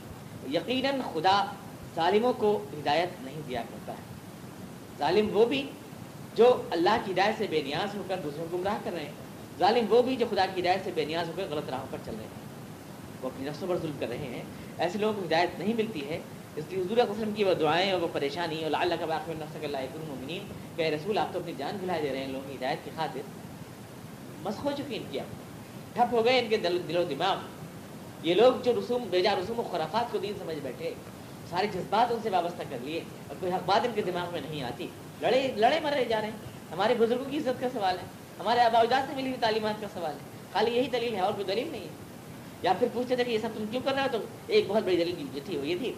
یقیناً 0.56 1.00
خدا 1.14 1.46
ظالموں 1.96 2.34
کو 2.34 2.66
ہدایت 2.74 3.10
نہیں 3.22 3.42
دیا 3.48 3.62
کرتا 3.62 3.94
ہے۔ 3.94 4.04
ظالم 5.00 5.38
وہ 5.38 5.46
بھی 5.46 5.68
جو 6.36 6.62
اللہ 6.72 6.98
کی 7.06 7.12
ہدایت 7.12 7.36
سے 7.38 7.46
بے 7.50 7.62
نیاز 7.62 7.96
ہو 7.96 8.04
کر 8.08 8.20
دوسروں 8.24 8.46
کو 8.52 8.58
گمراہ 8.58 8.78
کر 8.84 8.92
رہے 8.94 9.06
ہیں۔ 9.06 9.12
ظالم 9.60 9.86
وہ 9.90 10.02
بھی 10.02 10.16
جو 10.16 10.26
خدا 10.32 10.46
کی 10.56 10.62
ہدایت 10.62 10.80
سے 10.84 10.92
بے 10.96 11.06
نیاز 11.06 11.28
ہو 11.28 11.34
کر 11.36 11.46
غلط 11.50 11.70
راہوں 11.70 11.88
پر 11.92 11.98
چل 12.06 12.12
رہے 12.12 12.24
ہیں۔ 12.24 12.40
وہ 13.22 13.30
اپنی 13.30 13.50
نفسوں 13.50 13.68
پر 13.68 13.78
ظلم 13.78 13.92
کر 14.00 14.08
رہے 14.08 14.18
ہیں۔ 14.18 14.44
ایسے 14.78 14.98
لوگوں 14.98 15.14
کو 15.14 15.28
ہدایت 15.28 15.50
نہیں 15.60 15.74
ملتی 15.74 16.10
ہے 16.10 16.20
اس 16.56 16.64
لیے 16.70 16.82
حضور 16.82 16.98
وسلم 16.98 17.32
کی 17.36 17.44
وہ 17.44 17.54
دعائیں 17.54 17.92
اور 17.92 18.02
وہ 18.02 18.08
پریشانی 18.14 18.64
اور 18.64 18.72
اللہ 18.80 18.96
کا 19.00 19.06
باقی 19.06 19.34
نفس 19.38 19.64
اللہ 19.64 19.78
کہ 20.76 20.82
رسول 20.82 21.18
آپ 21.18 21.34
تو 21.34 21.40
اپنی 21.40 21.54
جان 21.58 21.78
بھلا 21.80 21.98
دے 22.04 22.10
رہے 22.10 22.18
ہیں 22.18 22.28
لوگوں 22.28 22.50
کی 22.50 22.56
ہدایت 22.56 22.86
کی 22.86 22.92
خاطر۔ 22.96 23.20
مس 24.44 24.56
ہو 24.64 24.72
چکی 24.78 24.96
ان 24.96 25.04
کی 25.12 25.20
آپ 25.20 25.26
ٹھپ 25.96 26.14
ہو 26.14 26.26
گئے 26.26 26.40
ان 26.40 26.50
کے 26.50 26.58
دل 26.58 26.82
دل 26.88 26.98
و 26.98 27.04
دماغ۔ 27.04 27.38
یہ 28.24 28.34
لوگ 28.34 28.54
جو 28.64 28.74
رسوم 28.74 29.04
بیجا 29.10 29.36
رسوم 29.36 29.60
و 29.60 29.64
خرافات 29.72 30.12
کو 30.12 30.18
دین 30.18 30.34
سمجھ 30.40 30.58
بیٹھے، 30.64 30.94
سارے 31.50 31.68
جذبات 31.68 32.12
ان 32.12 32.20
سے 32.24 32.30
وابستہ 32.30 32.64
کر 32.70 32.78
لیے 32.82 33.00
اور 33.28 33.36
کوئی 33.40 33.52
حق 33.52 33.60
بات 33.66 33.86
ان 33.86 33.92
کے 33.96 34.02
دماغ 34.02 34.30
میں 34.32 34.42
نہیں 34.50 34.64
آتی۔ 34.64 34.88
لڑے 35.22 35.52
لڑے 35.56 35.80
مرے 35.80 36.06
جا 36.06 36.22
رہے 36.22 36.28
ہیں۔ 36.28 36.38
ہمارے 36.72 36.94
بزرگوں 36.98 37.26
کی 37.32 37.38
عزت 37.38 37.62
کا 37.62 37.68
سوال 37.74 37.98
ہے۔ 37.98 38.04
ہمارے 38.40 38.60
آبا 38.60 38.80
اجاد 38.80 39.02
سے 39.02 39.16
ملی 39.16 39.28
ہوئی 39.28 39.38
تعلیمات 39.40 39.82
کا 39.82 39.88
سوال 39.94 40.12
ہے۔ 40.12 40.40
خالی 40.54 40.72
یہی 40.72 40.90
دلیل 40.90 41.16
ہے 41.16 41.20
اور 41.20 41.34
کوئی 41.34 41.46
دلیل 41.46 41.68
نہیں 41.72 41.82
ہے۔ 41.82 42.10
یا 42.62 42.74
پھر 42.80 42.88
پوچھتے 42.94 43.16
تھے 43.16 43.24
کہ 43.24 43.32
یہ 43.32 43.38
سب 43.38 43.50
تم 43.58 43.66
کیوں 43.72 43.82
کر 43.86 43.94
رہے 43.94 44.02
ہو؟ 44.02 44.08
تو 44.12 44.18
ایک 44.48 44.66
بہت 44.68 44.84
بڑی 44.84 44.98
دلیل 44.98 45.26
جو 45.34 45.40
تھی 45.46 45.58
وہ 45.58 45.68
یہ 45.68 45.76
تھی۔ 45.80 45.94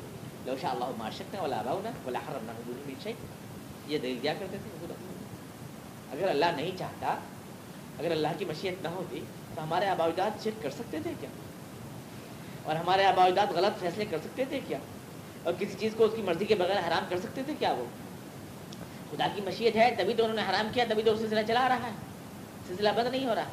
لو 0.46 0.56
شاء 0.62 0.70
اللہ 0.70 0.86
معاشرت 0.98 1.36
والا 1.40 1.60
آبا 1.60 1.72
ہونا 1.72 1.90
حرم 2.06 2.52
نہ 2.68 3.10
یہ 3.88 3.98
دلیل 3.98 4.20
دیا 4.24 4.34
کرتے 4.34 4.58
تھے 4.64 4.94
اگر 6.12 6.30
اللہ 6.30 6.46
نہیں 6.56 6.72
چاہتا، 6.78 7.08
اگر 8.00 8.12
اللہ 8.12 8.28
کی 8.38 8.46
مشیت 8.46 8.84
نہ 8.84 8.88
ہوتی، 8.88 9.20
تو 9.56 9.64
ہمارے 9.64 9.86
آبا 9.86 10.06
اجاد 10.06 10.44
شرک 10.44 10.64
کر 10.64 10.70
سکتے 10.70 11.00
تھے 11.04 11.14
کیا؟ 11.20 11.30
اور 12.64 12.76
ہمارے 12.76 13.06
آبا 13.06 13.26
اجاد 13.26 13.48
غلط 13.48 13.80
فیصلے 13.80 14.06
کر 14.06 14.18
سکتے 14.24 14.46
تھے 14.46 14.60
کیا؟ 14.68 14.78
اور 15.44 15.54
کسی 15.60 15.74
چیز 15.80 15.94
کو 15.98 16.04
اس 16.04 16.12
کی 16.16 16.22
مرضی 16.22 16.46
کے 16.46 16.56
بغیر 16.56 16.88
حرام 16.88 17.06
کر 17.10 17.20
سکتے 17.20 17.44
تھے 17.44 17.54
کیا 17.60 17.72
وہ؟ 17.72 17.86
خدا 19.12 19.28
کی 19.36 19.42
مشیت 19.42 19.76
ہے، 19.76 19.96
تبھی 19.98 20.14
تو 20.14 20.24
انہوں 20.24 20.38
نے 20.38 20.44
حرام 20.50 20.68
کیا، 20.74 20.86
تبھی 20.90 21.04
تو 21.04 21.18
سلسلہ 21.18 21.40
چلا 21.48 21.70
رہا 21.70 21.88
ہے۔ 21.88 21.92
سلسلہ 22.68 22.90
بند 22.96 23.08
نہیں 23.08 23.26
ہو 23.26 23.36
رہا۔ 23.36 23.44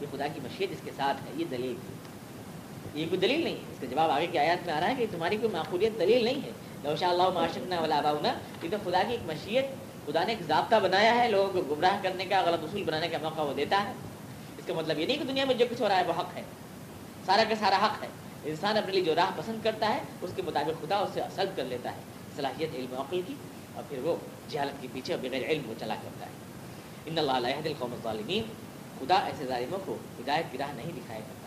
یہ 0.00 0.06
خدا 0.12 0.26
کی 0.26 0.40
مشیت 0.42 0.70
اس 0.72 0.78
کے 0.84 0.90
ساتھ 0.96 1.16
ہے، 1.16 1.32
یہ 1.36 1.44
دلیل۔ 1.50 1.76
تھی 1.86 1.94
یہ 2.94 3.06
کوئی 3.08 3.20
دلیل 3.20 3.44
نہیں 3.44 3.54
ہے۔ 3.54 3.60
اس 3.72 3.80
کا 3.80 3.86
جواب 3.86 4.10
آگے 4.10 4.26
کی 4.26 4.38
آیات 4.38 4.66
میں 4.66 4.74
آ 4.74 4.80
رہا 4.80 4.88
ہے 4.88 4.94
کہ 4.94 5.06
تمہاری 5.10 5.36
کوئی 5.36 5.52
معقولیت 5.52 5.92
دلیل 6.00 6.24
نہیں 6.24 6.42
ہے۔ 6.42 6.50
نوشا 6.84 7.08
اللہ 7.08 7.28
معاشرنا 7.34 7.80
والا 7.80 8.00
باؤنا 8.00 8.32
یہ 8.62 8.68
تو 8.70 8.76
خدا 8.84 9.02
کی 9.02 9.10
ایک 9.10 9.20
مشیت، 9.26 9.64
خدا 10.06 10.24
نے 10.24 10.32
ایک 10.32 10.46
ضابطہ 10.46 10.76
بنایا 10.76 11.14
ہے 11.16 11.28
لوگوں 11.30 11.62
کو 11.62 11.74
گمراہ 11.74 11.96
کرنے 12.02 12.24
کا، 12.24 12.42
غلط 12.42 12.64
اصول 12.64 12.84
بنانے 12.84 13.08
کا 13.08 13.18
موقع 13.22 13.40
وہ 13.40 13.54
دیتا 13.54 13.84
ہے۔ 13.84 13.92
اس 14.58 14.66
کا 14.66 14.74
مطلب 14.74 14.98
یہ 14.98 15.06
نہیں 15.06 15.18
کہ 15.18 15.24
دنیا 15.24 15.44
میں 15.44 15.54
جو 15.54 15.66
کچھ 15.70 15.82
ہو 15.82 15.88
رہا 15.88 15.96
ہے 15.96 16.02
وہ 16.06 16.12
حق 16.18 16.36
ہے۔ 16.36 16.42
سارا 17.26 17.42
کا 17.48 17.54
سارا 17.60 17.86
حق 17.86 18.02
ہے۔ 18.02 18.08
انسان 18.44 18.76
اپنے 18.76 18.92
لیے 18.92 19.00
جو 19.00 19.14
راہ 19.14 19.30
پسند 19.36 19.64
کرتا 19.64 19.94
ہے، 19.94 20.00
اس 20.22 20.30
کے 20.36 20.42
مطابق 20.42 20.82
خدا 20.82 20.96
اسے 20.96 21.20
سلب 21.34 21.56
کر 21.56 21.64
لیتا 21.64 21.92
ہے۔ 21.92 21.96
صلاحیت 22.36 22.68
علم 22.74 22.94
عقل 22.94 23.20
کی 23.26 23.34
اور 23.74 23.84
پھر 23.88 23.98
وہ 24.02 24.16
جہالت 24.48 24.82
کے 24.82 24.88
پیچھے 24.92 25.14
اور 25.14 25.28
بغیر 25.28 25.42
علم 25.42 25.62
کو 25.66 25.72
چلا 25.78 25.94
کرتا 25.94 26.26
ہے۔ 26.26 26.30
ان 27.06 27.18
اللہ 27.18 27.32
علیہ 27.32 27.60
دل 27.64 27.72
قوم 27.78 27.94
ظالمین 28.02 28.42
خدا 29.00 29.14
ایسے 29.14 29.46
ظالموں 29.46 29.78
کو 29.84 29.96
ہدایت 30.20 30.44
کی 30.52 30.58
راہ 30.58 30.72
نہیں 30.76 30.92
دکھایا 30.96 31.20
کرتا 31.20 31.39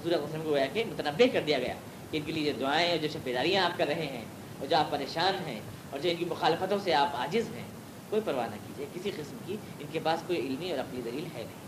حضور 0.00 0.12
وسلم 0.12 0.42
کو 0.42 0.50
گویا 0.50 0.66
کہ 0.72 0.84
متنوع 0.84 1.26
کر 1.32 1.40
دیا 1.46 1.58
گیا 1.58 1.74
کہ 2.10 2.16
ان 2.16 2.22
کے 2.26 2.32
لیے 2.32 2.52
جو 2.52 2.60
دعائیں 2.60 2.90
اور 2.90 2.98
جو 2.98 3.08
شفیداریاں 3.08 3.64
آپ 3.64 3.78
کر 3.78 3.86
رہے 3.86 4.06
ہیں 4.06 4.24
اور 4.58 4.66
جو 4.66 4.76
آپ 4.76 4.90
پریشان 4.90 5.48
ہیں 5.48 5.60
اور 5.90 6.00
جو 6.00 6.10
ان 6.10 6.16
کی 6.16 6.24
مخالفتوں 6.24 6.78
سے 6.84 6.94
آپ 6.94 7.16
عاجز 7.16 7.56
ہیں، 7.56 7.64
کوئی 8.10 8.22
پرواہ 8.24 8.46
نہ 8.46 8.56
کیجیے 8.66 8.86
کسی 8.94 9.10
قسم 9.10 9.36
کی 9.46 9.56
ان 9.80 9.86
کے 9.92 10.00
پاس 10.02 10.22
کوئی 10.26 10.38
علمی 10.38 10.70
اور 10.70 10.78
اپنی 10.78 11.02
دلیل 11.04 11.24
ہے 11.34 11.44
نہیں۔ 11.44 11.66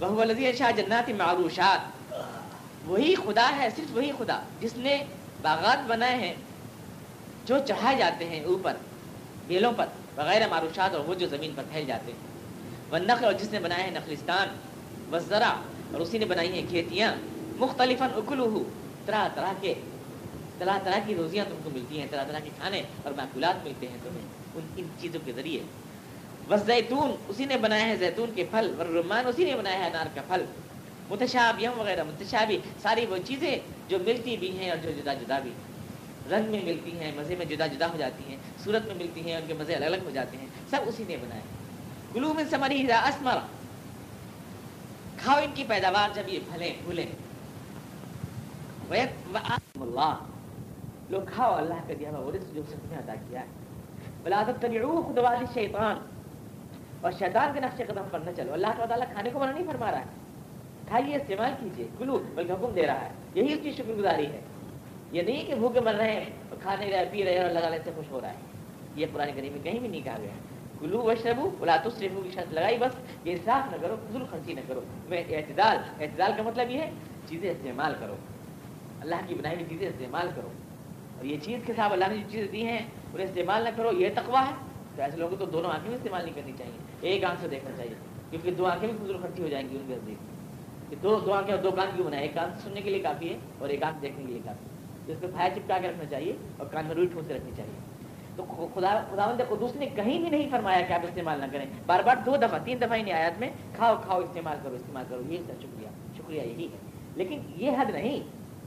وہ 0.00 0.24
لذیذ 0.24 0.58
شاہ 0.58 0.72
جنات 0.72 1.10
معروشات۔ 1.10 2.12
وہی 2.86 3.14
خدا 3.14 3.56
ہے، 3.56 3.68
صرف 3.76 3.96
وہی 3.96 4.12
خدا 4.18 4.40
جس 4.60 4.76
نے 4.76 5.04
باغات 5.42 5.86
بنائے 5.86 6.16
ہیں، 6.16 6.34
جو 7.44 7.58
چڑھائے 7.68 7.96
جاتے 7.96 8.24
ہیں 8.24 8.44
اوپر، 8.44 8.76
بیلوں 9.46 9.72
پر 9.76 9.86
وغیرہ 10.16 10.46
معروشات 10.46 10.94
اور 10.94 11.04
وہ 11.04 11.14
جو 11.14 11.26
زمین 11.26 11.52
پر 11.56 11.62
پھیل 11.72 11.84
جاتے 11.86 12.12
ہیں۔ 12.12 12.18
وہ 12.90 12.98
نقل 12.98 13.24
اور 13.24 13.32
جس 13.32 13.52
نے 13.52 13.60
بنایا 13.60 13.84
ہے 13.84 13.90
نخلستان۔ 13.90 14.48
و 15.12 15.18
ذرا 15.18 15.56
اور 15.92 16.00
اسی 16.00 16.18
نے 16.18 16.24
بنائی 16.24 16.52
ہیں 16.52 16.62
کھیتیاں 16.68 17.14
مختلف 17.58 18.02
اکلو 18.02 18.64
طرح 19.06 19.28
طرح 19.34 19.52
کے، 19.60 19.74
طرح 20.58 20.78
طرح 20.84 20.98
کی 21.06 21.14
روزیاں 21.14 21.44
تم 21.48 21.54
کو 21.64 21.70
ملتی 21.70 22.00
ہیں، 22.00 22.06
طرح 22.10 22.24
طرح 22.24 22.38
کے 22.38 22.50
کھانے 22.58 22.82
اور 23.02 23.12
معقولات 23.16 23.64
ملتے 23.64 23.88
ہیں 23.88 23.96
تمہیں، 24.04 24.26
ان 24.54 24.66
ان 24.76 24.84
چیزوں 25.00 25.20
کے 25.24 25.32
ذریعے۔ 25.36 25.60
بس 26.48 26.60
زیتون، 26.66 27.16
اسی 27.28 27.44
نے 27.44 27.56
بنایا 27.56 27.86
ہے 27.86 27.96
زیتون 27.96 28.30
کے 28.34 28.44
پھل، 28.50 28.74
اور 28.78 28.86
رمان 28.86 29.26
اسی 29.26 29.44
نے 29.44 29.56
بنایا 29.56 29.78
ہے 29.78 29.84
انار 29.84 30.06
کا 30.14 30.22
پھل۔ 30.28 30.44
متشابیوں 31.08 31.74
وغیرہ 31.74 32.04
متشابی 32.04 32.58
ساری 32.82 33.06
وہ 33.06 33.16
چیزیں 33.24 33.58
جو 33.88 33.98
ملتی 34.06 34.36
بھی 34.36 34.58
ہیں 34.58 34.70
اور 34.70 34.78
جو 34.82 34.90
جدا 34.90 35.14
جدا 35.14 35.38
بھی 35.38 35.50
رنگ 36.30 36.50
میں 36.50 36.62
ملتی 36.64 36.98
ہیں، 36.98 37.12
مزے 37.16 37.36
میں 37.36 37.46
جدا 37.46 37.66
جدا 37.66 37.86
ہو 37.86 37.96
جاتی 37.98 38.24
ہیں، 38.28 38.36
صورت 38.64 38.86
میں 38.86 38.94
ملتی 38.94 39.20
ہیں، 39.20 39.36
ان 39.36 39.42
کے 39.46 39.54
مزے 39.54 39.74
الگ 39.74 39.84
الگ 39.84 39.96
ہو 40.04 40.10
جاتے 40.10 40.36
ہیں۔ 40.36 40.46
سب 40.70 40.78
اسی 40.86 41.04
نے 41.08 41.16
بنایا۔ 41.16 41.40
گلو 42.14 42.34
میں 42.34 42.44
سمری 42.50 42.92
اسمر۔ 42.92 43.57
کھاؤ 45.22 45.38
ان 45.38 45.50
کی 45.54 45.64
پیداوار 45.68 46.08
جب 46.14 46.22
یہ 46.26 46.38
بھلے 46.52 46.72
بھولے 46.84 47.06
اللہ۔ 49.80 50.18
لوگ 51.10 51.20
کھاؤ، 51.34 51.54
اللہ 51.56 51.74
کا 51.86 51.92
دیا 51.98 52.10
ہوا 52.10 52.30
جو 52.54 52.62
سب 52.68 52.76
نے 52.90 52.96
ادا 52.96 53.14
کیا 53.28 53.40
ہے۔ 53.40 53.46
بلا 54.22 54.42
تبعوا 54.60 55.00
خطوات 55.00 55.54
شیطان۔ 55.54 55.96
اور 57.00 57.12
شیطان 57.18 57.50
کے 57.54 57.60
نقش 57.60 57.76
قدم 57.76 58.02
پر 58.10 58.18
نہ 58.18 58.30
چلو۔ 58.36 58.52
اللہ 58.52 58.66
تعالیٰ 58.88 59.06
کھانے 59.12 59.30
کو 59.32 59.38
منع 59.38 59.52
نہیں 59.52 59.64
فرما 59.66 59.90
رہا 59.90 59.98
ہے۔ 59.98 60.04
کھائیے، 60.88 61.16
استعمال 61.16 61.52
کیجیے۔ 61.60 61.86
گلو 62.00 62.18
بلکہ 62.34 62.52
حکم 62.52 62.72
دے 62.74 62.86
رہا 62.86 63.00
ہے۔ 63.00 63.10
یہی 63.34 63.52
اس 63.52 63.58
کی 63.62 63.72
شکر 63.72 63.92
گزاری 63.98 64.26
ہے۔ 64.26 64.40
یہ 65.12 65.22
نہیں 65.22 65.44
کہ 65.44 65.54
بھوکے 65.54 65.80
مر 65.80 65.94
رہے 65.94 66.12
ہیں 66.12 66.30
اور 66.48 66.58
کھا 66.62 66.76
نہیں 66.78 66.92
رہے، 66.92 67.04
پی 67.12 67.24
رہے 67.24 67.32
ہیں 67.32 67.42
اور 67.42 67.50
لگا 67.50 67.70
سے 67.84 67.90
خوش 67.96 68.10
ہو 68.10 68.20
رہا 68.20 68.28
ہے۔ 68.28 68.34
یہ 68.96 69.06
پرانی 69.12 69.32
کریم 69.32 69.52
میں 69.52 69.62
کہیں 69.62 69.78
بھی 69.78 69.88
نہیں 69.88 70.04
کہا 70.04 70.16
گیا 70.18 70.30
ہے۔ 70.30 70.57
گلو 70.82 71.02
و 71.02 71.14
شربو 71.22 71.50
بلا 71.58 71.76
کی 71.84 72.08
شرط 72.34 72.52
لگائی 72.52 72.78
بس 72.78 72.92
یہ 73.24 73.32
انصاف 73.32 73.72
نہ 73.72 73.76
کرو 73.80 73.96
فضول 74.08 74.24
خرچی 74.30 74.52
نہ 74.52 74.60
کرو، 74.68 74.80
میں 75.08 75.24
اعتدال 75.30 75.76
اعتدال 76.00 76.32
کا 76.36 76.42
مطلب 76.42 76.70
یہ 76.70 76.80
ہے، 76.80 76.90
چیزیں 77.26 77.50
استعمال 77.50 77.94
کرو۔ 78.00 78.14
اللہ 79.00 79.14
کی 79.26 79.34
بنائی 79.34 79.54
ہوئی 79.54 79.66
چیزیں 79.68 79.88
استعمال 79.88 80.28
کرو۔ 80.34 80.48
اور 81.16 81.24
یہ 81.24 81.36
چیز 81.42 81.60
کے 81.66 81.72
ساتھ 81.76 81.92
اللہ 81.92 82.04
نے 82.08 82.16
جو 82.16 82.30
چیزیں 82.30 82.52
دی 82.52 82.66
ہیں، 82.66 82.78
انہیں 83.14 83.26
استعمال 83.26 83.62
نہ 83.62 83.68
کرو، 83.76 83.92
یہ 83.92 84.08
تقوا 84.14 84.46
ہے۔ 84.46 84.54
تو 84.96 85.02
ایسے 85.02 85.16
لوگوں 85.16 85.36
کو 85.36 85.44
تو 85.44 85.50
دونوں 85.50 85.70
آنکھیں 85.70 85.88
بھی 85.88 85.96
استعمال 85.96 86.24
نہیں 86.24 86.34
کرنی 86.34 86.52
چاہیے، 86.58 86.78
ایک 87.00 87.24
آنکھ 87.24 87.40
سے 87.40 87.48
دیکھنا 87.48 87.76
چاہیے، 87.76 87.94
کیونکہ 88.30 88.50
دو 88.50 88.66
آنکھیں 88.66 88.88
بھی 88.88 88.98
فضول 89.04 89.18
خرچی 89.22 89.42
ہو 89.42 89.48
جائیں 89.48 89.68
گی 89.68 89.76
ان 89.76 89.84
کے 89.88 89.94
نزدیک 89.94 90.38
دو 91.02 91.20
دو 91.20 91.32
آنکھیں 91.32 91.54
اور 91.54 91.62
دو 91.62 91.70
کان 91.70 91.88
کیوں 91.96 92.06
بنائے؟ 92.06 92.22
ایک 92.22 92.34
کان 92.34 92.50
سننے 92.64 92.80
کے 92.80 92.90
لیے 92.90 92.98
کافی 92.98 93.32
ہے 93.32 93.38
اور 93.58 93.68
ایک 93.68 93.82
آنکھ 93.82 94.02
دیکھنے 94.02 94.26
کے 94.26 94.32
لیے 94.32 94.40
کافی 94.44 94.64
ہے۔ 94.64 95.12
اس 95.12 95.18
کو 95.20 95.26
پھایا 95.28 95.50
چپکا 95.50 95.78
کے 95.78 95.88
رکھنا 95.88 96.04
چاہیے 96.04 96.36
اور 96.56 96.66
کان 96.66 96.86
میں 96.86 96.94
روئی 96.94 97.06
ٹھوس 97.06 97.30
رکھنی 97.30 97.50
چاہیے۔ 97.56 97.87
تو 98.38 98.68
خدا 98.74 99.00
خدا 99.10 99.34
قدوس 99.48 99.76
نے 99.76 99.86
کہیں 99.86 100.18
بھی 100.18 100.30
نہیں 100.30 100.48
فرمایا 100.50 100.80
کہ 100.80 100.92
آپ 100.92 101.00
استعمال 101.04 101.40
نہ 101.40 101.44
کریں۔ 101.52 101.66
بار 101.86 102.00
بار 102.06 102.16
دو 102.26 102.36
دفعہ، 102.36 102.58
تین 102.64 102.76
دفعہ 102.78 102.96
نہیں 102.98 103.12
آیات 103.12 103.40
میں 103.40 103.50
کھاؤ 103.76 103.94
کھاؤ، 104.04 104.20
استعمال 104.20 104.58
کرو 104.62 104.74
استعمال 104.74 105.04
کرو۔ 105.08 105.22
یہ 105.28 105.38
شکریہ 105.46 105.88
شکریہ، 106.16 106.42
یہی 106.42 106.64
ہے۔ 106.64 106.76
لیکن 107.14 107.40
یہ 107.56 107.70
حد 107.78 107.90
نہیں۔ 107.90 108.20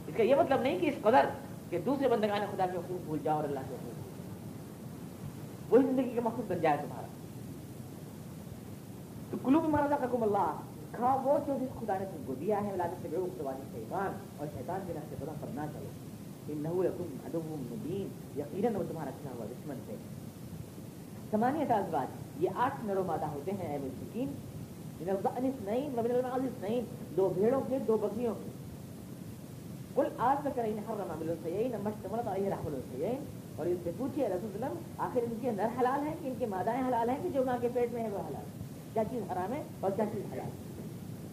اس 0.06 0.16
کا 0.16 0.22
یہ 0.22 0.34
مطلب 0.34 0.60
نہیں 0.60 0.78
کہ 0.78 0.86
اس 0.86 0.94
قدر 1.02 1.24
کہ 1.70 1.78
دوسرے 1.78 2.08
بندگان 2.08 2.40
خدا 2.52 2.66
کے 2.66 2.78
حقوق 2.78 3.04
بھول 3.04 3.18
جاؤ 3.22 3.36
اور 3.36 3.44
اللہ 3.44 3.60
کے 3.68 3.74
حقوق 3.74 4.12
وہی 5.72 5.86
زندگی 5.86 6.10
کا 6.14 6.20
مقصد 6.24 6.40
بن 6.48 6.60
جائے 6.60 6.76
تمہارا۔ 6.76 7.06
تو 9.30 9.36
کلو 9.44 9.60
بھی 9.60 9.68
مارا 9.68 9.86
تھا 9.86 9.96
اللہ۔ 10.22 10.54
کھاؤ 10.92 11.18
وہ 11.22 11.38
جو 11.46 11.54
جس 11.60 11.80
خدا 11.80 11.98
نے 11.98 12.04
تم 12.04 12.22
کو 12.26 12.34
دیا 12.34 12.64
ہے، 12.64 12.72
ولادت 12.72 13.02
سے 13.02 13.08
بے 13.10 13.16
شیطان 13.72 14.12
اور 14.38 14.46
شیطان 14.58 14.80
کے 14.86 14.92
راستے 14.94 15.16
پر 16.46 16.54
نہ 16.62 16.68
چلو 16.68 17.40
یقیناً 18.36 18.74
وہ 18.74 18.82
تمہارا 18.88 19.10
چنا 19.18 19.30
ہوا 19.36 19.46
دشمن 19.50 19.78
ہے 19.88 19.96
سمانیہ 21.30 21.72
ازواج 21.74 22.42
یہ 22.42 22.48
آٹھ 22.64 22.84
نرو 22.86 23.02
مادہ 23.06 23.26
ہوتے 23.34 23.50
ہیں، 23.58 23.68
اے 23.72 23.78
مسکین 23.82 24.28
دو 27.16 27.28
بھیڑوں 27.34 27.60
کے 27.68 27.78
دو 27.86 27.96
بکریوں 28.00 28.34
کے 28.34 28.50
کل 29.94 30.06
آج 30.26 30.36
تک 30.42 30.56
کریں 30.56 30.72
حرم 30.88 31.10
عمل 31.10 31.28
السیئین 31.30 31.72
مشتملت 31.82 32.28
علیہ 32.28 32.48
رحم 32.48 32.74
السیئین 32.74 33.24
اور 33.56 33.66
اس 33.66 33.78
سے 33.84 33.90
پوچھئے 33.98 34.28
رسول 34.28 34.50
اللہ 34.54 34.66
علیہ 34.66 34.76
وسلم 34.76 35.02
آخر 35.06 35.24
ان 35.24 35.34
کے 35.40 35.50
نر 35.56 35.70
حلال 35.80 36.06
ہیں 36.06 36.14
کہ 36.20 36.26
ان 36.28 36.34
کے 36.38 36.46
مادائیں 36.50 36.82
حلال 36.88 37.08
ہیں 37.10 37.16
کہ 37.22 37.28
جو 37.34 37.44
ماں 37.46 37.56
کے 37.60 37.68
پیٹ 37.72 37.92
میں 37.92 38.02
ہے 38.02 38.08
وہ 38.12 38.26
حلال۔ 38.28 38.46
کیا 38.94 39.02
جی 39.02 39.16
چیز 39.16 39.30
حرام 39.32 39.52
ہے 39.52 39.62
اور 39.80 39.90
کیا 39.96 40.04
چیز 40.12 40.32
حلال 40.32 40.46
ہے 40.46 40.70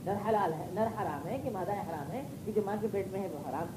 نر 0.06 0.18
حلال 0.28 0.54
ہے 0.54 0.66
نر 0.74 0.88
حرام 1.00 1.28
ہے 1.28 1.38
کہ 1.44 1.50
مادائیں 1.54 1.82
حرام 1.82 2.12
ہے، 2.12 2.22
کہ 2.46 2.52
جو 2.56 2.62
ماں 2.66 2.76
کے 2.82 2.88
پیٹ 2.92 3.08
میں 3.12 3.22
ہے 3.22 3.28
وہ 3.32 3.50
حرام۔ 3.50 3.68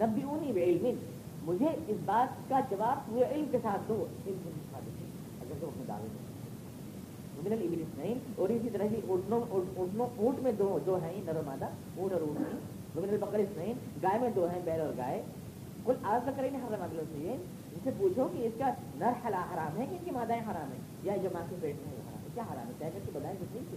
نبی 0.00 0.22
اونی 0.22 0.62
علم 0.62 0.98
مجھے 1.42 1.68
اس 1.86 1.96
بات 2.04 2.48
کا 2.48 2.60
جواب 2.70 3.06
پورے 3.06 3.24
علم 3.34 3.44
کے 3.50 3.58
ساتھ 3.62 3.80
دو، 3.88 4.04
علم 4.26 4.48
اگر 5.40 5.54
تو 5.60 5.66
اپنے 5.66 5.82
دعوے 5.88 6.08
میں 6.08 7.56
ابلس 7.56 7.98
نہیں، 7.98 8.14
اور 8.36 8.48
اسی 8.48 8.68
طرح 8.72 8.84
کی 8.90 9.00
اونٹ 9.08 10.42
میں 10.42 10.52
دو 10.52 10.78
دو 10.86 10.98
ہیں 11.02 11.20
نر 11.24 11.36
و 11.36 11.42
مادہ 11.46 11.64
اونٹ 11.96 12.12
اور 12.12 12.20
اونٹ 12.20 12.40
نہیں۔ 12.40 12.60
مبن 12.96 13.08
البقرس 13.08 13.56
نہیں، 13.56 13.74
گائے 14.02 14.18
میں 14.20 14.30
دو 14.36 14.46
ہیں، 14.46 14.60
بیل 14.64 14.80
اور 14.80 14.92
گائے۔ 14.96 15.22
کل 15.84 15.94
آج 16.02 16.20
تک 16.24 16.36
کریں 16.36 16.50
حرام 16.50 16.82
عبل 16.82 17.00
سے 17.12 17.32
ان 17.72 17.78
سے 17.84 17.90
پوچھو 17.98 18.28
کہ 18.32 18.46
اس 18.46 18.52
کا 18.58 18.70
نر 18.96 19.12
حلا 19.26 19.42
حرام 19.54 19.78
ہے 19.78 19.86
کہ 19.86 19.94
ان 19.94 20.04
کی 20.04 20.10
مادائیں 20.10 20.42
حرام 20.42 20.72
ہیں؟ 20.72 20.80
یا 21.02 21.16
جو 21.16 21.28
ماں 21.32 21.42
کے 21.50 21.56
پیٹ 21.60 21.76
میں 21.76 21.94
حرام 21.94 22.22
ہے، 22.22 22.28
کیا 22.34 22.42
حرام 22.42 22.66
ہے؟ 22.66 22.72
طے 22.78 22.90
کر 22.92 22.98
کے 23.06 23.10
بتائیں 23.12 23.36
کچھ 23.40 23.56
نہیں۔ 23.56 23.76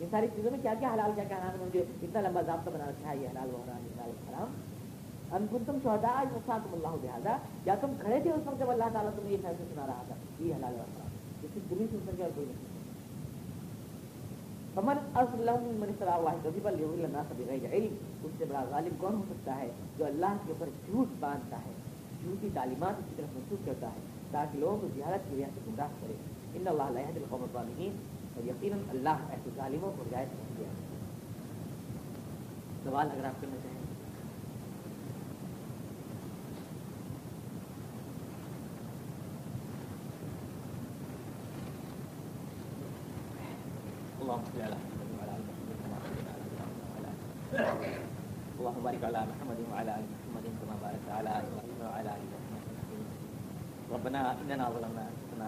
ان 0.00 0.06
ساری 0.10 0.26
چیزوں 0.34 0.50
میں 0.50 0.58
کیا 0.62 0.74
کیا 0.80 0.94
حلال، 0.94 1.10
کیا 1.14 1.24
کیا 1.24 1.36
حرام 1.36 1.60
ہے؟ 1.60 1.64
مجھے 1.64 1.84
اتنا 2.02 2.20
لمبا 2.20 2.42
ضابطہ 2.42 2.70
بنا 2.70 2.84
رکھا 2.84 3.10
ہے، 3.10 3.16
یہ 3.16 3.28
حلال 3.28 3.48
و 3.54 3.56
حرام 3.56 3.86
حلال 3.94 4.10
حرام۔ 4.28 4.54
ان 5.34 5.46
کو 5.50 5.58
تم 5.66 5.78
شہدا 5.82 6.10
آج 6.18 6.26
اللہ 6.48 6.94
لہٰذا 7.02 7.36
یا 7.64 7.74
تم 7.80 7.92
کھڑے 8.00 8.18
تھے 8.22 8.30
اس 8.30 8.46
وقت 8.46 8.58
جب 8.60 8.70
اللہ 8.70 8.88
تعالیٰ 8.92 9.10
تمہیں 9.16 9.32
یہ 9.32 9.42
فیصلہ 9.42 9.64
سنا 9.74 9.86
رہا 9.86 10.02
تھا. 10.06 10.14
یہ 10.40 10.54
حلال 10.54 10.74
و 10.74 10.82
حرام 10.82 11.10
کسی 11.40 11.60
دلی 11.70 11.86
سن 11.90 12.04
سکے 12.06 12.22
اور 12.22 12.32
کوئی 12.34 12.46
نہیں 12.46 12.74
فمن 14.74 14.98
اصلم 15.20 15.62
من 15.80 15.88
اصطلاح 15.88 16.18
واحد 16.22 16.44
کذب 16.44 16.68
لیہل 16.76 17.04
الناس 17.04 17.32
بغیر 17.36 17.64
علم. 17.72 17.94
اس 18.24 18.32
سے 18.38 18.44
بڑا 18.48 18.64
غالب 18.70 19.00
کون 19.00 19.14
ہو 19.14 19.22
سکتا 19.28 19.56
ہے 19.60 19.68
جو 19.98 20.04
اللہ 20.06 20.32
کے 20.46 20.52
اوپر 20.52 20.68
جھوٹ 20.86 21.20
باندھتا 21.20 21.58
ہے؟ 21.66 21.72
جھوٹی 22.22 22.48
تعلیمات 22.54 22.98
اس 22.98 23.04
کی 23.08 23.14
طرف 23.16 23.36
منسوخ 23.36 23.66
کرتا 23.66 23.88
ہے 23.94 24.00
تاکہ 24.30 24.58
لوگوں 24.58 24.78
کو 24.80 24.86
زیارت 24.94 25.28
کی 25.28 25.34
وجہ 25.34 25.50
سے 25.54 25.60
گمراہ 25.66 25.96
کرے. 26.00 26.16
ان 26.54 26.68
اللہ 26.68 26.92
علیہ 26.92 27.08
القوم 27.14 27.42
الظالمین. 27.42 27.96
اور 28.34 28.44
یقیناً 28.46 28.80
اللہ 28.90 29.16
ایسے 29.30 29.50
ظالموں 29.56 29.90
کو 29.96 30.02
ہدایت 30.08 30.30
کر 30.38 30.54
دیا 30.58 30.68
سوال 32.84 33.08
اگر 33.12 33.24
آپ 33.26 33.40
کرنا 33.40 33.56
چاہیں 33.62 33.75
اللهم 44.36 44.52
صل 44.52 44.60
على 44.68 44.76
محمد 44.84 45.08
وعلى 45.16 45.32
ال 45.36 45.42
محمد 45.48 46.04
اللهم 48.60 48.80
بارك 48.84 49.02
على 49.08 49.20
محمد 49.32 49.58
وعلى 49.72 49.92
ال 50.00 50.04
محمد 50.12 50.44
كما 50.60 50.74
باركت 50.84 51.08
على 51.18 51.30
ابراهيم 51.40 51.78
وعلى 51.84 52.10
ال 52.20 52.24
محمد 52.32 52.62
ربنا 53.94 54.20
اننا 54.40 54.64
ظلمنا 54.76 55.04
انفسنا 55.08 55.46